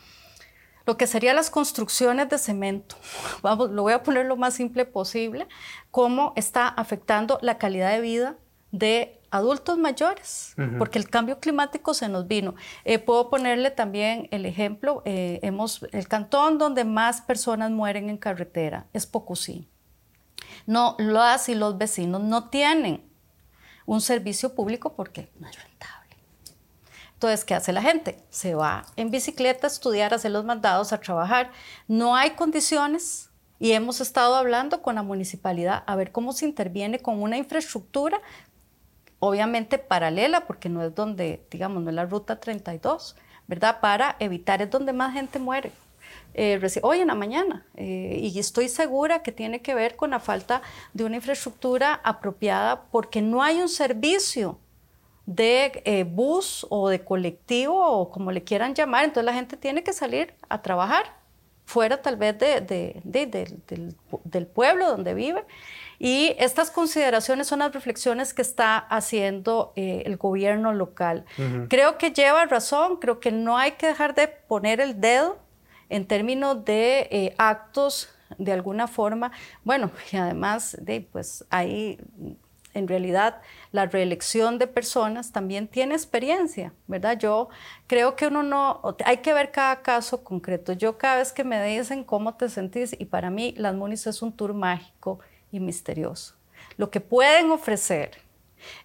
lo 0.85 0.97
que 0.97 1.07
serían 1.07 1.37
las 1.37 1.51
construcciones 1.51 2.29
de 2.29 2.39
cemento, 2.39 2.97
vamos, 3.43 3.71
lo 3.71 3.83
voy 3.83 3.93
a 3.93 4.03
poner 4.03 4.27
lo 4.27 4.37
más 4.37 4.55
simple 4.55 4.85
posible, 4.85 5.47
cómo 5.91 6.33
está 6.37 6.69
afectando 6.69 7.39
la 7.43 7.59
calidad 7.59 7.91
de 7.91 8.01
vida 8.01 8.37
de 8.73 9.21
adultos 9.31 9.79
mayores, 9.79 10.55
porque 10.79 10.99
el 10.99 11.09
cambio 11.09 11.39
climático 11.39 11.95
se 11.95 12.09
nos 12.09 12.27
vino. 12.27 12.55
Eh, 12.85 12.99
puedo 12.99 13.31
ponerle 13.31 13.71
también 13.71 14.29
el 14.31 14.45
ejemplo, 14.45 15.03
eh, 15.05 15.41
hemos, 15.43 15.87
el 15.93 16.09
cantón 16.09 16.59
donde 16.59 16.85
más 16.85 17.23
personas 17.23 17.71
mueren 17.71 18.11
en 18.11 18.19
carretera 18.19 18.87
es 18.93 19.07
Pocusí. 19.07 19.69
No, 20.67 20.97
las 20.99 21.49
y 21.49 21.55
los 21.55 21.79
vecinos 21.79 22.23
no 22.23 22.51
tienen 22.51 23.03
un 23.87 24.01
servicio 24.01 24.55
público 24.55 24.95
porque 24.95 25.31
no 25.39 25.49
es 25.49 25.57
rentable. 25.63 26.17
Entonces, 27.15 27.45
¿qué 27.45 27.55
hace 27.55 27.73
la 27.73 27.83
gente? 27.83 28.19
Se 28.31 28.55
va 28.55 28.85
en 28.97 29.11
bicicleta 29.11 29.67
a 29.67 29.71
estudiar, 29.71 30.13
a 30.13 30.17
hacer 30.17 30.33
los 30.33 30.45
mandados, 30.45 30.93
a 30.93 31.01
trabajar. 31.01 31.53
No 31.89 32.17
hay 32.17 32.33
condiciones 32.33 33.31
y 33.59 33.73
hemos 33.73 34.01
estado 34.01 34.35
hablando 34.35 34.83
con 34.83 34.97
la 34.97 35.03
municipalidad 35.03 35.85
a 35.87 35.97
ver 35.97 36.11
cómo 36.11 36.33
se 36.33 36.45
interviene 36.45 36.99
con 36.99 37.23
una 37.23 37.37
infraestructura 37.37 38.21
obviamente 39.25 39.79
paralela, 39.79 40.47
porque 40.47 40.69
no 40.69 40.83
es 40.83 40.93
donde, 40.97 41.47
digamos, 41.49 41.81
no 41.81 41.91
es 41.91 41.95
la 41.95 42.07
ruta 42.07 42.41
32, 42.41 43.15
¿verdad? 43.47 43.79
Para 43.81 44.17
evitar, 44.19 44.61
es 44.61 44.69
donde 44.69 44.93
más 44.93 45.13
gente 45.13 45.39
muere. 45.39 45.71
Eh, 46.35 46.61
hoy 46.83 46.99
en 46.99 47.07
la 47.07 47.15
mañana. 47.15 47.65
Eh, 47.77 48.19
y 48.21 48.37
estoy 48.41 48.69
segura 48.69 49.23
que 49.23 49.31
tiene 49.31 49.63
que 49.63 49.77
ver 49.77 49.95
con 49.95 50.11
la 50.11 50.19
falta 50.19 50.61
de 50.93 51.05
una 51.05 51.15
infraestructura 51.15 52.01
apropiada 52.03 52.83
porque 52.91 53.23
no 53.23 53.45
hay 53.45 53.61
un 53.61 53.69
servicio 53.69 54.59
de 55.25 55.83
eh, 55.85 56.03
bus 56.03 56.67
o 56.69 56.89
de 56.89 57.05
colectivo 57.05 57.79
o 57.79 58.11
como 58.11 58.33
le 58.33 58.43
quieran 58.43 58.75
llamar. 58.75 59.05
Entonces 59.05 59.25
la 59.25 59.35
gente 59.35 59.57
tiene 59.57 59.85
que 59.85 59.93
salir 59.93 60.35
a 60.49 60.63
trabajar 60.63 61.15
fuera 61.65 62.03
tal 62.03 62.17
vez 62.17 62.37
de, 62.41 63.01
del, 63.05 64.47
pueblo 64.47 64.89
donde 64.89 65.15
vive. 65.15 65.45
Y 66.05 66.35
estas 66.41 66.73
consideraciones 66.73 67.47
son 67.47 67.61
las 67.61 67.73
reflexiones 67.73 68.35
que 68.35 68.43
está 68.43 68.77
haciendo 68.77 69.73
el 69.77 70.17
gobierno 70.17 70.73
local. 70.73 71.25
Creo 71.69 71.97
que 71.97 72.11
lleva 72.11 72.45
razón, 72.47 72.97
creo 72.97 73.21
que 73.21 73.31
no 73.31 73.57
hay 73.57 73.73
que 73.73 73.87
dejar 73.87 74.17
de 74.17 74.27
poner 74.27 74.81
el 74.81 75.01
dedo 75.01 75.39
en 75.89 76.07
términos 76.07 76.65
de 76.65 77.07
eh, 77.13 77.35
actos 77.39 78.09
de 78.37 78.51
alguna 78.51 78.89
forma, 78.89 79.31
bueno, 79.63 79.93
y 80.13 80.17
además 80.17 80.77
de, 80.81 81.03
pues 81.03 81.45
ahí 81.51 81.99
en 82.75 82.89
realidad 82.89 83.41
la 83.71 83.87
reelección 83.87 84.59
de 84.59 84.67
personas 84.67 85.31
también 85.31 85.69
tiene 85.69 85.95
experiencia, 85.95 86.73
¿verdad? 86.87 87.19
Yo 87.19 87.49
creo 87.87 88.17
que 88.17 88.27
uno 88.27 88.43
no, 88.43 88.97
hay 89.05 89.19
que 89.19 89.35
ver 89.35 89.53
cada 89.53 89.83
caso 89.83 90.25
concreto. 90.25 90.73
Yo 90.73 90.99
cada 90.99 91.19
vez 91.19 91.33
que 91.33 91.45
me 91.45 91.63
dicen 91.65 92.03
cómo 92.03 92.35
te 92.35 92.49
sentís, 92.49 92.97
y 92.99 93.05
para 93.05 93.31
mí 93.31 93.55
las 93.57 93.75
MUNIS 93.75 94.07
es 94.07 94.23
un 94.23 94.33
tour 94.33 94.55
mágico 94.55 95.21
y 95.53 95.61
misterioso. 95.61 96.35
Lo 96.77 96.91
que 96.91 97.01
pueden 97.01 97.51
ofrecer, 97.51 98.19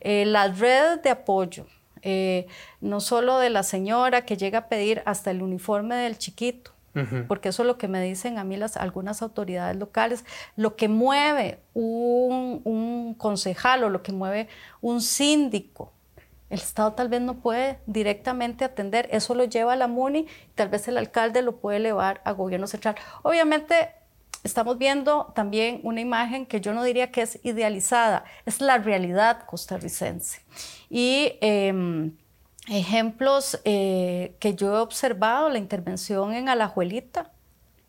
eh, 0.02 0.26
las 0.26 0.60
redes 0.60 1.02
de 1.02 1.10
apoyo, 1.10 1.66
eh, 2.02 2.48
no 2.82 3.00
solo 3.00 3.40
de 3.40 3.50
la 3.50 3.64
señora 3.64 4.26
que 4.26 4.38
llega 4.38 4.60
a 4.60 4.68
pedir 4.68 5.02
hasta 5.06 5.32
el 5.32 5.42
uniforme 5.42 5.96
del 5.96 6.18
chiquito, 6.18 6.72
porque 7.28 7.50
eso 7.50 7.62
es 7.62 7.68
lo 7.68 7.78
que 7.78 7.88
me 7.88 8.02
dicen 8.02 8.40
a 8.40 8.44
mí 8.44 8.58
las, 8.58 8.76
algunas 8.76 9.22
autoridades 9.22 9.78
locales, 9.78 10.26
lo 10.56 10.76
que 10.76 10.88
mueve 10.88 11.60
un, 11.76 13.14
concejal 13.20 13.84
o 13.84 13.90
lo 13.90 14.02
que 14.02 14.12
mueve 14.12 14.48
un 14.82 15.02
síndico. 15.02 15.92
El 16.50 16.58
Estado 16.58 16.94
tal 16.94 17.08
vez 17.08 17.22
no 17.22 17.36
puede 17.36 17.78
directamente 17.86 18.66
atender, 18.66 19.08
eso 19.12 19.36
lo 19.36 19.44
lleva 19.44 19.74
a 19.74 19.76
la 19.76 19.88
MUNI, 19.88 20.26
tal 20.56 20.70
vez 20.70 20.88
el 20.88 20.98
alcalde 20.98 21.44
lo 21.44 21.58
puede 21.58 21.78
elevar 21.78 22.22
a 22.24 22.32
gobierno 22.32 22.66
central. 22.66 22.96
Obviamente 23.22 23.92
estamos 24.44 24.78
viendo 24.78 25.32
también 25.36 25.80
una 25.84 26.02
imagen 26.02 26.46
que 26.46 26.62
yo 26.62 26.74
no 26.74 26.84
diría 26.84 27.12
que 27.12 27.22
es 27.22 27.40
idealizada, 27.44 28.24
es 28.46 28.62
la 28.62 28.78
realidad 28.78 29.46
costarricense. 29.46 30.42
Y 30.90 31.34
em, 31.42 32.16
ejemplos 32.70 33.60
eh, 33.66 34.36
que 34.40 34.56
yo 34.56 34.76
he 34.76 34.80
observado, 34.80 35.50
la 35.50 35.58
intervención 35.58 36.34
en 36.34 36.50
Alajuelita, 36.50 37.32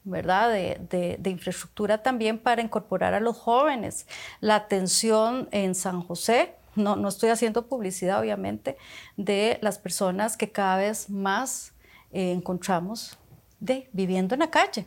¿verdad? 0.05 0.51
De, 0.51 1.20
infraestructura 1.24 2.03
también 2.03 2.38
para 2.38 2.62
incorporar 2.62 3.14
a 3.14 3.20
los 3.20 3.36
jóvenes, 3.36 4.07
la 4.40 4.57
atención 4.57 5.49
en 5.51 5.74
San 5.74 6.01
José, 6.03 6.55
no, 6.74 6.96
no 6.96 7.09
estoy 7.09 7.30
haciendo 7.30 7.66
publicidad 7.66 8.20
obviamente, 8.20 8.76
de 9.16 9.59
las 9.62 9.78
personas 9.78 10.36
que 10.36 10.51
cada 10.51 10.76
vez 10.76 11.11
más 11.11 11.72
eh, 12.12 12.32
encontramos 12.32 13.18
de, 13.61 13.88
viviendo 13.92 14.34
en 14.34 14.40
la 14.40 14.51
calle, 14.51 14.86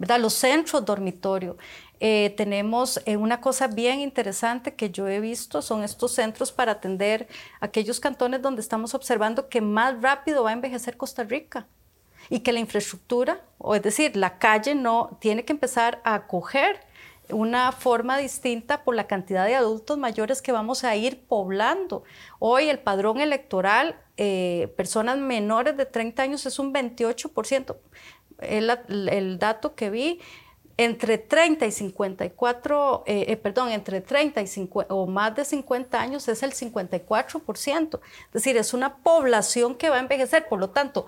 ¿verdad? 0.00 0.18
Los 0.18 0.32
centros 0.32 0.82
dormitorio, 0.86 1.58
eh, 2.00 2.32
tenemos 2.38 3.02
eh, 3.04 3.18
una 3.18 3.42
cosa 3.42 3.66
bien 3.66 4.00
interesante 4.00 4.74
que 4.74 4.88
yo 4.88 5.06
he 5.06 5.20
visto, 5.20 5.60
son 5.60 5.84
estos 5.84 6.12
centros 6.12 6.52
para 6.52 6.72
atender 6.72 7.28
aquellos 7.60 8.00
cantones 8.00 8.40
donde 8.40 8.62
estamos 8.62 8.94
observando 8.94 9.50
que 9.50 9.60
más 9.60 10.00
rápido 10.00 10.42
va 10.42 10.50
a 10.50 10.52
envejecer 10.54 10.96
Costa 10.96 11.22
Rica 11.22 11.66
y 12.30 12.40
que 12.40 12.52
la 12.54 12.60
infraestructura, 12.60 13.42
o 13.58 13.74
es 13.74 13.82
decir, 13.82 14.16
la 14.16 14.38
calle 14.38 14.74
no 14.74 15.18
tiene 15.20 15.44
que 15.44 15.52
empezar 15.52 16.00
a 16.02 16.14
acoger 16.14 16.80
una 17.28 17.70
forma 17.70 18.16
distinta 18.16 18.82
por 18.82 18.94
la 18.94 19.06
cantidad 19.06 19.44
de 19.44 19.54
adultos 19.54 19.98
mayores 19.98 20.40
que 20.40 20.50
vamos 20.50 20.82
a 20.82 20.96
ir 20.96 21.24
poblando. 21.26 22.04
Hoy 22.38 22.68
el 22.68 22.78
padrón 22.78 23.20
electoral, 23.20 23.96
eh, 24.16 24.72
personas 24.76 25.18
menores 25.18 25.76
de 25.76 25.86
30 25.86 26.22
años 26.22 26.46
es 26.46 26.58
un 26.58 26.72
28%. 26.72 27.76
El, 28.42 28.70
el 29.08 29.38
dato 29.38 29.74
que 29.74 29.90
vi, 29.90 30.20
entre 30.82 31.18
30 31.18 31.66
y 31.66 31.72
54, 31.72 33.04
eh, 33.06 33.26
eh, 33.28 33.36
perdón, 33.36 33.68
entre 33.68 34.00
30 34.00 34.40
y 34.40 34.46
50 34.46 34.94
o 34.94 35.06
más 35.06 35.36
de 35.36 35.44
50 35.44 36.00
años 36.00 36.26
es 36.26 36.42
el 36.42 36.54
54%. 36.54 38.00
Es 38.02 38.32
decir, 38.32 38.56
es 38.56 38.72
una 38.72 38.96
población 38.96 39.74
que 39.74 39.90
va 39.90 39.96
a 39.96 40.00
envejecer. 40.00 40.48
Por 40.48 40.58
lo 40.58 40.70
tanto, 40.70 41.04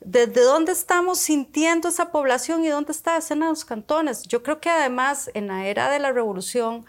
¿desde 0.00 0.42
dónde 0.42 0.72
estamos 0.72 1.18
sintiendo 1.20 1.88
esa 1.88 2.12
población 2.12 2.62
y 2.64 2.68
dónde 2.68 2.92
está 2.92 3.16
escena 3.16 3.46
de 3.46 3.52
los 3.52 3.64
cantones? 3.64 4.24
Yo 4.24 4.42
creo 4.42 4.60
que 4.60 4.68
además 4.68 5.30
en 5.32 5.46
la 5.46 5.66
era 5.66 5.88
de 5.90 6.00
la 6.00 6.12
revolución, 6.12 6.84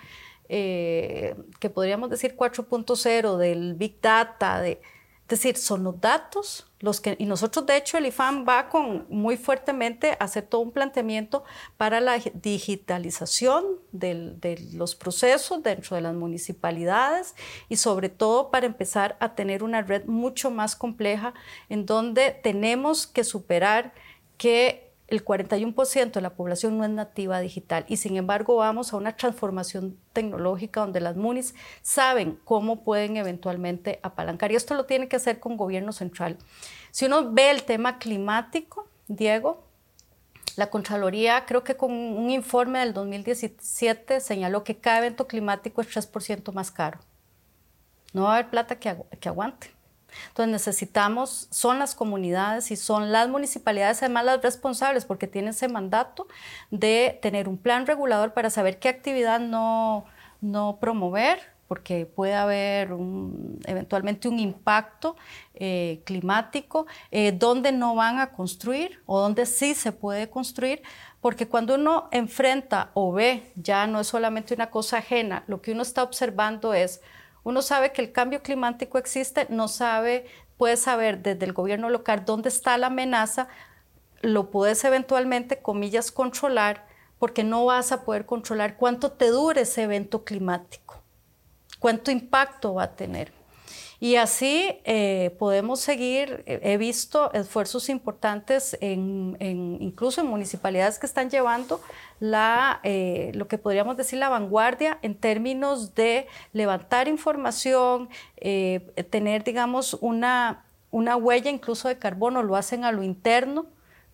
eh, 0.50 1.36
que 1.62 1.70
podríamos 1.70 2.10
decir 2.10 2.36
4.0, 2.36 3.38
del 3.38 3.76
Big 3.76 4.02
Data, 4.02 4.60
de 4.60 4.82
es 5.30 5.42
decir, 5.42 5.58
son 5.58 5.84
los 5.84 6.02
datos 6.02 6.66
los 6.80 7.02
que, 7.02 7.16
y 7.20 7.26
nosotros 7.26 7.66
de 7.66 7.78
hecho 7.78 7.98
el 7.98 8.06
IFAM 8.06 8.46
va 8.48 8.70
con 8.70 9.06
muy 9.10 9.38
fuertemente 9.38 10.12
a 10.20 10.24
hacer 10.24 10.48
todo 10.48 10.62
un 10.62 10.72
planteamiento 10.72 11.44
para 11.78 12.00
la 12.00 12.18
digitalización 12.34 13.66
de 13.92 14.58
los 14.74 14.96
procesos 14.96 15.62
dentro 15.62 15.96
de 15.96 16.02
las 16.02 16.16
municipalidades 16.16 17.36
y 17.68 17.76
sobre 17.76 18.10
todo 18.10 18.50
para 18.50 18.66
empezar 18.66 19.18
a 19.20 19.36
tener 19.36 19.62
una 19.62 19.82
red 19.82 20.06
mucho 20.06 20.52
más 20.52 20.76
compleja 20.76 21.34
en 21.68 21.86
donde 21.86 22.32
tenemos 22.32 23.06
que 23.06 23.24
superar 23.24 23.94
que 24.38 24.89
el 25.10 25.26
41% 25.26 26.12
de 26.12 26.22
la 26.22 26.36
población 26.36 26.78
no 26.78 26.84
es 26.84 26.90
nativa 26.90 27.40
digital 27.40 27.86
y 27.88 27.98
sin 27.98 28.18
embargo 28.18 28.58
vamos 28.58 28.94
a 28.94 28.98
una 28.98 29.16
transformación 29.16 29.98
tecnológica 30.14 30.82
donde 30.82 31.00
las 31.02 31.16
MUNIS 31.16 31.56
saben 31.82 32.40
cómo 32.44 32.84
pueden 32.84 33.18
eventualmente 33.18 34.00
apalancar 34.04 34.52
y 34.52 34.56
esto 34.56 34.76
lo 34.76 34.86
tiene 34.86 35.08
que 35.08 35.16
hacer 35.16 35.40
con 35.40 35.58
gobierno 35.58 35.92
central. 35.92 36.38
Si 36.92 37.06
uno 37.06 37.32
ve 37.32 37.52
el 37.52 37.64
tema 37.64 37.98
climático, 37.98 38.88
Diego, 39.08 39.64
la 40.56 40.70
Contraloría 40.70 41.46
creo 41.46 41.64
que 41.64 41.78
con 41.78 41.92
un 41.92 42.30
informe 42.30 42.80
del 42.80 42.94
2017 42.94 44.20
señaló 44.20 44.64
que 44.64 44.78
cada 44.78 45.00
evento 45.00 45.28
climático 45.28 45.82
es 45.82 45.96
3% 45.96 46.52
más 46.54 46.72
caro. 46.72 47.00
No 48.14 48.24
va 48.24 48.32
a 48.32 48.38
haber 48.40 48.50
plata 48.50 48.80
que, 48.80 48.96
que 49.20 49.30
aguante. 49.30 49.79
Entonces 50.30 50.52
necesitamos, 50.52 51.48
son 51.52 51.80
las 51.80 51.96
comunidades 51.96 52.72
y 52.72 52.76
son 52.76 53.12
las 53.12 53.30
municipalidades 53.30 54.02
además 54.04 54.26
las 54.26 54.42
responsables 54.42 55.06
porque 55.06 55.28
tienen 55.28 55.50
ese 55.50 55.68
mandato 55.68 56.28
de 56.72 57.20
tener 57.22 57.48
un 57.48 57.58
plan 57.58 57.86
regulador 57.86 58.34
para 58.34 58.50
saber 58.50 58.80
qué 58.80 58.90
actividad 58.90 59.40
no, 59.40 60.06
no 60.42 60.78
promover, 60.80 61.40
porque 61.70 62.08
puede 62.08 62.34
haber 62.34 62.90
eventualmente 63.66 64.28
un 64.28 64.40
impacto 64.40 65.16
eh, 65.54 66.02
climático, 66.04 66.88
eh, 67.12 67.32
donde 67.32 67.72
no 67.72 67.94
van 67.94 68.18
a 68.18 68.32
construir 68.32 69.02
o 69.06 69.20
donde 69.20 69.46
sí 69.46 69.76
se 69.76 69.92
puede 69.92 70.32
construir, 70.32 70.82
porque 71.22 71.48
cuando 71.48 71.76
uno 71.76 72.08
enfrenta 72.12 72.90
o 72.96 73.14
ve, 73.14 73.52
ya 73.56 73.86
no 73.86 74.00
es 74.00 74.08
solamente 74.08 74.56
una 74.56 74.72
cosa 74.72 74.98
ajena, 74.98 75.44
lo 75.46 75.62
que 75.62 75.74
uno 75.74 75.84
está 75.84 76.02
observando 76.02 76.74
es 76.74 77.02
uno 77.50 77.64
sabe 77.64 77.92
que 77.92 78.02
el 78.04 78.12
cambio 78.12 78.44
climático 78.44 79.00
existe, 79.00 79.48
no 79.50 79.68
sabe, 79.68 80.28
puede 80.56 80.78
saber 80.78 81.24
desde 81.24 81.46
el 81.46 81.54
gobierno 81.54 81.90
local 81.90 82.24
dónde 82.24 82.50
está 82.50 82.78
la 82.78 82.88
amenaza, 82.88 83.48
lo 84.22 84.52
puedes 84.52 84.84
eventualmente, 84.84 85.60
comillas, 85.60 86.12
controlar, 86.12 86.86
porque 87.18 87.44
no 87.44 87.66
vas 87.66 87.92
a 87.92 88.04
poder 88.06 88.28
controlar 88.28 88.78
cuánto 88.78 89.14
te 89.14 89.30
dure 89.30 89.62
ese 89.62 89.82
evento 89.82 90.24
climático, 90.24 91.02
cuánto 91.80 92.12
impacto 92.12 92.76
va 92.76 92.84
a 92.84 92.96
tener. 92.96 93.39
Y 94.02 94.16
así 94.16 94.80
eh, 94.86 95.36
podemos 95.40 95.82
seguir, 95.82 96.44
he 96.46 96.78
visto 96.78 97.34
esfuerzos 97.34 97.90
importantes 97.90 98.78
en, 98.80 99.36
incluso 99.82 100.22
en 100.22 100.28
municipalidades 100.28 101.00
que 101.00 101.06
están 101.06 101.30
llevando 101.30 101.82
la, 102.22 102.80
eh, 102.84 103.32
lo 103.36 103.50
que 103.50 103.58
podríamos 103.58 103.98
decir 103.98 104.20
la 104.20 104.30
vanguardia 104.30 105.00
en 105.02 105.16
términos 105.16 105.96
de 105.96 106.28
levantar 106.54 107.10
información, 107.10 108.08
eh, 108.38 108.90
tener, 109.10 109.44
digamos, 109.44 109.96
una, 110.00 110.64
una 110.92 111.18
huella 111.18 111.52
incluso 111.52 111.90
de 111.90 111.98
carbono, 111.98 112.42
lo 112.42 112.56
hacen 112.56 112.86
a 112.86 112.94
lo 112.94 113.04
interno 113.04 113.66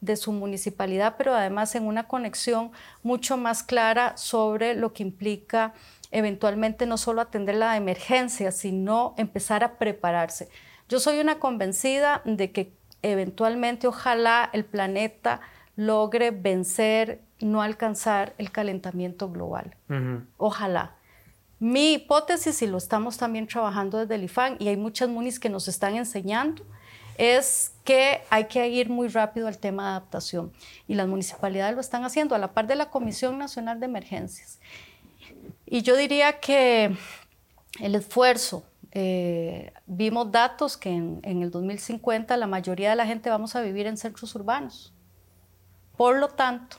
de 0.01 0.15
su 0.15 0.31
municipalidad, 0.31 1.15
pero 1.17 1.33
además 1.33 1.75
en 1.75 1.85
una 1.85 2.07
conexión 2.07 2.71
mucho 3.03 3.37
más 3.37 3.63
clara 3.63 4.17
sobre 4.17 4.73
lo 4.73 4.93
que 4.93 5.03
implica 5.03 5.73
eventualmente 6.15 6.85
no 6.85 6.97
solo 6.97 7.19
atender 7.19 7.55
la 7.55 7.75
emergencia, 7.75 8.53
sino 8.53 9.13
empezar 9.17 9.65
a 9.65 9.77
prepararse. 9.77 10.47
Yo 10.87 11.01
soy 11.01 11.19
una 11.19 11.39
convencida 11.39 12.21
de 12.23 12.53
que 12.53 12.71
eventualmente 13.01 13.85
ojalá 13.87 14.49
el 14.53 14.63
planeta 14.63 15.41
logre 15.75 16.31
vencer, 16.31 17.21
no 17.41 17.61
alcanzar 17.61 18.33
el 18.37 18.49
calentamiento 18.51 19.29
global. 19.29 19.75
Ojalá. 20.37 20.95
Mi 21.59 21.93
hipótesis, 21.93 22.61
y 22.61 22.67
lo 22.67 22.77
estamos 22.77 23.17
también 23.17 23.45
trabajando 23.47 23.97
desde 23.97 24.15
el 24.15 24.23
IFAN, 24.23 24.55
y 24.59 24.69
hay 24.69 24.77
muchas 24.77 25.09
munis 25.09 25.37
que 25.37 25.49
nos 25.49 25.67
están 25.67 25.95
enseñando, 25.95 26.63
es 27.17 27.73
que 27.83 28.21
hay 28.29 28.45
que 28.45 28.67
ir 28.69 28.89
muy 28.89 29.09
rápido 29.09 29.47
al 29.47 29.57
tema 29.57 29.83
de 29.83 29.89
adaptación 29.89 30.51
y 30.87 30.95
las 30.95 31.07
municipalidades 31.07 31.75
lo 31.75 31.81
están 31.81 32.03
haciendo 32.03 32.35
a 32.35 32.37
la 32.37 32.53
par 32.53 32.67
de 32.67 32.75
la 32.75 32.89
Comisión 32.89 33.37
Nacional 33.37 33.79
de 33.79 33.85
Emergencias. 33.85 34.59
Y 35.65 35.81
yo 35.81 35.95
diría 35.95 36.39
que 36.39 36.95
el 37.79 37.95
esfuerzo, 37.95 38.63
eh, 38.91 39.73
vimos 39.85 40.31
datos 40.31 40.77
que 40.77 40.89
en, 40.89 41.21
el 41.23 41.51
2050 41.51 42.37
la 42.37 42.47
mayoría 42.47 42.89
de 42.89 42.95
la 42.95 43.05
gente 43.05 43.29
vamos 43.29 43.55
a 43.55 43.61
vivir 43.61 43.87
en 43.87 43.97
centros 43.97 44.33
urbanos. 44.35 44.93
Por 45.97 46.17
lo 46.17 46.29
tanto, 46.29 46.77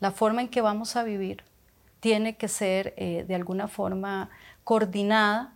la 0.00 0.12
forma 0.12 0.40
en 0.40 0.48
que 0.48 0.62
vamos 0.62 0.96
a 0.96 1.02
vivir 1.02 1.44
tiene 2.00 2.36
que 2.36 2.48
ser 2.48 2.94
eh, 2.96 3.24
de 3.28 3.34
alguna 3.34 3.68
forma 3.68 4.30
coordinada 4.64 5.52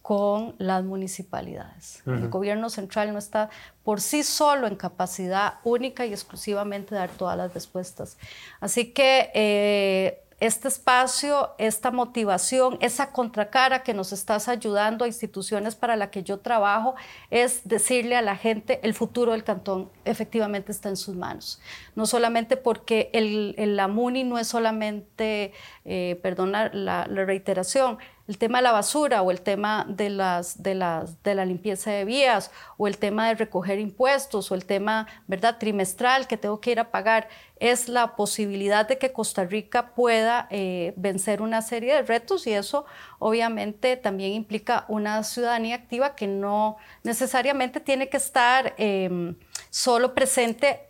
con 0.00 0.54
las 0.58 0.84
municipalidades. 0.84 2.00
El 2.06 2.28
gobierno 2.28 2.70
central 2.70 3.12
no 3.12 3.18
está 3.18 3.50
por 3.82 4.00
sí 4.00 4.22
solo 4.22 4.68
en 4.68 4.76
capacidad 4.76 5.54
única 5.64 6.06
y 6.06 6.12
exclusivamente 6.12 6.94
de 6.94 7.00
dar 7.00 7.10
todas 7.10 7.36
las 7.36 7.52
respuestas. 7.52 8.16
Así 8.60 8.92
que 8.92 9.32
eh, 9.34 10.22
este 10.38 10.68
espacio, 10.68 11.54
esta 11.58 11.90
motivación, 11.90 12.76
esa 12.80 13.12
contracara 13.12 13.82
que 13.82 13.94
nos 13.94 14.12
estás 14.12 14.48
ayudando 14.48 15.04
a 15.04 15.08
instituciones 15.08 15.76
para 15.76 15.96
la 15.96 16.10
que 16.10 16.22
yo 16.22 16.38
trabajo, 16.40 16.94
es 17.30 17.62
decirle 17.64 18.16
a 18.16 18.22
la 18.22 18.36
gente 18.36 18.80
el 18.82 18.92
futuro 18.92 19.32
del 19.32 19.44
cantón 19.44 19.90
efectivamente 20.04 20.72
está 20.72 20.90
en 20.90 20.96
sus 20.96 21.16
manos. 21.16 21.60
No 21.94 22.06
solamente 22.06 22.56
porque 22.56 23.10
el, 23.14 23.54
el 23.56 23.76
la 23.76 23.88
MUNI 23.88 24.24
no 24.24 24.38
es 24.38 24.46
solamente, 24.46 25.52
eh, 25.84 26.18
perdona 26.22 26.70
la 26.72 27.04
reiteración, 27.06 27.98
el 28.28 28.38
tema 28.38 28.58
de 28.58 28.62
la 28.62 28.72
basura 28.72 29.22
o 29.22 29.30
el 29.30 29.40
tema 29.40 29.86
de, 29.88 30.10
las, 30.10 30.62
de, 30.62 30.74
las, 30.74 31.22
de 31.22 31.34
la 31.34 31.44
limpieza 31.44 31.90
de 31.90 32.04
vías 32.04 32.50
o 32.76 32.88
el 32.88 32.98
tema 32.98 33.28
de 33.28 33.34
recoger 33.34 33.78
impuestos 33.78 34.50
o 34.50 34.54
el 34.54 34.64
tema 34.64 35.06
¿verdad? 35.26 35.58
trimestral 35.58 36.26
que 36.26 36.36
tengo 36.36 36.60
que 36.60 36.72
ir 36.72 36.80
a 36.80 36.90
pagar, 36.90 37.28
es 37.60 37.88
la 37.88 38.16
posibilidad 38.16 38.86
de 38.86 38.98
que 38.98 39.12
Costa 39.12 39.44
Rica 39.44 39.94
pueda 39.94 40.48
eh, 40.50 40.92
vencer 40.96 41.40
una 41.40 41.62
serie 41.62 41.94
de 41.94 42.02
retos 42.02 42.46
y 42.46 42.52
eso 42.52 42.84
obviamente 43.18 43.96
también 43.96 44.32
implica 44.32 44.84
una 44.88 45.22
ciudadanía 45.22 45.76
activa 45.76 46.14
que 46.16 46.26
no 46.26 46.76
necesariamente 47.02 47.80
tiene 47.80 48.08
que 48.08 48.16
estar 48.16 48.74
em, 48.76 49.36
solo 49.70 50.14
presente 50.14 50.80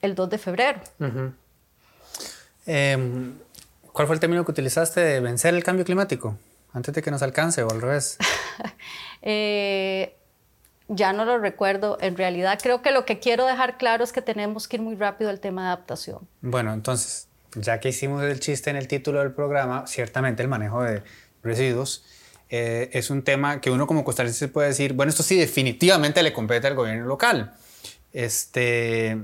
el 0.00 0.14
2 0.14 0.30
de 0.30 0.38
febrero. 0.38 0.80
Em, 2.66 3.34
¿Cuál 3.92 4.06
fue 4.06 4.14
el 4.14 4.20
término 4.20 4.44
que 4.44 4.50
utilizaste 4.50 5.00
de 5.00 5.20
vencer 5.20 5.54
el 5.54 5.64
cambio 5.64 5.84
climático? 5.84 6.36
Antes 6.72 6.94
de 6.94 7.02
que 7.02 7.10
nos 7.10 7.22
alcance 7.22 7.62
o 7.62 7.70
al 7.70 7.80
revés? 7.80 8.18
Eh, 9.20 10.16
ya 10.86 11.12
no 11.12 11.24
lo 11.24 11.38
recuerdo. 11.38 11.98
En 12.00 12.16
realidad 12.16 12.58
creo 12.62 12.82
que 12.82 12.92
lo 12.92 13.04
que 13.04 13.18
quiero 13.18 13.46
dejar 13.46 13.76
claro 13.76 14.04
es 14.04 14.12
que 14.12 14.22
tenemos 14.22 14.68
que 14.68 14.76
ir 14.76 14.82
muy 14.82 14.94
rápido 14.94 15.28
al 15.28 15.40
tema 15.40 15.62
de 15.62 15.66
adaptación. 15.68 16.28
Bueno, 16.40 16.72
entonces, 16.72 17.26
ya 17.56 17.80
que 17.80 17.88
hicimos 17.88 18.22
el 18.22 18.38
chiste 18.38 18.70
en 18.70 18.76
el 18.76 18.86
título 18.86 19.18
del 19.18 19.32
programa, 19.32 19.88
ciertamente 19.88 20.40
el 20.42 20.48
manejo 20.48 20.84
de 20.84 21.02
residuos 21.42 22.04
eh, 22.50 22.90
es 22.92 23.10
un 23.10 23.22
tema 23.22 23.60
que 23.60 23.70
uno 23.70 23.86
como 23.86 24.04
costarricense 24.04 24.48
puede 24.48 24.68
decir, 24.68 24.94
bueno, 24.94 25.10
esto 25.10 25.22
sí 25.22 25.36
definitivamente 25.36 26.22
le 26.22 26.32
compete 26.32 26.66
al 26.66 26.74
gobierno 26.74 27.06
local. 27.06 27.54
Este, 28.12 29.18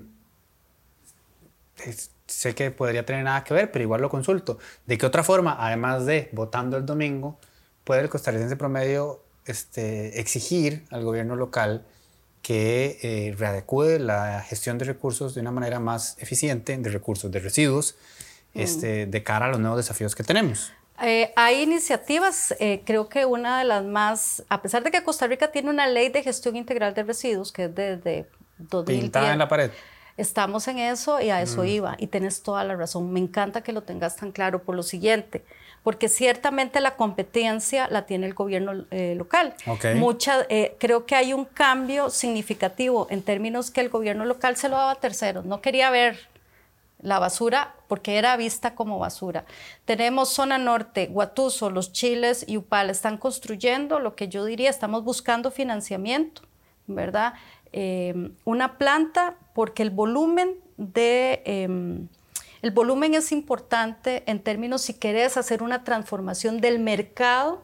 sé 2.27 2.55
que 2.55 2.71
podría 2.71 3.05
tener 3.05 3.25
nada 3.25 3.45
que 3.45 3.55
ver, 3.55 3.71
pero 3.71 3.83
igual 3.83 4.01
lo 4.01 4.09
consulto. 4.09 4.59
¿De 4.87 4.99
qué 4.99 5.07
otra 5.07 5.23
forma, 5.23 5.57
además 5.59 6.07
de 6.07 6.29
votando 6.33 6.77
el 6.77 6.87
domingo, 6.87 7.39
puede 7.85 8.03
el 8.03 8.09
costarricense 8.09 8.57
promedio 8.57 9.23
este, 9.47 10.21
exigir 10.21 10.85
al 10.91 11.05
gobierno 11.05 11.37
local 11.37 11.85
que 12.43 12.99
eh, 13.03 13.35
readecue 13.39 13.99
la 13.99 14.43
gestión 14.43 14.77
de 14.77 14.85
recursos 14.85 15.35
de 15.35 15.41
una 15.41 15.51
manera 15.51 15.81
más 15.81 16.17
eficiente, 16.19 16.77
de 16.77 16.91
recursos, 16.91 17.31
de 17.31 17.41
residuos, 17.41 17.97
mm. 18.53 18.61
este, 18.61 19.07
de 19.07 19.23
cara 19.23 19.47
a 19.47 19.49
los 19.49 19.61
nuevos 19.61 19.79
desafíos 19.79 20.15
que 20.15 20.25
tenemos? 20.25 20.73
Eh, 21.03 21.33
hay 21.37 21.63
iniciativas, 21.63 22.55
eh, 22.61 22.83
creo 22.85 23.09
que 23.09 23.25
una 23.25 23.59
de 23.59 23.65
las 23.65 23.85
más, 23.85 24.45
a 24.49 24.63
pesar 24.63 24.85
de 24.85 24.91
que 24.91 25.03
Costa 25.03 25.27
Rica 25.27 25.51
tiene 25.51 25.71
una 25.71 25.87
ley 25.87 26.09
de 26.11 26.23
gestión 26.23 26.55
integral 26.55 26.95
de 26.95 27.03
residuos 27.03 27.51
que 27.51 27.65
es 27.65 27.75
desde 27.75 28.29
2010. 28.59 29.01
Pintada 29.01 29.33
en 29.33 29.39
la 29.39 29.49
pared. 29.49 29.71
Estamos 30.17 30.69
en 30.69 30.79
eso 30.79 31.21
y 31.21 31.31
a 31.31 31.43
eso 31.43 31.63
mm. 31.63 31.67
iba. 31.67 31.97
Y 31.99 32.07
tienes 32.07 32.43
toda 32.43 32.65
la 32.65 32.77
razón. 32.77 33.13
Me 33.13 33.21
encanta 33.21 33.63
que 33.63 33.73
lo 33.73 33.83
tengas 33.83 34.17
tan 34.17 34.33
claro 34.33 34.63
por 34.63 34.77
lo 34.77 34.83
siguiente, 34.83 35.45
porque 35.83 36.09
ciertamente 36.09 36.81
la 36.81 36.97
competencia 36.97 37.89
la 37.89 38.07
tiene 38.07 38.27
el 38.27 38.35
gobierno 38.35 38.85
eh, 38.91 39.15
local. 39.17 39.55
Mucha, 39.97 40.47
eh, 40.49 40.77
creo 40.79 41.07
que 41.07 41.17
hay 41.17 41.33
un 41.33 41.45
cambio 41.45 42.11
significativo 42.11 43.07
en 43.11 43.23
términos 43.23 43.71
que 43.71 43.81
el 43.81 43.89
gobierno 43.89 44.25
local 44.25 44.57
se 44.57 44.69
lo 44.69 44.77
daba 44.77 44.93
a 44.93 44.97
terceros. 44.97 45.45
No 45.45 45.61
quería 45.61 45.91
ver 45.91 46.17
la 47.05 47.19
basura 47.19 47.75
porque 47.87 48.17
era 48.17 48.37
vista 48.37 48.75
como 48.75 48.99
basura. 48.99 49.45
Tenemos 49.85 50.31
zona 50.31 50.59
norte, 50.59 51.07
Guatuso, 51.07 51.71
los 51.71 51.93
Chiles 51.93 52.45
y 52.49 52.57
Upal 52.57 52.89
están 52.89 53.19
construyendo 53.19 54.01
lo 54.01 54.17
que 54.17 54.29
yo 54.29 54.45
diría, 54.45 54.71
estamos 54.71 55.05
buscando 55.05 55.51
financiamiento, 55.51 56.43
¿verdad? 56.87 57.35
Em, 57.73 58.35
una 58.45 58.79
planta 58.79 59.37
porque 59.55 59.83
el 59.83 59.91
volumen 59.91 60.57
de... 60.77 61.43
Em, 61.47 62.09
el 62.61 62.71
volumen 62.71 63.15
es 63.15 63.31
importante 63.31 64.23
en 64.27 64.43
términos 64.43 64.81
si 64.81 64.95
querés 64.95 65.37
hacer 65.37 65.63
una 65.63 65.85
transformación 65.85 66.63
del 66.63 66.79
mercado, 66.79 67.63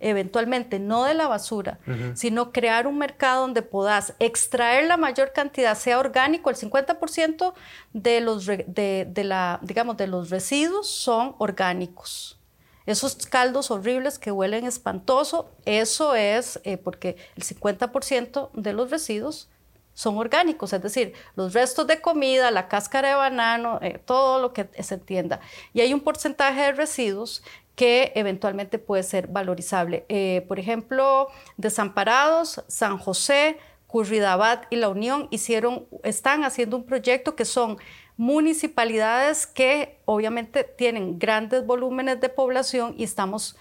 eventualmente, 0.00 0.78
no 0.78 1.04
de 1.04 1.12
la 1.12 1.28
basura, 1.28 1.78
sino 2.14 2.50
crear 2.50 2.86
un 2.86 2.96
mercado 2.96 3.42
donde 3.42 3.60
puedas 3.60 4.14
extraer 4.18 4.86
la 4.86 4.96
mayor 4.96 5.34
cantidad, 5.34 5.76
sea 5.76 5.98
orgánico, 5.98 6.48
el 6.48 6.56
50% 6.56 7.52
de 7.92 8.20
los, 8.22 8.46
de, 8.46 9.12
la, 9.22 9.58
digamos, 9.60 9.98
de 9.98 10.06
los 10.06 10.30
residuos 10.30 10.88
son 10.88 11.34
orgánicos. 11.36 12.38
Esos 12.86 13.16
caldos 13.26 13.70
horribles 13.70 14.18
que 14.18 14.32
huelen 14.32 14.64
espantoso, 14.64 15.50
eso 15.66 16.14
es 16.14 16.58
eh, 16.64 16.78
porque 16.78 17.18
el 17.36 17.44
50% 17.44 18.50
de 18.54 18.72
los 18.72 18.90
residuos 18.90 19.50
son 19.98 20.16
orgánicos, 20.16 20.72
es 20.72 20.80
decir, 20.80 21.12
los 21.34 21.54
restos 21.54 21.88
de 21.88 22.00
comida, 22.00 22.52
la 22.52 22.68
cáscara 22.68 23.08
de 23.08 23.14
banano, 23.16 23.80
eh, 23.82 23.98
todo 24.04 24.40
lo 24.40 24.52
que 24.52 24.68
se 24.80 24.94
entienda. 24.94 25.40
Y 25.74 25.80
hay 25.80 25.92
un 25.92 25.98
porcentaje 25.98 26.60
de 26.60 26.70
residuos 26.70 27.42
que 27.74 28.12
eventualmente 28.14 28.78
puede 28.78 29.02
ser 29.02 29.26
valorizable. 29.26 30.06
Eh, 30.08 30.44
por 30.46 30.60
ejemplo, 30.60 31.26
Desamparados, 31.56 32.62
San 32.68 32.96
José, 32.98 33.58
Curridabat 33.88 34.66
y 34.70 34.76
La 34.76 34.88
Unión 34.88 35.26
hicieron, 35.32 35.88
están 36.04 36.44
haciendo 36.44 36.76
un 36.76 36.84
proyecto 36.84 37.34
que 37.34 37.44
son 37.44 37.76
municipalidades 38.16 39.48
que 39.48 39.98
obviamente 40.04 40.62
tienen 40.62 41.18
grandes 41.18 41.66
volúmenes 41.66 42.20
de 42.20 42.28
población 42.28 42.94
y 42.96 43.02
estamos 43.02 43.56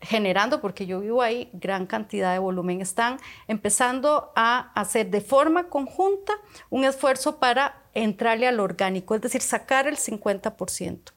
generando, 0.00 0.60
porque 0.60 0.86
yo 0.86 1.00
vivo 1.00 1.22
ahí, 1.22 1.50
gran 1.52 1.86
cantidad 1.86 2.32
de 2.32 2.38
volumen. 2.38 2.80
Están 2.80 3.18
empezando 3.48 4.32
a 4.34 4.72
hacer 4.74 5.10
de 5.10 5.20
forma 5.20 5.68
conjunta 5.68 6.32
un 6.70 6.84
esfuerzo 6.84 7.38
para 7.38 7.82
entrarle 7.94 8.46
al 8.46 8.60
orgánico, 8.60 9.14
es 9.14 9.20
decir, 9.20 9.42
sacar 9.42 9.86
el 9.86 9.96
50%. 9.96 11.12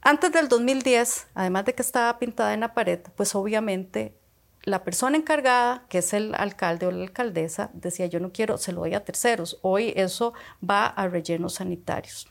Antes 0.00 0.32
del 0.32 0.48
2010, 0.48 1.26
además 1.34 1.64
de 1.64 1.74
que 1.74 1.82
estaba 1.82 2.18
pintada 2.18 2.54
en 2.54 2.60
la 2.60 2.72
pared, 2.72 3.00
pues 3.16 3.34
obviamente 3.34 4.16
la 4.62 4.84
persona 4.84 5.16
encargada, 5.16 5.84
que 5.88 5.98
es 5.98 6.12
el 6.12 6.34
alcalde 6.34 6.86
o 6.86 6.90
la 6.90 7.02
alcaldesa, 7.02 7.70
decía, 7.72 8.06
yo 8.06 8.20
no 8.20 8.32
quiero, 8.32 8.58
se 8.58 8.72
lo 8.72 8.80
doy 8.80 8.94
a 8.94 9.04
terceros. 9.04 9.58
Hoy 9.62 9.92
eso 9.96 10.34
va 10.68 10.86
a 10.86 11.08
rellenos 11.08 11.54
sanitarios. 11.54 12.28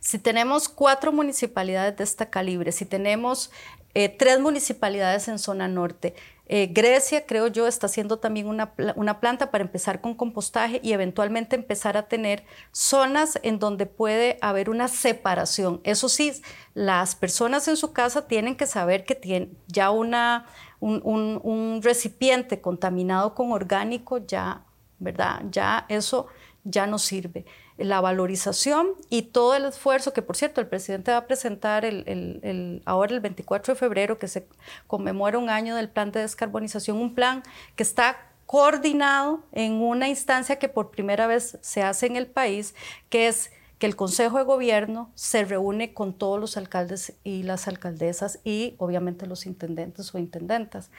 Si 0.00 0.18
tenemos 0.18 0.68
cuatro 0.68 1.12
municipalidades 1.12 1.96
de 1.96 2.04
este 2.04 2.28
calibre, 2.28 2.72
si 2.72 2.84
tenemos 2.84 3.50
eh, 3.94 4.08
tres 4.08 4.40
municipalidades 4.40 5.28
en 5.28 5.38
zona 5.38 5.68
norte, 5.68 6.14
eh, 6.46 6.68
Grecia, 6.70 7.24
creo 7.24 7.46
yo, 7.46 7.66
está 7.66 7.86
haciendo 7.86 8.18
también 8.18 8.48
una, 8.48 8.74
una, 8.96 9.18
planta 9.18 9.50
para 9.50 9.64
empezar 9.64 10.02
con 10.02 10.14
compostaje 10.14 10.78
y 10.82 10.92
eventualmente 10.92 11.56
empezar 11.56 11.96
a 11.96 12.06
tener 12.06 12.44
zonas 12.70 13.38
en 13.42 13.58
donde 13.58 13.86
puede 13.86 14.36
haber 14.42 14.68
una 14.68 14.88
separación. 14.88 15.80
Eso 15.84 16.10
sí, 16.10 16.42
las 16.74 17.14
personas 17.14 17.66
en 17.68 17.78
su 17.78 17.94
casa 17.94 18.26
tienen 18.26 18.56
que 18.56 18.66
saber 18.66 19.06
que 19.06 19.14
tienen 19.14 19.56
ya 19.68 19.90
una 19.90 20.46
un, 20.80 21.80
recipiente 21.82 22.60
contaminado 22.60 23.34
con 23.34 23.52
orgánico, 23.52 24.18
ya, 24.18 24.64
¿verdad? 24.98 25.42
Ya 25.50 25.86
eso 25.88 26.26
ya 26.64 26.86
no 26.86 26.98
sirve. 26.98 27.44
La 27.76 28.00
valorización 28.00 28.90
y 29.10 29.22
todo 29.22 29.54
el 29.54 29.64
esfuerzo, 29.64 30.12
que 30.12 30.22
por 30.22 30.36
cierto 30.36 30.60
el 30.60 30.68
presidente 30.68 31.10
va 31.10 31.18
a 31.18 31.26
presentar 31.26 31.84
el, 31.84 32.82
ahora 32.84 33.14
el 33.14 33.20
24 33.20 33.74
de 33.74 33.80
febrero, 33.80 34.18
que 34.18 34.28
se 34.28 34.46
conmemora 34.86 35.38
un 35.38 35.50
año 35.50 35.74
del 35.74 35.88
plan 35.88 36.12
de 36.12 36.20
descarbonización, 36.20 36.98
un 36.98 37.14
plan 37.14 37.42
que 37.74 37.82
está 37.82 38.16
coordinado 38.46 39.42
en 39.52 39.72
una 39.74 40.08
instancia 40.08 40.58
que 40.58 40.68
por 40.68 40.90
primera 40.90 41.26
vez 41.26 41.58
se 41.62 41.82
hace 41.82 42.06
en 42.06 42.16
el 42.16 42.26
país, 42.26 42.74
que 43.08 43.26
es 43.26 43.50
que 43.78 43.86
el 43.86 43.96
Consejo 43.96 44.38
de 44.38 44.44
Gobierno 44.44 45.10
se 45.14 45.44
reúne 45.44 45.92
con 45.92 46.14
todos 46.14 46.40
los 46.40 46.56
alcaldes 46.56 47.14
y 47.24 47.42
las 47.42 47.66
alcaldesas 47.66 48.38
y 48.44 48.76
obviamente 48.78 49.26
los 49.26 49.46
intendentes 49.46 50.14
o 50.14 50.18
intendentas. 50.18 50.90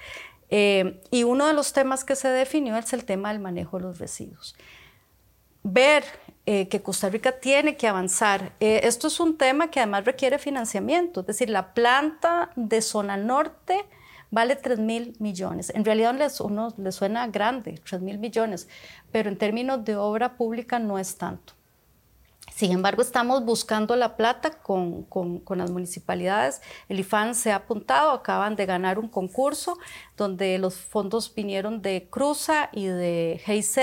Eh, 0.50 1.02
y 1.12 1.24
uno 1.24 1.48
de 1.48 1.54
los 1.54 1.74
temas 1.74 2.04
que 2.04 2.16
se 2.16 2.28
definió 2.28 2.76
es 2.78 2.94
el 2.94 3.06
tema 3.06 3.32
del 3.32 3.40
manejo 3.40 3.78
de 3.78 3.84
los 3.84 4.00
residuos. 4.00 4.56
Ver 5.64 6.04
eh, 6.48 6.68
que 6.68 6.82
Costa 6.82 7.10
Rica 7.10 7.40
tiene 7.40 7.76
que 7.76 7.88
avanzar. 7.88 8.54
Eh, 8.60 8.82
esto 8.84 9.08
es 9.08 9.20
un 9.20 9.38
tema 9.38 9.72
que 9.72 9.80
además 9.80 10.06
requiere 10.06 10.38
financiamiento, 10.38 11.22
es 11.22 11.28
decir, 11.28 11.50
la 11.50 11.74
planta 11.74 12.52
de 12.56 12.82
zona 12.82 13.18
norte 13.18 13.86
vale 14.30 14.56
3 14.56 14.80
mil 14.80 15.16
millones. 15.20 15.72
En 15.74 15.86
realidad 15.86 16.14
les, 16.14 16.40
uno 16.42 16.74
le 16.78 16.92
suena 16.92 17.28
grande, 17.28 17.80
3 17.84 18.02
mil 18.02 18.20
millones, 18.20 18.68
pero 19.12 19.30
en 19.30 19.38
términos 19.38 19.84
de 19.86 19.96
obra 19.96 20.38
pública 20.38 20.78
no 20.78 21.00
es 21.00 21.18
tanto. 21.18 21.54
Sin 22.56 22.72
embargo, 22.72 23.02
estamos 23.02 23.44
buscando 23.44 23.98
la 23.98 24.16
plata 24.16 24.52
con, 24.52 25.04
con, 25.04 25.40
con, 25.40 25.58
las 25.58 25.72
municipalidades. 25.72 26.62
El 26.88 27.02
IFAN 27.02 27.36
se 27.36 27.52
ha 27.52 27.58
apuntado, 27.58 28.12
acaban 28.12 28.56
de 28.56 28.66
ganar 28.66 28.98
un 28.98 29.10
concurso 29.10 29.78
donde 30.16 30.58
los 30.58 30.76
fondos 30.76 31.36
vinieron 31.36 31.82
de 31.82 32.08
Cruza 32.10 32.70
y 32.72 32.86
de 32.86 33.42
GIZ, 33.46 33.78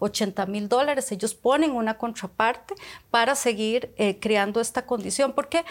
80 0.00 0.46
mil 0.46 0.68
dólares. 0.68 1.12
Ellos 1.12 1.36
ponen 1.36 1.70
una 1.70 1.96
contraparte 1.96 2.74
para 3.12 3.36
seguir 3.36 3.94
eh, 3.96 4.18
creando 4.18 4.60
esta 4.60 4.84
condición, 4.84 5.32
porque 5.32 5.64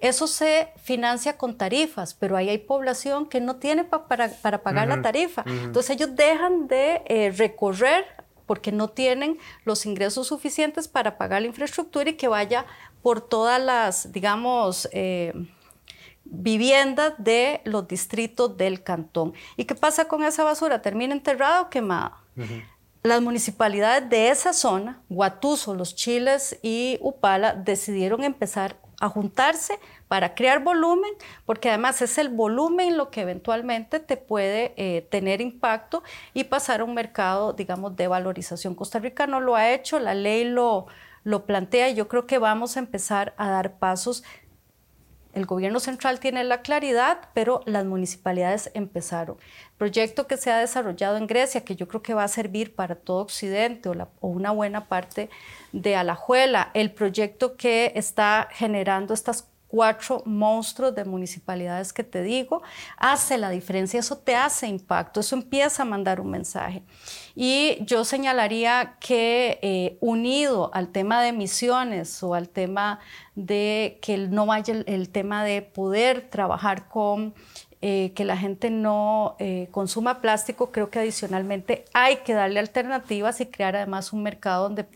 eso 0.00 0.26
se 0.26 0.72
financia 0.82 1.38
con 1.38 1.56
tarifas, 1.56 2.14
pero 2.14 2.36
ahí 2.36 2.48
hay 2.48 2.58
población 2.58 3.28
que 3.28 3.40
no 3.40 3.56
tiene 3.56 3.84
para, 3.84 4.28
para, 4.28 4.60
pagar 4.60 4.88
la 4.88 5.02
tarifa. 5.02 5.44
Entonces 5.46 5.90
ellos 5.90 6.16
dejan 6.16 6.66
de 6.66 7.02
eh, 7.06 7.30
recorrer 7.30 8.25
porque 8.46 8.72
no 8.72 8.88
tienen 8.88 9.38
los 9.64 9.86
ingresos 9.86 10.28
suficientes 10.28 10.88
para 10.88 11.18
pagar 11.18 11.42
la 11.42 11.48
infraestructura 11.48 12.10
y 12.10 12.14
que 12.14 12.28
vaya 12.28 12.66
por 13.02 13.20
todas 13.20 13.60
las, 13.60 14.12
digamos, 14.12 14.88
eh, 14.92 15.32
viviendas 16.24 17.14
de 17.18 17.60
los 17.64 17.86
distritos 17.86 18.56
del 18.56 18.82
cantón. 18.82 19.34
¿Y 19.56 19.64
qué 19.64 19.74
pasa 19.74 20.08
con 20.08 20.22
esa 20.24 20.44
basura? 20.44 20.82
¿Termina 20.82 21.14
enterrada 21.14 21.62
o 21.62 21.70
quemada? 21.70 22.18
Las 23.02 23.22
municipalidades 23.22 24.08
de 24.10 24.30
esa 24.30 24.52
zona, 24.52 25.00
Guatuso, 25.08 25.74
Los 25.74 25.94
Chiles 25.94 26.58
y 26.62 26.98
Upala, 27.00 27.54
decidieron 27.54 28.24
empezar 28.24 28.76
a 29.00 29.08
juntarse 29.08 29.78
para 30.08 30.34
crear 30.34 30.62
volumen, 30.62 31.10
porque 31.44 31.68
además 31.68 32.00
es 32.02 32.18
el 32.18 32.28
volumen 32.28 32.96
lo 32.96 33.10
que 33.10 33.22
eventualmente 33.22 34.00
te 34.00 34.16
puede 34.16 34.74
eh, 34.76 35.02
tener 35.10 35.40
impacto 35.40 36.02
y 36.32 36.44
pasar 36.44 36.80
a 36.80 36.84
un 36.84 36.94
mercado, 36.94 37.52
digamos, 37.52 37.96
de 37.96 38.08
valorización. 38.08 38.74
Costa 38.74 38.98
Rica 38.98 39.26
no 39.26 39.40
lo 39.40 39.56
ha 39.56 39.70
hecho, 39.72 39.98
la 39.98 40.14
ley 40.14 40.44
lo, 40.44 40.86
lo 41.24 41.44
plantea 41.44 41.90
y 41.90 41.94
yo 41.94 42.08
creo 42.08 42.26
que 42.26 42.38
vamos 42.38 42.76
a 42.76 42.80
empezar 42.80 43.34
a 43.36 43.50
dar 43.50 43.78
pasos 43.78 44.22
el 45.36 45.44
gobierno 45.44 45.80
central 45.80 46.18
tiene 46.18 46.44
la 46.44 46.62
claridad, 46.62 47.28
pero 47.34 47.60
las 47.66 47.84
municipalidades 47.84 48.70
empezaron. 48.72 49.36
Proyecto 49.76 50.26
que 50.26 50.38
se 50.38 50.50
ha 50.50 50.58
desarrollado 50.58 51.18
en 51.18 51.26
Grecia, 51.26 51.62
que 51.62 51.76
yo 51.76 51.86
creo 51.86 52.02
que 52.02 52.14
va 52.14 52.24
a 52.24 52.28
servir 52.28 52.74
para 52.74 52.94
todo 52.94 53.18
Occidente 53.18 53.90
o, 53.90 53.92
o 54.20 54.28
una 54.28 54.50
buena 54.50 54.88
parte 54.88 55.28
de 55.72 55.94
Alajuela. 55.94 56.70
El 56.72 56.90
proyecto 56.90 57.58
que 57.58 57.92
está 57.96 58.48
generando 58.50 59.12
estas 59.12 59.46
cuatro 59.68 60.22
monstruos 60.24 60.94
de 60.94 61.04
municipalidades 61.04 61.92
que 61.92 62.04
te 62.04 62.22
digo, 62.22 62.62
hace 62.96 63.38
la 63.38 63.50
diferencia, 63.50 64.00
eso 64.00 64.18
te 64.18 64.36
hace 64.36 64.68
impacto, 64.68 65.20
eso 65.20 65.36
empieza 65.36 65.82
a 65.82 65.86
mandar 65.86 66.20
un 66.20 66.30
mensaje. 66.30 66.82
Y 67.34 67.78
yo 67.84 68.04
señalaría 68.04 68.96
que 69.00 69.58
eh, 69.62 69.98
unido 70.00 70.70
al 70.72 70.88
tema 70.88 71.22
de 71.22 71.28
emisiones 71.28 72.22
o 72.22 72.34
al 72.34 72.48
tema 72.48 73.00
de 73.34 73.98
que 74.00 74.16
no 74.16 74.46
vaya 74.46 74.74
el, 74.86 75.08
tema 75.10 75.44
de 75.44 75.62
poder 75.62 76.30
trabajar 76.30 76.88
con 76.88 77.34
eh, 77.82 78.12
que 78.14 78.24
la 78.24 78.36
gente 78.36 78.70
no 78.70 79.36
eh, 79.38 79.68
consuma 79.70 80.20
plástico, 80.22 80.72
creo 80.72 80.90
que 80.90 81.00
adicionalmente 81.00 81.84
hay 81.92 82.16
que 82.18 82.32
darle 82.32 82.60
alternativas 82.60 83.40
y 83.40 83.46
crear 83.46 83.76
además 83.76 84.12
un 84.12 84.22
mercado 84.22 84.64
donde 84.64 84.86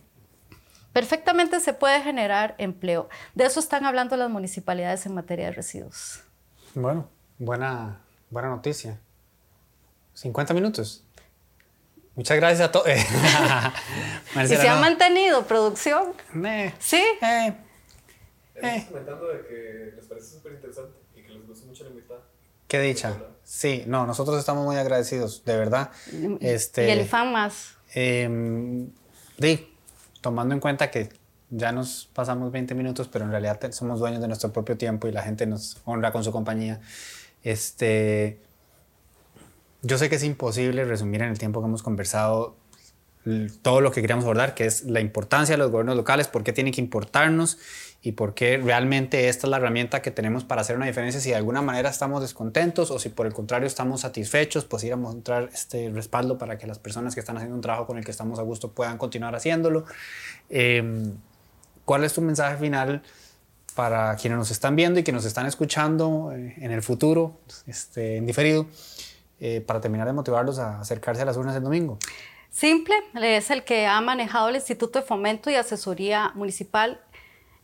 Perfectamente 0.93 1.61
se 1.61 1.73
puede 1.73 2.01
generar 2.03 2.55
empleo. 2.59 3.09
De 3.35 3.45
eso 3.45 3.61
están 3.61 3.85
hablando 3.85 4.17
las 4.17 4.31
municipalidades 4.31 5.07
en 5.07 5.15
materia 5.15 5.47
de 5.47 5.53
residuos. 5.53 6.23
Bueno, 6.75 7.09
buena, 7.39 8.01
buena 8.31 8.49
noticia. 8.49 8.99
50 10.15 10.53
minutos. 10.53 11.05
Muchas 12.17 12.37
gracias 12.37 12.69
a 12.69 12.73
todos. 12.73 12.89
¿Y 14.45 14.47
se 14.47 14.69
ha 14.69 14.81
mantenido 14.81 15.45
producción? 15.47 16.13
¿Sí? 16.79 17.03
Eh. 17.23 17.55
Eh. 18.57 18.87
comentando 18.89 19.29
de 19.29 19.47
que 19.47 19.93
les 19.97 20.05
parece 20.07 20.35
súper 20.35 20.53
interesante 20.53 20.99
y 21.15 21.23
que 21.23 21.31
les 21.31 21.47
gusta 21.47 21.67
mucho 21.67 21.85
la 21.85 21.91
invitada. 21.91 22.21
Qué 22.67 22.81
dicha. 22.81 23.17
Sí, 23.45 23.85
no, 23.87 24.07
nosotros 24.07 24.39
estamos 24.39 24.65
muy 24.65 24.77
agradecidos, 24.77 25.45
de 25.45 25.57
verdad. 25.57 25.91
Este, 26.41 26.89
y 26.89 26.91
el 26.91 27.09
fan 27.09 27.33
más. 27.33 27.75
Eh, 27.95 28.29
tomando 30.21 30.55
en 30.55 30.61
cuenta 30.61 30.91
que 30.91 31.11
ya 31.51 31.73
nos 31.73 32.09
pasamos 32.13 32.53
20 32.53 32.75
minutos, 32.75 33.09
pero 33.09 33.25
en 33.25 33.33
realidad 33.33 33.59
somos 33.73 33.99
dueños 33.99 34.21
de 34.21 34.29
nuestro 34.29 34.53
propio 34.53 34.77
tiempo 34.77 35.09
y 35.09 35.13
la 35.13 35.23
gente 35.23 35.47
nos 35.47 35.79
honra 35.85 36.13
con 36.13 36.23
su 36.23 36.33
compañía. 36.33 36.81
Este, 37.43 38.39
yo 39.83 39.99
sé 39.99 40.09
que 40.09 40.17
es 40.17 40.25
imposible 40.25 40.85
resumir 40.85 41.23
en 41.23 41.31
el 41.31 41.39
tiempo 41.39 41.61
que 41.61 41.67
hemos 41.67 41.83
conversado 41.83 42.57
todo 43.63 43.81
lo 43.81 43.93
que 43.93 44.01
queríamos 44.01 44.25
abordar, 44.25 44.55
que 44.55 44.65
es 44.65 44.85
la 44.85 45.01
importancia 45.01 45.55
de 45.55 45.59
los 45.59 45.71
gobiernos 45.71 45.97
locales, 45.97 46.29
por 46.29 46.43
qué 46.43 46.53
tienen 46.53 46.73
que 46.73 46.81
importarnos 46.81 47.59
y 48.03 48.13
por 48.13 48.33
qué 48.33 48.57
realmente 48.57 49.29
esta 49.29 49.47
es 49.47 49.51
la 49.51 49.59
herramienta 49.59 50.01
que 50.01 50.11
tenemos 50.11 50.45
para 50.45 50.63
hacer 50.63 50.77
una 50.77 50.87
diferencia. 50.87 51.21
Si 51.21 51.31
de 51.31 51.37
alguna 51.37 51.61
manera 51.61 51.91
estamos 51.91 52.23
descontentos 52.23 52.91
o 52.91 52.99
si 52.99 53.11
por 53.11 53.27
el 53.27 53.35
contrario 53.35 53.67
estamos 53.67 54.01
satisfechos, 54.01 54.65
pues 54.65 54.85
ir 54.85 54.95
a 54.95 54.97
mostrar 54.97 55.51
este 55.53 55.91
respaldo 55.91 56.39
para 56.39 56.57
que 56.57 56.67
las 56.67 56.79
personas 56.79 57.15
que 57.15 57.21
están 57.21 57.37
haciendo 57.37 57.57
un 57.57 57.61
trabajo 57.61 57.87
con 57.87 57.99
el 57.99 58.05
que 58.05 58.11
estamos 58.11 58.39
a 58.39 58.43
gusto 58.43 58.73
puedan 58.73 58.97
continuar 58.97 59.35
haciéndolo. 59.35 59.85
Em, 60.49 61.13
¿Cuál 61.85 62.05
es 62.05 62.15
tu 62.15 62.23
mensaje 62.23 62.57
final 62.57 63.03
para 63.75 64.17
quienes 64.17 64.39
nos 64.39 64.51
están 64.51 64.77
viendo 64.77 65.01
y 65.01 65.03
que 65.03 65.13
nos 65.13 65.27
están 65.27 65.45
escuchando 65.47 66.33
eh, 66.33 66.55
en 66.59 66.71
el 66.71 66.83
futuro, 66.83 67.39
este, 67.67 68.17
en 68.17 68.27
diferido, 68.27 68.67
eh, 69.41 69.61
para 69.61 69.81
terminar 69.81 70.07
de 70.07 70.15
motivarlos 70.15 70.59
a 70.59 70.81
acercarse 70.81 71.23
a 71.23 71.25
las 71.27 71.37
urnas 71.37 71.55
el 71.55 71.63
domingo? 71.63 71.99
Simple, 72.51 72.95
es 73.15 73.51
el 73.51 73.63
que 73.63 73.87
ha 73.87 74.01
manejado 74.01 74.49
el 74.49 74.57
Instituto 74.57 75.01
de 75.01 75.05
Fomento 75.05 75.51
y 75.51 75.55
Asesoría 75.55 76.33
Municipal. 76.35 77.01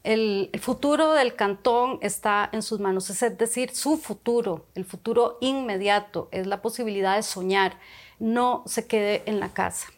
El, 0.06 0.50
futuro 0.60 1.12
del 1.12 1.34
cantón 1.34 1.98
está 2.00 2.48
en 2.52 2.62
sus 2.62 2.80
manos, 2.80 3.10
es 3.10 3.38
decir, 3.38 3.74
su 3.74 3.98
futuro, 3.98 4.66
el 4.74 4.84
futuro 4.84 5.38
inmediato, 5.40 6.28
es 6.32 6.46
la 6.46 6.62
posibilidad 6.62 7.16
de 7.16 7.22
soñar, 7.22 7.78
no 8.18 8.62
se 8.66 8.86
quede 8.86 9.22
en 9.26 9.40
la 9.40 9.50
casa. 9.52 9.88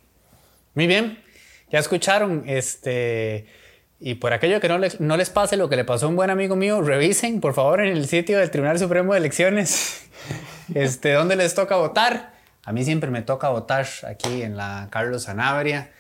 Muy 0.75 0.87
bien, 0.87 1.23
ya 1.71 1.79
escucharon, 1.79 2.45
este, 2.47 3.47
y 4.01 4.15
por 4.15 4.33
aquello 4.33 4.61
que 4.61 4.69
no 4.69 4.79
les, 4.79 5.01
no 5.01 5.17
les 5.17 5.31
pase 5.31 5.57
lo 5.57 5.69
que 5.69 5.77
le 5.77 5.85
pasó 5.85 6.07
a 6.07 6.09
un 6.09 6.17
buen 6.17 6.31
amigo 6.31 6.57
mío, 6.57 6.81
revisen 6.81 7.41
por 7.41 7.55
favor 7.55 7.81
en 7.81 7.97
el 7.97 8.09
sitio 8.09 8.39
del 8.39 8.51
Tribunal 8.51 8.79
Supremo 8.79 9.13
de 9.13 9.19
Elecciones, 9.19 10.09
este, 10.75 11.13
dónde 11.13 11.37
les 11.37 11.55
toca 11.55 11.77
votar 11.77 12.39
a 12.69 12.73
mí 12.73 12.85
siempre 12.85 13.11
me 13.11 13.23
toca 13.23 13.49
votar 13.49 13.87
aquí 14.07 14.43
en 14.43 14.55
la 14.55 14.89
Carlos 14.91 15.23
Sanabria. 15.23 15.91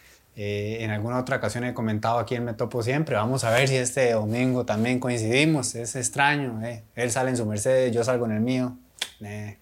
Eh, 0.41 0.84
en 0.84 0.93
alguna 0.93 1.18
otra 1.18 1.39
ocasión 1.39 1.64
he 1.64 1.74
comentado 1.74 2.20
aquí 2.20 2.36
en 2.36 2.45
Me 2.45 2.55
Topo 2.55 2.80
Siempre. 2.84 3.16
Vamos 3.16 3.43
a 3.43 3.51
ver 3.51 3.66
si 3.66 3.74
este 3.74 4.12
domingo 4.12 4.64
también 4.64 5.01
coincidimos. 5.01 5.74
Es 5.74 5.97
extraño. 5.97 6.64
Eh. 6.64 6.84
Él 6.95 7.11
sale 7.11 7.30
en 7.30 7.36
su 7.36 7.45
Mercedes, 7.45 7.93
yo 7.93 8.05
salgo 8.05 8.24
en 8.26 8.30
el 8.30 8.41
mío. 8.41 8.76
Eh, 9.20 9.59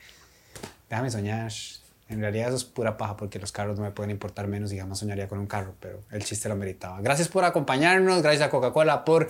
déjame 0.90 1.10
soñar. 1.10 1.50
En 2.10 2.20
realidad 2.20 2.48
eso 2.48 2.58
es 2.58 2.64
pura 2.64 2.98
paja 2.98 3.16
porque 3.16 3.38
los 3.38 3.52
carros 3.52 3.78
no 3.78 3.84
me 3.84 3.90
pueden 3.90 4.10
importar 4.10 4.48
menos 4.48 4.70
y 4.70 4.78
jamás 4.78 4.98
soñaría 4.98 5.28
con 5.28 5.38
un 5.38 5.46
carro, 5.46 5.74
pero 5.80 6.02
el 6.10 6.22
chiste 6.22 6.46
lo 6.46 6.56
meritaba. 6.56 7.00
Gracias 7.00 7.28
por 7.28 7.44
acompañarnos, 7.44 8.22
gracias 8.22 8.46
a 8.46 8.50
Coca-Cola 8.50 9.02
por 9.06 9.28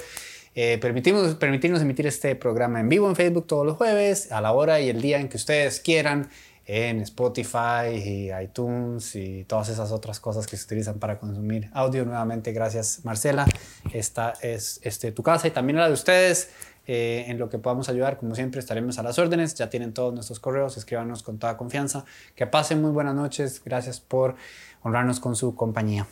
permitirnos, 0.53 1.37
permitirnos 1.37 1.81
emitir 1.81 2.09
este 2.09 2.35
programa 2.35 2.81
en 2.81 2.89
vivo 2.89 3.09
en 3.09 3.15
Facebook 3.15 3.47
todos 3.47 3.65
los 3.65 3.77
jueves, 3.77 4.33
a 4.33 4.41
la 4.41 4.53
hora 4.53 4.81
y 4.81 4.89
el 4.89 5.01
día 5.01 5.21
en 5.21 5.29
que 5.29 5.37
ustedes 5.37 5.81
quieran 5.81 6.29
en 6.67 7.01
Spotify 7.01 7.95
y 7.95 8.31
iTunes 8.43 9.15
y 9.15 9.45
todas 9.45 9.69
esas 9.69 9.93
otras 9.93 10.19
cosas 10.19 10.47
que 10.47 10.57
se 10.57 10.65
utilizan 10.65 10.99
para 10.99 11.19
consumir 11.19 11.71
audio. 11.73 12.05
Nuevamente, 12.05 12.53
gracias 12.53 13.01
Marcela. 13.05 13.47
Esta 13.93 14.35
es 14.43 14.81
este, 14.83 15.13
tu 15.13 15.23
casa 15.23 15.47
y 15.47 15.53
también 15.53 15.79
la 15.79 15.87
de 15.87 15.95
ustedes. 15.95 16.51
Eh, 16.89 17.25
en 17.27 17.39
lo 17.39 17.49
que 17.49 17.59
podamos 17.59 17.89
ayudar, 17.89 18.17
como 18.17 18.37
siempre, 18.37 18.61
estaremos 18.61 18.99
a 18.99 19.03
las 19.03 19.19
órdenes. 19.19 19.55
Ya 19.55 19.69
tienen 19.69 19.93
todos 19.93 20.15
nuestros 20.15 20.39
correos, 20.39 20.77
escríbanos 20.77 21.23
con 21.23 21.39
toda 21.39 21.57
confianza. 21.57 22.05
Que 22.37 22.47
pasen 22.47 22.81
muy 22.81 22.93
buenas 22.93 23.15
noches. 23.15 23.61
Gracias 23.65 24.01
por 24.01 24.37
honrarnos 24.83 25.19
con 25.19 25.35
su 25.35 25.55
compañía. 25.57 26.07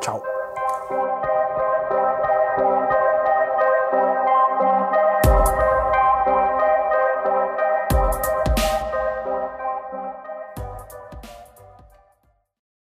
Chao. 0.00 0.22